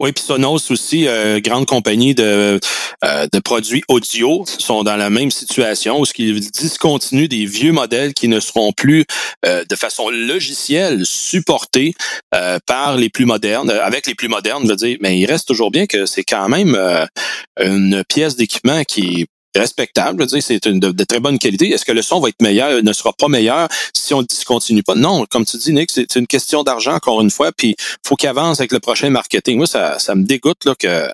[0.00, 2.60] Oui, puis Sonos aussi, euh, grande compagnie de,
[3.04, 7.72] euh, de produits audio, sont dans la même situation où ce qu'ils discontinuent des vieux
[7.72, 9.04] modèles qui ne seront plus
[9.46, 11.94] euh, de façon logicielle supportés
[12.34, 15.48] euh, par les plus modernes, avec les plus modernes, je veux dire, mais il reste
[15.48, 16.76] toujours bien que c'est quand même
[17.60, 20.26] une pièce d'équipement qui respectable.
[20.40, 21.70] C'est de, très bonne qualité.
[21.70, 24.82] Est-ce que le son va être meilleur, ne sera pas meilleur si on ne discontinue
[24.82, 24.94] pas?
[24.94, 27.76] Non, comme tu dis, Nick, c'est une question d'argent, encore une fois, puis
[28.06, 29.58] faut qu'il avance avec le prochain marketing.
[29.58, 31.10] Moi, ça, ça me dégoûte que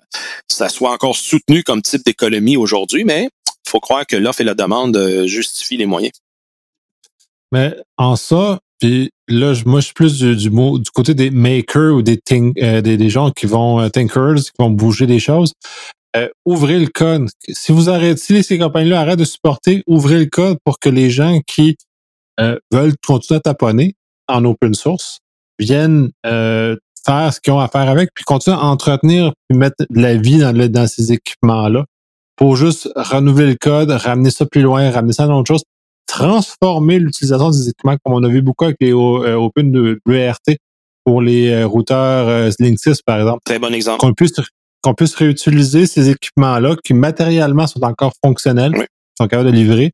[0.47, 4.45] ça soit encore soutenu comme type d'économie aujourd'hui, mais il faut croire que l'offre et
[4.45, 6.13] la demande euh, justifient les moyens.
[7.51, 12.19] Mais en ça, puis là, moi, je suis plus du côté des makers ou des,
[12.61, 15.53] euh, des, gens qui vont euh, thinkers, qui vont bouger des choses.
[16.15, 17.27] Euh, ouvrez le code.
[17.51, 21.09] Si vous arrêtez, si ces compagnies-là arrêtent de supporter, ouvrez le code pour que les
[21.09, 21.75] gens qui
[22.39, 23.95] euh, veulent continuer à taponner
[24.27, 25.19] en open source
[25.59, 26.75] viennent euh,
[27.05, 30.15] faire ce qu'ils ont à faire avec, puis continuer à entretenir, puis mettre de la
[30.15, 31.85] vie dans, le- dans ces équipements-là
[32.37, 35.63] pour juste renouveler le code, ramener ça plus loin, ramener ça dans autre chose,
[36.07, 39.99] transformer l'utilisation des équipements comme on a vu beaucoup avec les O- euh, Open de
[40.05, 40.57] l'ERT
[41.03, 43.99] pour les euh, routeurs euh, Linksys, par exemple Très bon exemple.
[43.99, 44.33] qu'on puisse
[44.85, 48.85] qu'on puisse réutiliser ces équipements-là qui matériellement sont encore fonctionnels, Oui.
[49.19, 49.91] sont capables de livrer,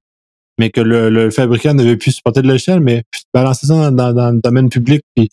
[0.59, 3.03] mais que le, le fabricant ne veut plus supporter de l'échelle, mais
[3.33, 5.29] balancer ça dans, dans- dans le domaine public, puis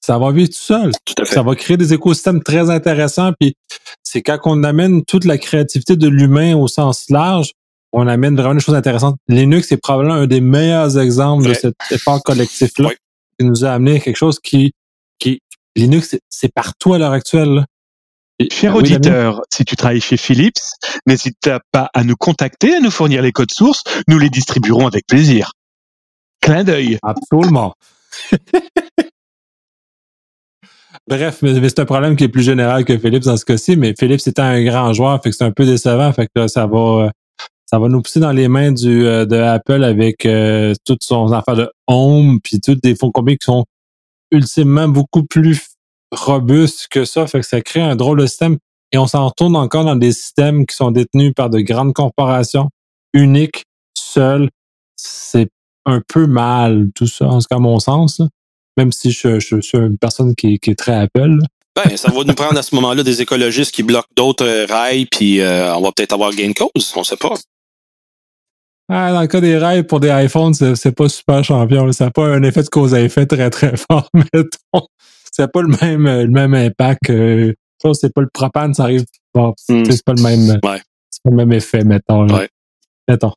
[0.00, 0.92] ça va vivre tout seul.
[1.04, 1.34] Tout à fait.
[1.34, 3.54] Ça va créer des écosystèmes très intéressants, puis
[4.02, 7.52] c'est quand on amène toute la créativité de l'humain au sens large,
[7.92, 9.16] on amène vraiment des choses intéressantes.
[9.28, 12.94] Linux est probablement un des meilleurs exemples de cet effort collectif-là Oui.
[13.38, 14.72] qui nous a amené à quelque chose qui,
[15.18, 15.40] qui
[15.76, 17.48] Linux, c'est- c'est partout à l'heure actuelle.
[17.54, 17.66] là.
[18.40, 18.96] Et- Cher Oui, Damien?
[18.96, 20.58] auditeur, si tu travailles chez Philips,
[21.06, 23.84] n'hésite pas à nous contacter, à nous fournir les codes sources.
[24.08, 25.52] Nous les distribuerons avec plaisir.
[26.42, 26.98] Clin d'œil.
[27.02, 27.74] Absolument.
[31.08, 33.76] Bref, mais, mais c'est un problème qui est plus général que Philips dans ce cas-ci,
[33.76, 36.48] mais Philips étant un grand joueur, fait que c'est un peu décevant, fait que là,
[36.48, 37.10] ça va euh,
[37.66, 41.32] ça va nous pousser dans les mains du euh, de Apple avec euh, toutes son
[41.32, 43.64] affaire de home puis toutes des fonds combien qui sont
[44.32, 45.69] ultimement beaucoup plus
[46.12, 48.58] robustes que ça, fait que ça crée un drôle de système
[48.92, 52.68] et on s'en retourne encore dans des systèmes qui sont détenus par de grandes corporations
[53.14, 53.64] uniques,
[53.96, 54.48] seules.
[54.96, 55.48] C'est
[55.86, 58.18] un peu mal tout ça, en tout cas à mon sens.
[58.18, 58.26] là.
[58.76, 61.36] Même si je, je- je suis une personne qui, qui est très Apple.
[61.40, 61.46] là.
[61.76, 65.06] Ben, ça va nous prendre à ce moment-là des écologistes qui bloquent d'autres euh, rails,
[65.06, 67.32] puis euh, on va peut-être avoir gain de cause, on sait pas.
[68.88, 71.86] Ah, dans le cas des rails pour des iPhones, c'est c'est pas super champion.
[71.86, 71.92] là.
[71.92, 74.86] Ça n'a pas un effet de cause à effet très très fort, mettons.
[75.32, 77.10] C'est pas le même, euh, le même impact.
[77.10, 77.54] Euh, je
[77.88, 79.04] pense que c'est pas le propane, ça arrive.
[79.34, 79.84] Bon, Hmm.
[79.90, 80.50] c'est pas le même.
[80.50, 80.80] euh, Ouais.
[81.10, 82.24] C'est pas le même effet, mettons.
[82.24, 82.34] là.
[82.38, 82.48] Ouais.
[83.08, 83.32] Mettons.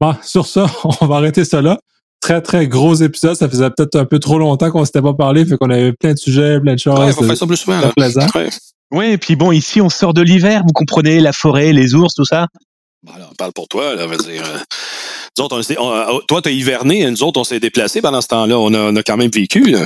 [0.00, 0.66] Bon, sur ça,
[1.00, 1.78] on va arrêter ça là.
[2.20, 3.36] Très, très gros épisode.
[3.36, 6.14] Ça faisait peut-être un peu trop longtemps qu'on s'était pas parlé, fait qu'on avait plein
[6.14, 6.98] de sujets, plein de choses.
[6.98, 7.80] Ouais, il faut faire ça plus souvent.
[7.94, 8.26] Plaisant.
[8.34, 8.48] Ouais.
[8.90, 12.14] Ouais, et puis bon, ici, on sort de l'hiver, vous comprenez, la forêt, les ours,
[12.14, 12.46] tout ça.
[13.02, 14.42] Bon, alors, parle pour toi, là, veut dire.
[14.46, 14.58] euh,
[15.38, 18.28] nous autres, on on- euh, toi, t'as hiverné, nous autres, on s'est déplacés pendant ce
[18.28, 18.58] temps-là.
[18.58, 19.64] On a, on a quand même vécu.
[19.70, 19.84] là.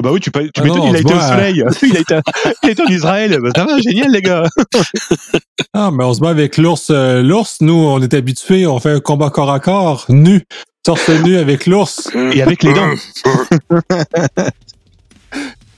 [0.00, 1.62] Ah bah oui, tu, peux- tu Ah non, il a été au soleil.
[1.82, 2.14] il, a été,
[2.62, 3.38] il a été en Israël.
[3.42, 4.44] Bah, ça va, génial, les gars.
[5.74, 6.88] Ah, mais on se bat avec l'ours.
[6.90, 10.42] euh, l'ours, nous, on est habitués, on fait un combat corps à corps, nu,
[10.82, 12.08] torse nu avec l'ours.
[12.32, 12.94] Et avec les dents.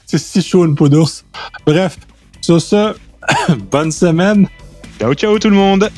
[0.05, 1.25] C'est si chaud une peau d'ours.
[1.65, 1.97] Bref,
[2.41, 2.95] sur ce,
[3.71, 4.47] bonne semaine.
[4.99, 5.89] Ciao, ciao tout le monde.